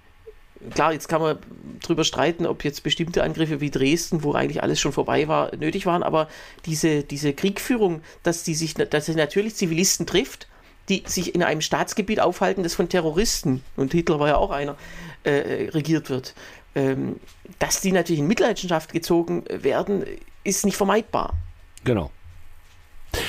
klar, 0.71 0.93
jetzt 0.93 1.07
kann 1.09 1.21
man 1.21 1.37
drüber 1.81 2.03
streiten, 2.03 2.45
ob 2.45 2.63
jetzt 2.63 2.83
bestimmte 2.83 3.23
Angriffe 3.23 3.59
wie 3.59 3.69
Dresden, 3.71 4.23
wo 4.23 4.33
eigentlich 4.33 4.63
alles 4.63 4.79
schon 4.79 4.93
vorbei 4.93 5.27
war, 5.27 5.55
nötig 5.55 5.85
waren, 5.85 6.03
aber 6.03 6.29
diese, 6.65 7.03
diese 7.03 7.33
Kriegführung, 7.33 8.01
dass 8.23 8.43
die 8.43 8.55
sich, 8.55 8.75
dass 8.75 9.07
sie 9.07 9.15
natürlich 9.15 9.55
Zivilisten 9.55 10.05
trifft, 10.05 10.47
die 10.89 11.03
sich 11.05 11.33
in 11.33 11.43
einem 11.43 11.61
Staatsgebiet 11.61 12.19
aufhalten, 12.19 12.63
das 12.63 12.75
von 12.75 12.89
Terroristen, 12.89 13.63
und 13.75 13.93
Hitler 13.93 14.19
war 14.19 14.27
ja 14.27 14.37
auch 14.37 14.51
einer, 14.51 14.77
äh, 15.23 15.69
regiert 15.71 16.09
wird 16.09 16.33
ähm, 16.75 17.17
dass 17.59 17.81
die 17.81 17.91
natürlich 17.91 18.19
in 18.19 18.27
Mitleidenschaft 18.27 18.91
gezogen 18.93 19.43
werden, 19.49 20.03
ist 20.43 20.65
nicht 20.65 20.77
vermeidbar. 20.77 21.35
Genau. 21.83 22.11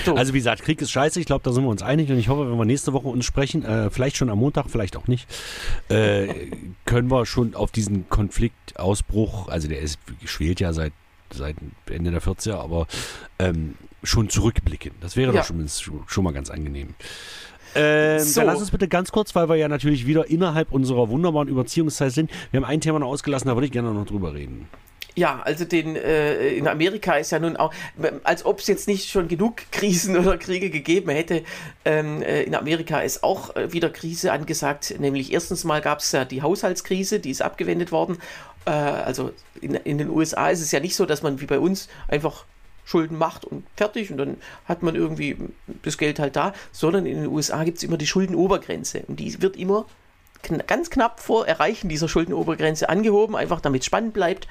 So. 0.04 0.14
Also 0.14 0.32
wie 0.32 0.38
gesagt, 0.38 0.62
Krieg 0.62 0.80
ist 0.80 0.90
scheiße, 0.90 1.20
ich 1.20 1.26
glaube, 1.26 1.42
da 1.44 1.52
sind 1.52 1.62
wir 1.62 1.68
uns 1.68 1.82
einig 1.82 2.10
und 2.10 2.18
ich 2.18 2.28
hoffe, 2.28 2.50
wenn 2.50 2.56
wir 2.56 2.64
nächste 2.64 2.92
Woche 2.92 3.08
uns 3.08 3.24
sprechen, 3.24 3.64
äh, 3.64 3.90
vielleicht 3.90 4.16
schon 4.16 4.30
am 4.30 4.38
Montag, 4.38 4.70
vielleicht 4.70 4.96
auch 4.96 5.08
nicht, 5.08 5.28
äh, 5.88 6.50
können 6.86 7.10
wir 7.10 7.26
schon 7.26 7.54
auf 7.54 7.70
diesen 7.70 8.08
Konfliktausbruch, 8.08 9.48
also 9.48 9.68
der 9.68 9.80
ist, 9.80 9.98
schwelt 10.24 10.60
ja 10.60 10.72
seit, 10.72 10.92
seit 11.30 11.56
Ende 11.90 12.10
der 12.10 12.22
40er, 12.22 12.54
aber 12.54 12.86
ähm, 13.38 13.74
schon 14.02 14.28
zurückblicken. 14.28 14.92
Das 15.00 15.16
wäre 15.16 15.34
ja. 15.34 15.40
doch 15.40 15.46
schon, 15.46 15.68
schon 16.06 16.24
mal 16.24 16.32
ganz 16.32 16.50
angenehm. 16.50 16.94
Ähm, 17.74 18.20
so. 18.20 18.40
Dann 18.40 18.48
lass 18.48 18.60
uns 18.60 18.70
bitte 18.70 18.88
ganz 18.88 19.12
kurz, 19.12 19.34
weil 19.34 19.48
wir 19.48 19.56
ja 19.56 19.68
natürlich 19.68 20.06
wieder 20.06 20.30
innerhalb 20.30 20.72
unserer 20.72 21.08
wunderbaren 21.08 21.48
Überziehungszeit 21.48 22.12
sind. 22.12 22.30
Wir 22.50 22.60
haben 22.60 22.68
ein 22.68 22.80
Thema 22.80 22.98
noch 22.98 23.08
ausgelassen, 23.08 23.48
da 23.48 23.56
würde 23.56 23.66
ich 23.66 23.72
gerne 23.72 23.92
noch 23.92 24.06
drüber 24.06 24.34
reden. 24.34 24.68
Ja, 25.16 25.40
also 25.44 25.64
den 25.64 25.94
äh, 25.94 26.48
in 26.48 26.66
Amerika 26.66 27.14
ist 27.14 27.30
ja 27.30 27.38
nun 27.38 27.56
auch, 27.56 27.72
als 28.24 28.44
ob 28.44 28.58
es 28.58 28.66
jetzt 28.66 28.88
nicht 28.88 29.08
schon 29.08 29.28
genug 29.28 29.62
Krisen 29.70 30.16
oder 30.18 30.36
Kriege 30.38 30.70
gegeben 30.70 31.10
hätte. 31.10 31.44
Ähm, 31.84 32.20
äh, 32.22 32.42
in 32.42 32.54
Amerika 32.54 33.00
ist 33.00 33.22
auch 33.22 33.54
äh, 33.54 33.72
wieder 33.72 33.90
Krise 33.90 34.32
angesagt. 34.32 34.96
Nämlich 34.98 35.32
erstens 35.32 35.62
mal 35.62 35.80
gab 35.80 36.00
es 36.00 36.10
ja 36.10 36.24
die 36.24 36.42
Haushaltskrise, 36.42 37.20
die 37.20 37.30
ist 37.30 37.42
abgewendet 37.42 37.92
worden. 37.92 38.18
Äh, 38.66 38.70
also 38.70 39.30
in, 39.60 39.74
in 39.74 39.98
den 39.98 40.10
USA 40.10 40.48
ist 40.48 40.60
es 40.60 40.72
ja 40.72 40.80
nicht 40.80 40.96
so, 40.96 41.06
dass 41.06 41.22
man 41.22 41.40
wie 41.40 41.46
bei 41.46 41.60
uns 41.60 41.88
einfach 42.08 42.44
Schulden 42.84 43.18
macht 43.18 43.44
und 43.44 43.64
fertig 43.76 44.10
und 44.10 44.18
dann 44.18 44.36
hat 44.66 44.82
man 44.82 44.94
irgendwie 44.94 45.36
das 45.82 45.98
Geld 45.98 46.18
halt 46.18 46.36
da, 46.36 46.52
sondern 46.72 47.06
in 47.06 47.22
den 47.22 47.26
USA 47.26 47.64
gibt 47.64 47.78
es 47.78 47.84
immer 47.84 47.96
die 47.96 48.06
Schuldenobergrenze 48.06 49.04
und 49.08 49.20
die 49.20 49.40
wird 49.40 49.56
immer 49.56 49.86
kn 50.42 50.62
ganz 50.66 50.90
knapp 50.90 51.20
vor 51.20 51.46
Erreichen 51.46 51.88
dieser 51.88 52.08
Schuldenobergrenze 52.08 52.88
angehoben, 52.88 53.34
einfach 53.34 53.60
damit 53.60 53.82
es 53.82 53.86
spannend 53.86 54.12
bleibt. 54.12 54.46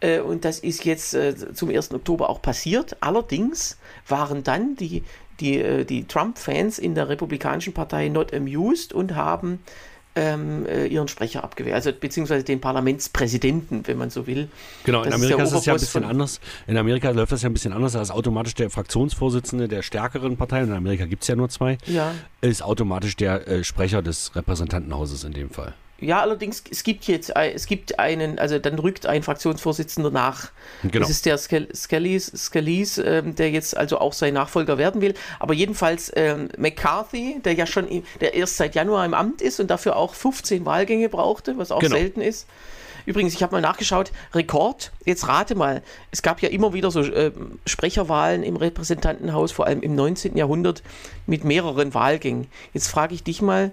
Äh, 0.00 0.20
und 0.20 0.44
das 0.44 0.58
ist 0.58 0.84
jetzt 0.84 1.14
äh, 1.14 1.34
zum 1.54 1.68
1. 1.68 1.92
Oktober 1.92 2.30
auch 2.30 2.42
passiert. 2.42 2.96
Allerdings 3.00 3.76
waren 4.08 4.42
dann 4.42 4.76
die, 4.76 5.04
die, 5.40 5.58
äh, 5.58 5.84
die 5.84 6.06
Trump-Fans 6.06 6.78
in 6.78 6.94
der 6.94 7.08
Republikanischen 7.08 7.74
Partei 7.74 8.08
not 8.08 8.32
amused 8.34 8.92
und 8.92 9.14
haben 9.14 9.60
ähm, 10.16 10.66
äh, 10.66 10.86
ihren 10.86 11.08
Sprecher 11.08 11.44
abgewehrt, 11.44 11.74
also 11.74 11.92
beziehungsweise 11.92 12.44
den 12.44 12.60
Parlamentspräsidenten, 12.60 13.86
wenn 13.86 13.96
man 13.96 14.10
so 14.10 14.26
will. 14.26 14.48
Genau, 14.84 15.02
in 15.02 15.12
Amerika 15.12 15.42
ist, 15.42 15.52
es 15.52 15.64
ja 15.64 15.74
ein 15.74 15.80
bisschen 15.80 16.04
anders. 16.04 16.40
In 16.66 16.76
Amerika 16.76 17.10
läuft 17.10 17.32
das 17.32 17.42
ja 17.42 17.48
ein 17.48 17.52
bisschen 17.52 17.72
anders, 17.72 17.94
als 17.94 18.10
automatisch 18.10 18.54
der 18.54 18.70
Fraktionsvorsitzende 18.70 19.68
der 19.68 19.82
stärkeren 19.82 20.36
Partei, 20.36 20.62
und 20.62 20.70
in 20.70 20.74
Amerika 20.74 21.06
gibt 21.06 21.22
es 21.22 21.28
ja 21.28 21.36
nur 21.36 21.48
zwei, 21.48 21.78
ja. 21.86 22.12
ist 22.40 22.62
automatisch 22.62 23.16
der 23.16 23.46
äh, 23.46 23.64
Sprecher 23.64 24.02
des 24.02 24.34
Repräsentantenhauses 24.34 25.24
in 25.24 25.32
dem 25.32 25.50
Fall. 25.50 25.74
Ja, 26.00 26.20
allerdings, 26.20 26.64
es 26.70 26.82
gibt 26.82 27.04
jetzt, 27.04 27.34
es 27.36 27.66
gibt 27.66 27.98
einen, 27.98 28.38
also 28.38 28.58
dann 28.58 28.78
rückt 28.78 29.06
ein 29.06 29.22
Fraktionsvorsitzender 29.22 30.10
nach. 30.10 30.50
Genau. 30.82 31.00
Das 31.00 31.10
ist 31.10 31.26
der 31.26 31.36
Scalise, 31.38 32.36
Scalise 32.36 33.02
ähm, 33.02 33.34
der 33.34 33.50
jetzt 33.50 33.76
also 33.76 33.98
auch 33.98 34.12
sein 34.12 34.34
Nachfolger 34.34 34.78
werden 34.78 35.02
will. 35.02 35.14
Aber 35.38 35.54
jedenfalls 35.54 36.10
ähm, 36.16 36.48
McCarthy, 36.56 37.40
der 37.44 37.54
ja 37.54 37.66
schon, 37.66 37.86
der 38.20 38.34
erst 38.34 38.56
seit 38.56 38.74
Januar 38.74 39.04
im 39.04 39.14
Amt 39.14 39.42
ist 39.42 39.60
und 39.60 39.70
dafür 39.70 39.96
auch 39.96 40.14
15 40.14 40.64
Wahlgänge 40.64 41.08
brauchte, 41.08 41.58
was 41.58 41.70
auch 41.70 41.80
genau. 41.80 41.96
selten 41.96 42.20
ist. 42.20 42.46
Übrigens, 43.06 43.34
ich 43.34 43.42
habe 43.42 43.52
mal 43.52 43.60
nachgeschaut, 43.60 44.12
Rekord, 44.34 44.92
jetzt 45.04 45.26
rate 45.26 45.54
mal, 45.54 45.82
es 46.10 46.22
gab 46.22 46.42
ja 46.42 46.48
immer 46.48 46.72
wieder 46.72 46.90
so 46.90 47.00
äh, 47.00 47.32
Sprecherwahlen 47.66 48.42
im 48.42 48.56
Repräsentantenhaus, 48.56 49.52
vor 49.52 49.66
allem 49.66 49.80
im 49.82 49.94
19. 49.94 50.36
Jahrhundert, 50.36 50.82
mit 51.26 51.44
mehreren 51.44 51.94
Wahlgängen. 51.94 52.46
Jetzt 52.72 52.88
frage 52.88 53.14
ich 53.14 53.22
dich 53.22 53.42
mal, 53.42 53.72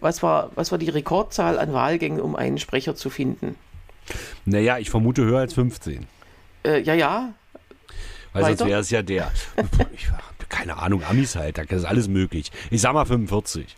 was 0.00 0.22
war, 0.22 0.50
was 0.54 0.70
war 0.70 0.78
die 0.78 0.88
Rekordzahl 0.88 1.58
an 1.58 1.72
Wahlgängen, 1.72 2.20
um 2.20 2.36
einen 2.36 2.58
Sprecher 2.58 2.94
zu 2.94 3.10
finden? 3.10 3.56
Naja, 4.44 4.78
ich 4.78 4.90
vermute 4.90 5.24
höher 5.24 5.40
als 5.40 5.54
15. 5.54 6.06
Äh, 6.64 6.80
ja, 6.80 6.94
ja. 6.94 7.34
Weil 8.32 8.42
Weiter? 8.42 8.56
sonst 8.56 8.70
wäre 8.70 8.80
es 8.80 8.90
ja 8.90 9.02
der. 9.02 9.30
Ich, 9.94 10.08
keine 10.48 10.78
Ahnung, 10.78 11.04
Amis 11.04 11.36
halt, 11.36 11.58
da 11.58 11.62
ist 11.62 11.84
alles 11.84 12.08
möglich. 12.08 12.50
Ich 12.70 12.80
sag 12.80 12.92
mal 12.92 13.04
45. 13.04 13.76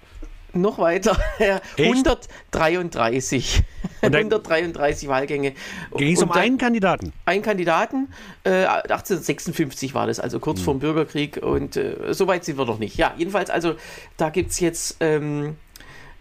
Noch 0.54 0.78
weiter. 0.78 1.16
133. 1.78 3.62
133 4.02 5.08
Wahlgänge. 5.08 5.54
Ging 5.96 6.14
es 6.14 6.22
um 6.22 6.30
einen 6.32 6.58
Kandidaten? 6.58 7.12
Einen 7.24 7.42
Kandidaten. 7.42 8.08
Äh, 8.44 8.64
1856 8.66 9.94
war 9.94 10.06
das, 10.06 10.20
also 10.20 10.40
kurz 10.40 10.58
hm. 10.58 10.64
vor 10.64 10.74
dem 10.74 10.80
Bürgerkrieg. 10.80 11.38
Und 11.38 11.76
äh, 11.76 12.12
so 12.12 12.26
weit 12.26 12.44
sind 12.44 12.58
wir 12.58 12.66
noch 12.66 12.78
nicht. 12.78 12.96
Ja, 12.96 13.14
jedenfalls, 13.16 13.50
also 13.50 13.76
da 14.16 14.30
gibt 14.30 14.50
es 14.50 14.60
jetzt. 14.60 14.96
Ähm, 15.00 15.56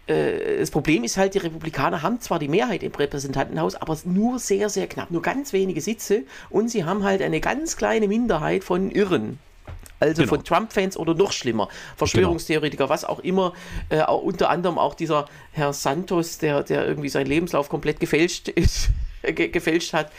äh, 0.06 0.58
das 0.58 0.70
Problem 0.70 1.04
ist 1.04 1.16
halt, 1.16 1.34
die 1.34 1.38
Republikaner 1.38 2.02
haben 2.02 2.20
zwar 2.20 2.38
die 2.38 2.48
Mehrheit 2.48 2.82
im 2.82 2.92
Repräsentantenhaus, 2.92 3.76
aber 3.76 3.96
nur 4.04 4.38
sehr, 4.38 4.68
sehr 4.68 4.86
knapp, 4.86 5.10
nur 5.10 5.22
ganz 5.22 5.52
wenige 5.52 5.80
Sitze 5.80 6.24
und 6.50 6.70
sie 6.70 6.84
haben 6.84 7.04
halt 7.04 7.22
eine 7.22 7.40
ganz 7.40 7.76
kleine 7.76 8.08
Minderheit 8.08 8.64
von 8.64 8.90
Irren. 8.90 9.38
Also 10.00 10.22
Genau. 10.22 10.34
von 10.34 10.44
Trump-Fans 10.44 10.96
oder 10.96 11.14
noch 11.14 11.30
schlimmer, 11.30 11.68
Verschwörungstheoretiker, 11.96 12.88
was 12.88 13.04
auch 13.04 13.20
immer, 13.20 13.52
äh, 13.88 14.00
auch 14.00 14.22
unter 14.22 14.50
anderem 14.50 14.76
auch 14.76 14.94
dieser 14.94 15.26
Herr 15.52 15.72
Santos, 15.72 16.38
der, 16.38 16.64
der 16.64 16.84
irgendwie 16.88 17.08
seinen 17.08 17.28
Lebenslauf 17.28 17.68
komplett 17.68 18.00
gefälscht 18.00 18.48
ist, 18.48 18.88
ge 19.22 19.46
gefälscht 19.48 19.92
hat. 19.92 20.10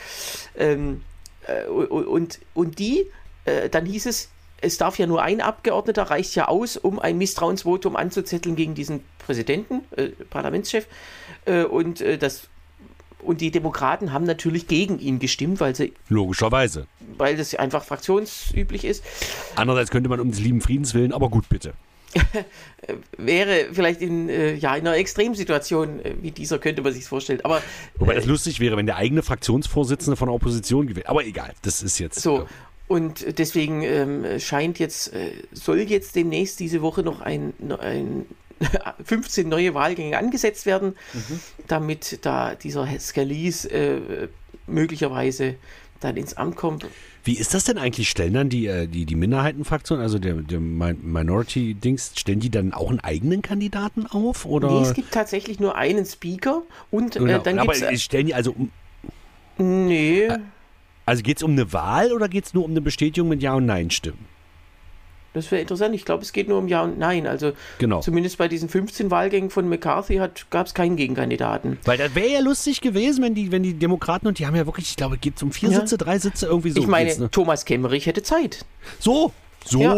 Ähm, 0.58 1.02
äh, 1.48 1.66
und, 1.68 2.40
und 2.54 2.80
die, 2.80 3.08
äh, 3.44 3.68
dann 3.68 3.86
hieß 3.86 4.06
es, 4.06 4.30
es 4.64 4.78
darf 4.78 4.98
ja 4.98 5.06
nur 5.06 5.22
ein 5.22 5.42
Abgeordneter, 5.42 6.04
reicht 6.04 6.36
ja 6.36 6.48
aus, 6.48 6.78
um 6.78 7.00
ein 7.00 7.18
Misstrauensvotum 7.18 7.96
anzuzetteln 7.96 8.56
gegen 8.56 8.76
diesen 8.76 9.04
Präsidenten, 9.20 9.82
äh, 9.96 10.08
Parlamentschef. 10.30 10.88
Äh, 11.46 11.64
und, 11.64 12.02
äh, 12.02 12.18
das, 12.18 12.48
und 13.20 13.42
die 13.42 13.52
Demokraten 13.52 14.14
haben 14.14 14.26
natürlich 14.26 14.68
gegen 14.68 15.00
ihn 15.00 15.20
gestimmt, 15.20 15.60
weil, 15.60 15.76
sie, 15.76 15.94
Logischerweise. 16.10 16.88
weil 17.18 17.36
das 17.36 17.54
einfach 17.56 17.84
fraktionsüblich 17.84 18.86
ist. 18.86 19.04
Andererseits 19.56 19.92
könnte 19.92 20.10
man 20.10 20.20
um 20.20 20.32
des 20.32 20.40
lieben 20.40 20.62
Friedens 20.62 20.94
willen, 20.94 21.14
aber 21.14 21.30
gut, 21.30 21.50
bitte. 21.50 21.74
Wäre 23.18 23.70
vielleicht 23.72 24.02
in, 24.02 24.30
äh, 24.30 24.54
ja, 24.54 24.76
in 24.76 24.88
einer 24.88 24.98
Extremsituation 24.98 26.00
äh, 26.06 26.16
wie 26.22 26.32
dieser, 26.32 26.60
könnte 26.60 26.82
man 26.82 26.94
sich 26.94 27.06
vorstellen. 27.06 27.42
Aber 27.44 27.62
Wobei 27.98 28.14
das 28.14 28.26
lustig 28.26 28.60
wäre, 28.60 28.78
wenn 28.78 28.86
der 28.86 28.98
eigene 28.98 29.24
Fraktionsvorsitzende 29.24 30.16
von 30.16 30.28
der 30.28 30.36
Opposition 30.36 30.88
gewählt. 30.88 31.08
Aber 31.08 31.26
egal, 31.26 31.54
das 31.64 31.82
ist 31.82 31.98
jetzt. 32.00 32.22
So, 32.22 32.48
und 32.88 33.38
deswegen 33.40 33.82
ähm, 33.84 34.40
scheint 34.40 34.78
jetzt, 34.80 35.14
äh, 35.14 35.32
soll 35.52 35.80
jetzt 35.80 36.16
demnächst 36.16 36.60
diese 36.60 36.82
Woche 36.82 37.02
noch 37.04 37.22
ein, 37.22 37.54
ein 37.80 38.26
15 39.06 39.48
neue 39.50 39.74
Wahlgänge 39.74 40.18
angesetzt 40.18 40.66
werden, 40.66 40.96
damit 41.68 42.20
da 42.26 42.56
dieser 42.56 42.88
Scalise 43.00 43.70
äh, 43.72 44.28
möglicherweise 44.68 45.56
dann 46.00 46.18
ins 46.18 46.34
Amt 46.36 46.56
kommt. 46.58 46.86
Wie 47.26 47.38
ist 47.38 47.54
das 47.54 47.64
denn 47.64 47.78
eigentlich? 47.78 48.10
Stellen 48.10 48.34
dann 48.34 48.50
die, 48.50 48.68
äh, 48.68 48.86
die, 48.88 49.06
die 49.06 49.16
Minderheitenfraktion, 49.16 50.00
also 50.02 50.20
der, 50.20 50.34
der 50.36 50.60
Min- 50.60 51.00
Minority-Dings, 51.02 52.12
stellen 52.18 52.42
die 52.42 52.50
dann 52.50 52.74
auch 52.74 52.90
einen 52.90 53.00
eigenen 53.00 53.42
Kandidaten 53.42 54.06
auf? 54.08 54.46
Oder? 54.46 54.70
Nee, 54.70 54.82
es 54.82 54.94
gibt 54.94 55.12
tatsächlich 55.14 55.62
nur 55.62 55.76
einen 55.76 56.06
Speaker 56.06 56.64
und 56.92 57.14
Genau. 57.14 57.40
äh, 57.40 57.44
dann 57.44 57.60
aber 57.60 57.74
gibt 57.74 57.86
es. 57.92 58.02
stellen 58.04 58.28
die 58.28 58.34
also 58.34 58.52
um, 58.52 58.72
Nee, 59.58 60.28
also 61.06 61.22
geht 61.24 61.38
es 61.38 61.44
um 61.44 61.52
eine 61.52 61.72
Wahl 61.74 62.12
oder 62.12 62.28
geht 62.30 62.46
es 62.46 62.54
nur 62.54 62.64
um 62.66 62.72
eine 62.72 62.82
Bestätigung 62.82 63.30
mit 63.30 63.42
Ja 63.42 63.54
und 63.56 63.66
Nein-Stimmen? 63.66 64.34
das 65.36 65.50
wäre 65.50 65.62
interessant. 65.62 65.96
Ich 65.96 66.06
glaube, 66.06 66.22
es 66.22 66.32
geht 66.32 66.48
nur 66.48 66.60
um 66.60 66.68
Ja 66.68 66.84
und 66.84 67.00
Nein. 67.00 67.26
Also 67.26 67.54
Genau. 67.80 68.02
zumindest 68.02 68.38
bei 68.38 68.48
diesen 68.48 68.70
15 68.70 69.10
Wahlgängen 69.10 69.50
von 69.50 69.68
McCarthy 69.68 70.22
gab 70.52 70.68
es 70.68 70.76
keinen 70.76 70.96
Gegenkandidaten. 70.96 71.80
Weil 71.86 71.98
das 71.98 72.14
wäre 72.14 72.30
ja 72.34 72.40
lustig 72.40 72.82
gewesen, 72.82 73.24
wenn 73.24 73.34
die, 73.34 73.52
wenn 73.52 73.64
die 73.64 73.74
Demokraten 73.74 74.28
und 74.28 74.38
die 74.38 74.46
haben 74.46 74.56
ja 74.56 74.68
wirklich, 74.68 74.92
ich 74.92 74.96
glaube, 74.96 75.18
geht 75.18 75.38
es 75.38 75.42
um 75.42 75.52
vier 75.52 75.70
Ja. 75.72 75.80
Sitze, 75.80 75.98
drei 75.98 76.20
Sitze, 76.20 76.46
irgendwie 76.46 76.70
so. 76.70 76.82
ich 76.82 76.86
meine, 76.88 77.18
ne? 77.18 77.32
Thomas 77.32 77.66
Kemmerich 77.66 78.06
hätte 78.06 78.22
Zeit. 78.22 78.64
So, 79.00 79.32
so, 79.66 79.82
Ja. 79.82 79.96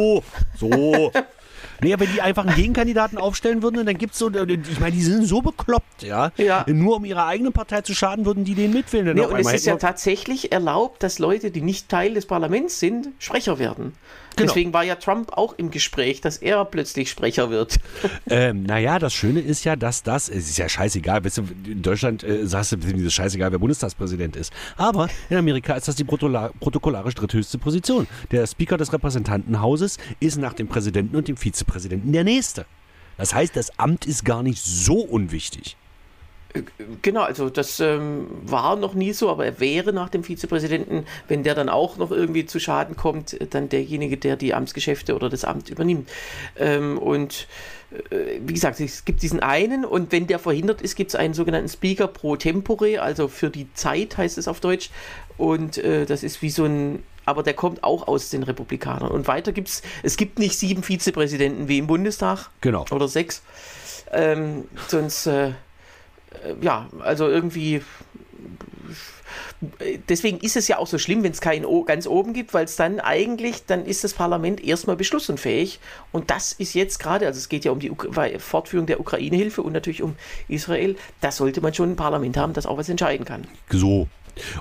so. 0.58 1.12
Nee, 1.82 1.96
wenn 1.98 2.12
die 2.12 2.22
einfach 2.22 2.46
einen 2.46 2.56
Gegenkandidaten 2.56 3.18
aufstellen 3.18 3.62
würden, 3.62 3.86
dann 3.86 3.98
gibt's 3.98 4.20
so, 4.20 4.30
ich 4.30 4.80
meine, 4.80 4.92
die 4.92 5.04
sind 5.04 5.26
so 5.26 5.42
bekloppt, 5.42 6.04
ja. 6.04 6.32
Ja. 6.38 6.66
Nur 6.68 6.98
um 6.98 7.06
ihrer 7.06 7.28
eigenen 7.28 7.54
Partei 7.54 7.82
zu 7.82 7.94
schaden, 7.94 8.26
würden 8.26 8.44
die 8.44 8.56
den 8.56 8.74
mitwählen. 8.74 9.16
Nee, 9.16 9.26
und 9.26 9.40
es 9.40 9.52
ist 9.52 9.66
ja 9.66 9.76
tatsächlich 9.76 10.52
erlaubt, 10.52 11.04
dass 11.04 11.20
Leute, 11.20 11.52
die 11.52 11.62
nicht 11.62 11.90
Teil 11.90 12.14
des 12.14 12.26
Parlaments 12.26 12.80
sind, 12.80 13.10
Sprecher 13.20 13.60
werden. 13.60 13.94
Genau. 14.36 14.48
Deswegen 14.48 14.74
war 14.74 14.84
ja 14.84 14.96
Trump 14.96 15.34
auch 15.34 15.54
im 15.58 15.72
Gespräch, 15.72 16.22
dass 16.22 16.38
er 16.38 16.66
plötzlich 16.66 17.10
Sprecher 17.10 17.50
wird. 17.50 17.80
Ähm, 18.28 18.64
naja, 18.64 18.98
das 18.98 19.14
Schöne 19.14 19.40
ist 19.40 19.66
ja, 19.66 19.76
dass 19.76 20.02
das, 20.02 20.30
es 20.30 20.50
ist 20.50 20.58
ja 20.58 20.68
scheißegal, 20.68 21.24
weißt 21.24 21.38
du, 21.38 21.44
in 21.66 21.82
Deutschland 21.82 22.24
äh, 22.24 22.48
sagst 22.48 22.72
du, 22.72 22.78
es 22.78 22.86
ist 22.86 23.14
scheißegal, 23.14 23.52
wer 23.52 23.60
Bundestagspräsident 23.60 24.36
ist. 24.36 24.52
Aber 24.78 25.10
in 25.30 25.38
Amerika 25.38 25.76
ist 25.76 25.88
das 25.88 25.96
die 25.96 26.04
protokollarisch 26.04 27.14
dritthöchste 27.14 27.58
Position. 27.58 28.08
Der 28.32 28.48
Speaker 28.48 28.78
des 28.78 28.92
Repräsentantenhauses 28.94 29.98
ist 30.20 30.38
nach 30.38 30.54
dem 30.54 30.68
Präsidenten 30.68 31.16
und 31.16 31.28
dem 31.28 31.38
Vizepräsidenten 31.38 32.12
der 32.14 32.24
Nächste. 32.24 32.66
Das 33.18 33.34
heißt, 33.34 33.56
das 33.56 33.78
Amt 33.80 34.06
ist 34.06 34.26
gar 34.26 34.44
nicht 34.44 34.64
so 34.64 35.00
unwichtig. 35.00 35.78
Genau, 37.02 37.22
also 37.22 37.50
das 37.50 37.80
ähm, 37.80 38.28
war 38.46 38.76
noch 38.76 38.94
nie 38.94 39.14
so, 39.14 39.30
aber 39.30 39.46
er 39.46 39.60
wäre 39.60 39.94
nach 39.94 40.10
dem 40.10 40.24
Vizepräsidenten, 40.24 41.06
wenn 41.28 41.44
der 41.44 41.56
dann 41.56 41.70
auch 41.70 41.98
noch 41.98 42.12
irgendwie 42.12 42.46
zu 42.46 42.60
Schaden 42.60 42.96
kommt, 42.96 43.34
äh, 43.34 43.48
dann 43.48 43.70
derjenige, 43.70 44.18
der 44.18 44.36
die 44.36 44.54
Amtsgeschäfte 44.54 45.16
oder 45.16 45.30
das 45.30 45.44
Amt 45.44 45.70
übernimmt. 45.70 46.10
Ähm, 46.58 46.98
und 46.98 47.48
äh, 48.10 48.40
wie 48.46 48.54
gesagt, 48.54 48.80
es 48.80 49.06
gibt 49.06 49.22
diesen 49.22 49.42
einen 49.42 49.86
und 49.86 50.12
wenn 50.12 50.28
der 50.28 50.40
verhindert 50.40 50.82
ist, 50.82 50.96
gibt 50.96 51.10
es 51.10 51.16
einen 51.16 51.34
sogenannten 51.34 51.70
Speaker 51.70 52.08
pro 52.08 52.36
tempore, 52.36 53.02
also 53.02 53.28
für 53.28 53.50
die 53.50 53.72
Zeit 53.74 54.18
heißt 54.18 54.38
es 54.38 54.48
auf 54.48 54.60
Deutsch. 54.60 54.90
Und 55.38 55.78
äh, 55.78 56.06
das 56.06 56.24
ist 56.24 56.42
wie 56.42 56.50
so 56.50 56.66
ein, 56.66 57.04
aber 57.26 57.44
der 57.44 57.54
kommt 57.54 57.84
auch 57.84 58.08
aus 58.08 58.30
den 58.30 58.44
Republikanern. 58.44 59.12
Und 59.12 59.28
weiter 59.28 59.52
gibt 59.52 59.68
es, 59.68 59.82
es 60.04 60.16
gibt 60.16 60.40
nicht 60.40 60.58
sieben 60.58 60.84
Vizepräsidenten 60.84 61.68
wie 61.68 61.80
im 61.80 61.88
Bundestag 61.88 62.50
Genau. 62.62 62.86
oder 62.92 63.08
sechs. 63.08 63.42
Ähm, 64.12 64.66
sonst, 64.88 65.26
äh, 65.28 65.50
äh, 65.50 65.52
ja, 66.62 66.88
also 67.00 67.28
irgendwie. 67.28 67.82
Deswegen 70.10 70.40
ist 70.40 70.56
es 70.56 70.68
ja 70.68 70.78
auch 70.78 70.86
so 70.86 70.98
schlimm, 70.98 71.24
wenn 71.24 71.32
es 71.32 71.42
keinen 71.42 71.66
o 71.66 71.84
ganz 71.84 72.06
oben 72.08 72.34
gibt, 72.34 72.54
weil 72.54 72.66
es 72.66 72.76
dann 72.76 73.00
eigentlich, 73.00 73.66
dann 73.66 73.86
ist 73.86 74.04
das 74.04 74.14
Parlament 74.14 74.64
erstmal 74.64 74.96
beschlussunfähig. 74.96 75.80
Und 76.12 76.30
das 76.30 76.52
ist 76.54 76.76
jetzt 76.76 77.00
gerade, 77.00 77.26
also 77.26 77.38
es 77.38 77.50
geht 77.50 77.66
ja 77.66 77.72
um 77.72 77.80
die 77.80 77.92
Wei- 77.92 78.38
Fortführung 78.38 78.86
der 78.86 79.00
Ukraine-Hilfe 79.00 79.64
und 79.64 79.74
natürlich 79.74 80.04
um 80.04 80.16
Israel. 80.48 80.96
Da 81.22 81.32
sollte 81.32 81.62
man 81.62 81.74
schon 81.74 81.92
ein 81.92 81.96
Parlament 81.96 82.38
haben, 82.38 82.54
das 82.54 82.66
auch 82.66 82.78
was 82.78 82.90
entscheiden 82.90 83.26
kann. 83.26 83.48
So. 83.70 84.08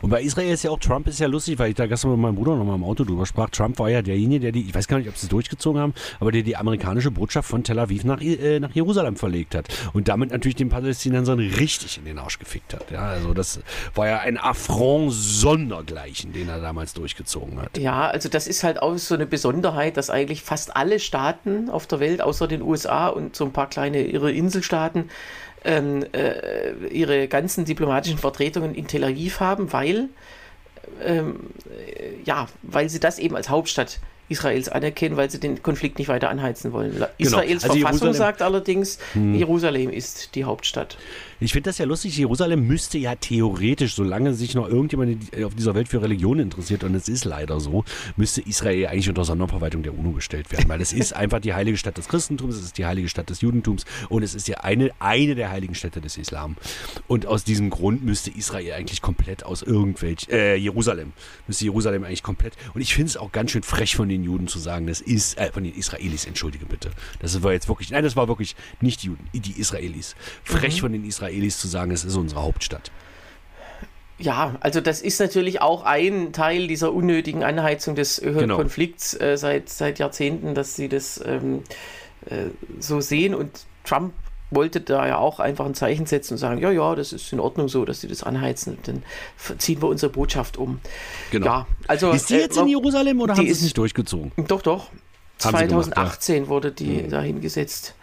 Und 0.02 0.10
bei 0.10 0.22
Israel 0.22 0.52
ist 0.52 0.62
ja 0.64 0.70
auch, 0.70 0.78
Trump 0.78 1.06
ist 1.06 1.20
ja 1.20 1.26
lustig, 1.26 1.58
weil 1.58 1.70
ich 1.70 1.74
da 1.74 1.86
gestern 1.86 2.12
mit 2.12 2.20
meinem 2.20 2.36
Bruder 2.36 2.56
noch 2.56 2.64
mal 2.64 2.74
im 2.74 2.84
Auto 2.84 3.04
drüber 3.04 3.26
sprach. 3.26 3.50
Trump 3.50 3.78
war 3.78 3.90
ja 3.90 4.02
derjenige, 4.02 4.40
der 4.40 4.52
die, 4.52 4.62
ich 4.62 4.74
weiß 4.74 4.88
gar 4.88 4.98
nicht, 4.98 5.08
ob 5.08 5.16
sie 5.16 5.26
es 5.26 5.30
durchgezogen 5.30 5.80
haben, 5.80 5.94
aber 6.20 6.32
der 6.32 6.42
die 6.42 6.56
amerikanische 6.56 7.10
Botschaft 7.10 7.48
von 7.48 7.64
Tel 7.64 7.78
Aviv 7.78 8.04
nach, 8.04 8.20
äh, 8.20 8.60
nach 8.60 8.72
Jerusalem 8.72 9.16
verlegt 9.16 9.54
hat. 9.54 9.66
Und 9.92 10.08
damit 10.08 10.30
natürlich 10.30 10.56
den 10.56 10.68
Palästinensern 10.68 11.38
richtig 11.38 11.98
in 11.98 12.04
den 12.04 12.18
Arsch 12.18 12.38
gefickt 12.38 12.74
hat. 12.74 12.90
Ja, 12.90 13.06
also 13.06 13.34
das 13.34 13.60
war 13.94 14.08
ja 14.08 14.18
ein 14.20 14.38
Affront 14.38 15.12
sondergleichen, 15.12 16.32
den 16.32 16.48
er 16.48 16.60
damals 16.60 16.94
durchgezogen 16.94 17.60
hat. 17.60 17.78
Ja, 17.78 18.08
also 18.08 18.28
das 18.28 18.46
ist 18.46 18.64
halt 18.64 18.80
auch 18.80 18.96
so 18.98 19.14
eine 19.14 19.26
Besonderheit, 19.26 19.96
dass 19.96 20.10
eigentlich 20.10 20.42
fast 20.42 20.76
alle 20.76 20.98
Staaten 21.00 21.70
auf 21.70 21.86
der 21.86 22.00
Welt, 22.00 22.20
außer 22.20 22.48
den 22.48 22.62
USA 22.62 23.08
und 23.08 23.36
so 23.36 23.44
ein 23.44 23.52
paar 23.52 23.68
kleine 23.68 24.02
ihre 24.02 24.32
Inselstaaten, 24.32 25.10
ähm, 25.64 26.04
äh, 26.12 26.72
ihre 26.90 27.28
ganzen 27.28 27.64
diplomatischen 27.64 28.18
Vertretungen 28.18 28.74
in 28.74 28.86
Tel 28.86 29.04
Aviv 29.04 29.40
haben, 29.40 29.72
weil, 29.72 30.08
ähm, 31.04 31.40
äh, 31.86 32.22
ja, 32.24 32.46
weil 32.62 32.88
sie 32.88 33.00
das 33.00 33.18
eben 33.18 33.34
als 33.36 33.48
Hauptstadt 33.48 34.00
Israels 34.30 34.70
anerkennen, 34.70 35.18
weil 35.18 35.30
sie 35.30 35.38
den 35.38 35.62
Konflikt 35.62 35.98
nicht 35.98 36.08
weiter 36.08 36.30
anheizen 36.30 36.72
wollen. 36.72 36.98
La- 36.98 37.10
Israels 37.18 37.64
Also 37.64 37.76
Verfassung 37.76 38.06
Jerusalem- 38.06 38.14
sagt 38.14 38.40
allerdings, 38.42 38.98
Jerusalem 39.14 39.90
ist 39.90 40.34
die 40.34 40.44
Hauptstadt. 40.44 40.96
Ich 41.44 41.52
finde 41.52 41.68
das 41.68 41.76
ja 41.76 41.84
lustig, 41.84 42.16
Jerusalem 42.16 42.66
müsste 42.66 42.96
ja 42.96 43.16
theoretisch, 43.16 43.94
solange 43.96 44.32
sich 44.32 44.54
noch 44.54 44.66
irgendjemand 44.66 45.34
in- 45.34 45.44
auf 45.44 45.54
dieser 45.54 45.74
Welt 45.74 45.88
für 45.88 46.00
Religion 46.00 46.38
interessiert, 46.38 46.84
und 46.84 46.94
es 46.94 47.06
ist 47.06 47.26
leider 47.26 47.60
so, 47.60 47.84
müsste 48.16 48.40
Israel 48.40 48.86
eigentlich 48.86 49.10
unter 49.10 49.26
Sonderverwaltung 49.26 49.82
der 49.82 49.92
UNO 49.98 50.12
gestellt 50.12 50.50
werden, 50.50 50.66
weil 50.70 50.80
es 50.80 50.94
ist 50.94 51.12
einfach 51.16 51.40
die 51.40 51.52
heilige 51.52 51.76
Stadt 51.76 51.98
des 51.98 52.08
Christentums, 52.08 52.56
es 52.56 52.62
ist 52.64 52.78
die 52.78 52.86
heilige 52.86 53.10
Stadt 53.10 53.28
des 53.28 53.42
Judentums 53.42 53.84
und 54.08 54.22
es 54.22 54.34
ist 54.34 54.48
ja 54.48 54.60
eine, 54.60 54.90
eine 55.00 55.34
der 55.34 55.50
heiligen 55.50 55.74
Städte 55.74 56.00
des 56.00 56.16
Islam. 56.16 56.56
Und 57.08 57.26
aus 57.26 57.44
diesem 57.44 57.68
Grund 57.68 58.02
müsste 58.02 58.30
Israel 58.30 58.72
eigentlich 58.72 59.02
komplett 59.02 59.44
aus 59.44 59.60
irgendwelchen, 59.60 60.32
äh, 60.32 60.54
Jerusalem, 60.56 61.12
müsste 61.46 61.64
Jerusalem 61.66 62.04
eigentlich 62.04 62.22
komplett, 62.22 62.54
und 62.72 62.80
ich 62.80 62.94
finde 62.94 63.10
es 63.10 63.18
auch 63.18 63.32
ganz 63.32 63.50
schön 63.50 63.62
frech 63.62 63.96
von 63.96 64.08
den 64.08 64.24
Juden 64.24 64.48
zu 64.48 64.58
sagen, 64.58 64.86
das 64.86 65.02
ist, 65.02 65.36
äh, 65.36 65.52
von 65.52 65.62
den 65.62 65.74
Israelis, 65.74 66.24
entschuldige 66.24 66.64
bitte. 66.64 66.90
Das 67.20 67.42
war 67.42 67.52
jetzt 67.52 67.68
wirklich, 67.68 67.90
nein, 67.90 68.02
das 68.02 68.16
war 68.16 68.28
wirklich 68.28 68.56
nicht 68.80 69.02
die 69.02 69.08
Juden, 69.08 69.28
die 69.34 69.60
Israelis. 69.60 70.16
Frech 70.42 70.80
von 70.80 70.92
den 70.92 71.04
Israelis 71.04 71.33
zu 71.60 71.68
sagen, 71.68 71.90
es 71.90 72.04
ist 72.04 72.16
unsere 72.16 72.42
Hauptstadt. 72.42 72.90
Ja, 74.18 74.54
also 74.60 74.80
das 74.80 75.02
ist 75.02 75.18
natürlich 75.18 75.60
auch 75.60 75.82
ein 75.82 76.32
Teil 76.32 76.68
dieser 76.68 76.92
unnötigen 76.92 77.42
Anheizung 77.42 77.96
des 77.96 78.18
äh, 78.20 78.32
Genau. 78.32 78.56
Konflikts 78.56 79.18
äh, 79.20 79.36
seit, 79.36 79.68
seit 79.68 79.98
Jahrzehnten, 79.98 80.54
dass 80.54 80.76
sie 80.76 80.88
das 80.88 81.20
ähm, 81.26 81.64
äh, 82.26 82.46
so 82.78 83.00
sehen 83.00 83.34
und 83.34 83.50
Trump 83.84 84.14
wollte 84.50 84.80
da 84.80 85.08
ja 85.08 85.18
auch 85.18 85.40
einfach 85.40 85.66
ein 85.66 85.74
Zeichen 85.74 86.06
setzen 86.06 86.34
und 86.34 86.38
sagen, 86.38 86.60
ja, 86.60 86.70
ja, 86.70 86.94
das 86.94 87.12
ist 87.12 87.32
in 87.32 87.40
Ordnung 87.40 87.68
so, 87.68 87.84
dass 87.84 88.02
sie 88.02 88.06
das 88.08 88.22
anheizen, 88.22 88.78
dann 88.84 89.02
ziehen 89.58 89.82
wir 89.82 89.88
unsere 89.88 90.12
Botschaft 90.12 90.58
um. 90.58 90.78
Genau. 91.32 91.46
Ja, 91.46 91.66
also 91.88 92.12
Ist 92.12 92.30
die 92.30 92.34
äh, 92.34 92.42
jetzt 92.42 92.56
in 92.56 92.68
Jerusalem 92.68 93.20
oder 93.20 93.34
die 93.34 93.38
haben 93.40 93.46
sie 93.46 93.50
es 93.52 93.58
ist- 93.58 93.64
nicht 93.64 93.78
durchgezogen? 93.78 94.30
Doch, 94.46 94.62
doch. 94.62 94.90
Haben 95.42 95.58
sie 95.58 95.66
gemacht, 95.66 95.86
2018 95.92 96.46
wurde 96.46 96.70
die 96.70 97.02
Mhm. 97.02 97.10
da 97.10 97.20
hingesetzt. 97.20 97.96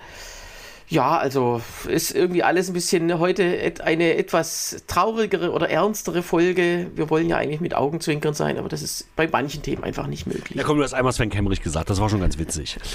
Ja, 0.91 1.17
also 1.17 1.61
ist 1.87 2.11
irgendwie 2.13 2.43
alles 2.43 2.67
ein 2.69 2.73
bisschen 2.73 3.17
heute 3.17 3.43
et- 3.43 3.79
eine 3.79 4.17
etwas 4.17 4.83
traurigere 4.87 5.51
oder 5.51 5.69
ernstere 5.69 6.21
Folge. 6.21 6.91
Wir 6.95 7.09
wollen 7.09 7.29
ja 7.29 7.37
eigentlich 7.37 7.61
mit 7.61 7.73
Augenzwinkern 7.73 8.33
sein, 8.33 8.57
aber 8.57 8.67
das 8.67 8.81
ist 8.81 9.07
bei 9.15 9.25
manchen 9.25 9.61
Themen 9.63 9.83
einfach 9.85 10.05
nicht 10.07 10.27
möglich. 10.27 10.57
Ja 10.57 10.63
komm, 10.63 10.77
du 10.77 10.83
hast 10.83 10.93
einmal 10.93 11.13
Sven 11.13 11.29
Kemmerich 11.29 11.61
gesagt, 11.61 11.89
das 11.89 12.01
war 12.01 12.09
schon 12.09 12.19
ganz 12.19 12.37
witzig. 12.37 12.77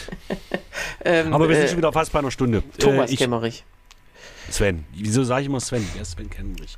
Ähm, 1.05 1.33
Aber 1.33 1.49
wir 1.49 1.57
sind 1.57 1.65
äh, 1.65 1.69
schon 1.69 1.79
wieder 1.79 1.93
fast 1.93 2.13
bei 2.13 2.19
einer 2.19 2.31
Stunde. 2.31 2.63
Thomas 2.79 3.11
äh, 3.11 3.15
ich, 3.15 3.19
Kemmerich. 3.19 3.65
Sven. 4.51 4.85
Wieso 4.93 5.25
sage 5.25 5.43
ich 5.43 5.47
immer 5.47 5.61
Sven? 5.61 5.87
Wer 5.95 6.03
ist 6.03 6.13
Sven 6.13 6.29
Kemmrich? 6.29 6.77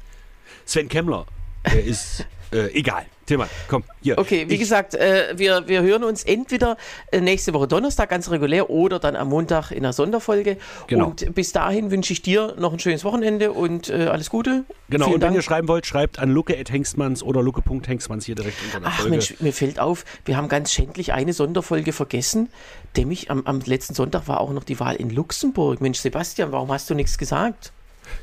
Sven 0.64 0.88
Kemmler. 0.88 1.26
Der 1.66 1.84
ist 1.84 2.26
äh, 2.52 2.72
egal. 2.72 3.04
Tillmann, 3.26 3.48
komm, 3.68 3.84
hier. 4.00 4.16
Okay, 4.16 4.48
wie 4.48 4.54
ich, 4.54 4.60
gesagt, 4.60 4.94
äh, 4.94 5.34
wir, 5.36 5.68
wir 5.68 5.82
hören 5.82 6.02
uns 6.02 6.24
entweder 6.24 6.78
äh, 7.12 7.20
nächste 7.20 7.52
Woche 7.52 7.68
Donnerstag 7.68 8.08
ganz 8.08 8.30
regulär 8.30 8.70
oder 8.70 8.98
dann 8.98 9.16
am 9.16 9.28
Montag 9.28 9.70
in 9.70 9.82
der 9.82 9.92
Sonderfolge. 9.92 10.56
Genau. 10.86 11.08
Und 11.08 11.34
bis 11.34 11.52
dahin 11.52 11.90
wünsche 11.90 12.14
ich 12.14 12.22
dir 12.22 12.54
noch 12.58 12.72
ein 12.72 12.78
schönes 12.78 13.04
Wochenende 13.04 13.52
und 13.52 13.90
äh, 13.90 14.06
alles 14.06 14.30
Gute. 14.30 14.64
Genau, 14.88 15.04
Vielen 15.04 15.16
und 15.16 15.20
wenn 15.20 15.20
Dank. 15.20 15.36
ihr 15.36 15.42
schreiben 15.42 15.68
wollt, 15.68 15.84
schreibt 15.84 16.18
an 16.18 16.30
luke.hengstmanns 16.30 17.22
oder 17.22 17.42
luke.hengstmanns 17.42 18.24
hier 18.24 18.34
direkt 18.34 18.56
unter 18.64 18.80
der 18.80 18.88
Ach 18.88 18.96
Folge. 18.96 19.10
Mensch, 19.10 19.34
mir 19.40 19.52
fällt 19.52 19.78
auf, 19.78 20.06
wir 20.24 20.38
haben 20.38 20.48
ganz 20.48 20.72
schändlich 20.72 21.12
eine 21.12 21.34
Sonderfolge 21.34 21.92
vergessen. 21.92 22.48
Nämlich 22.96 23.30
am, 23.30 23.44
am 23.44 23.60
letzten 23.60 23.92
Sonntag 23.92 24.26
war 24.26 24.40
auch 24.40 24.52
noch 24.52 24.64
die 24.64 24.80
Wahl 24.80 24.96
in 24.96 25.10
Luxemburg. 25.10 25.82
Mensch, 25.82 25.98
Sebastian, 25.98 26.50
warum 26.50 26.72
hast 26.72 26.88
du 26.88 26.94
nichts 26.94 27.18
gesagt? 27.18 27.72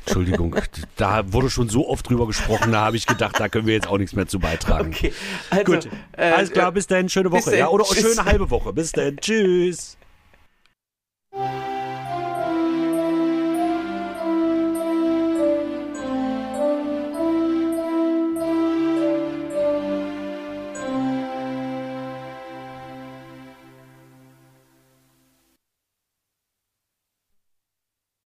Entschuldigung, 0.04 0.56
da 0.96 1.32
wurde 1.32 1.50
schon 1.50 1.68
so 1.68 1.88
oft 1.88 2.08
drüber 2.08 2.26
gesprochen, 2.26 2.72
da 2.72 2.82
habe 2.86 2.96
ich 2.96 3.06
gedacht, 3.06 3.38
da 3.38 3.48
können 3.48 3.66
wir 3.66 3.74
jetzt 3.74 3.88
auch 3.88 3.98
nichts 3.98 4.14
mehr 4.14 4.26
zu 4.26 4.38
beitragen. 4.38 4.88
Okay, 4.94 5.12
also, 5.50 5.64
Gut, 5.72 5.88
äh, 6.12 6.30
alles 6.30 6.50
klar, 6.50 6.72
bis 6.72 6.86
dann, 6.86 7.08
schöne 7.08 7.32
Woche. 7.32 7.50
Denn, 7.50 7.58
ja, 7.60 7.68
oder 7.68 7.84
tschüss. 7.84 8.14
schöne 8.14 8.24
halbe 8.24 8.50
Woche. 8.50 8.72
Bis 8.72 8.92
dann, 8.92 9.16
tschüss. 9.16 9.96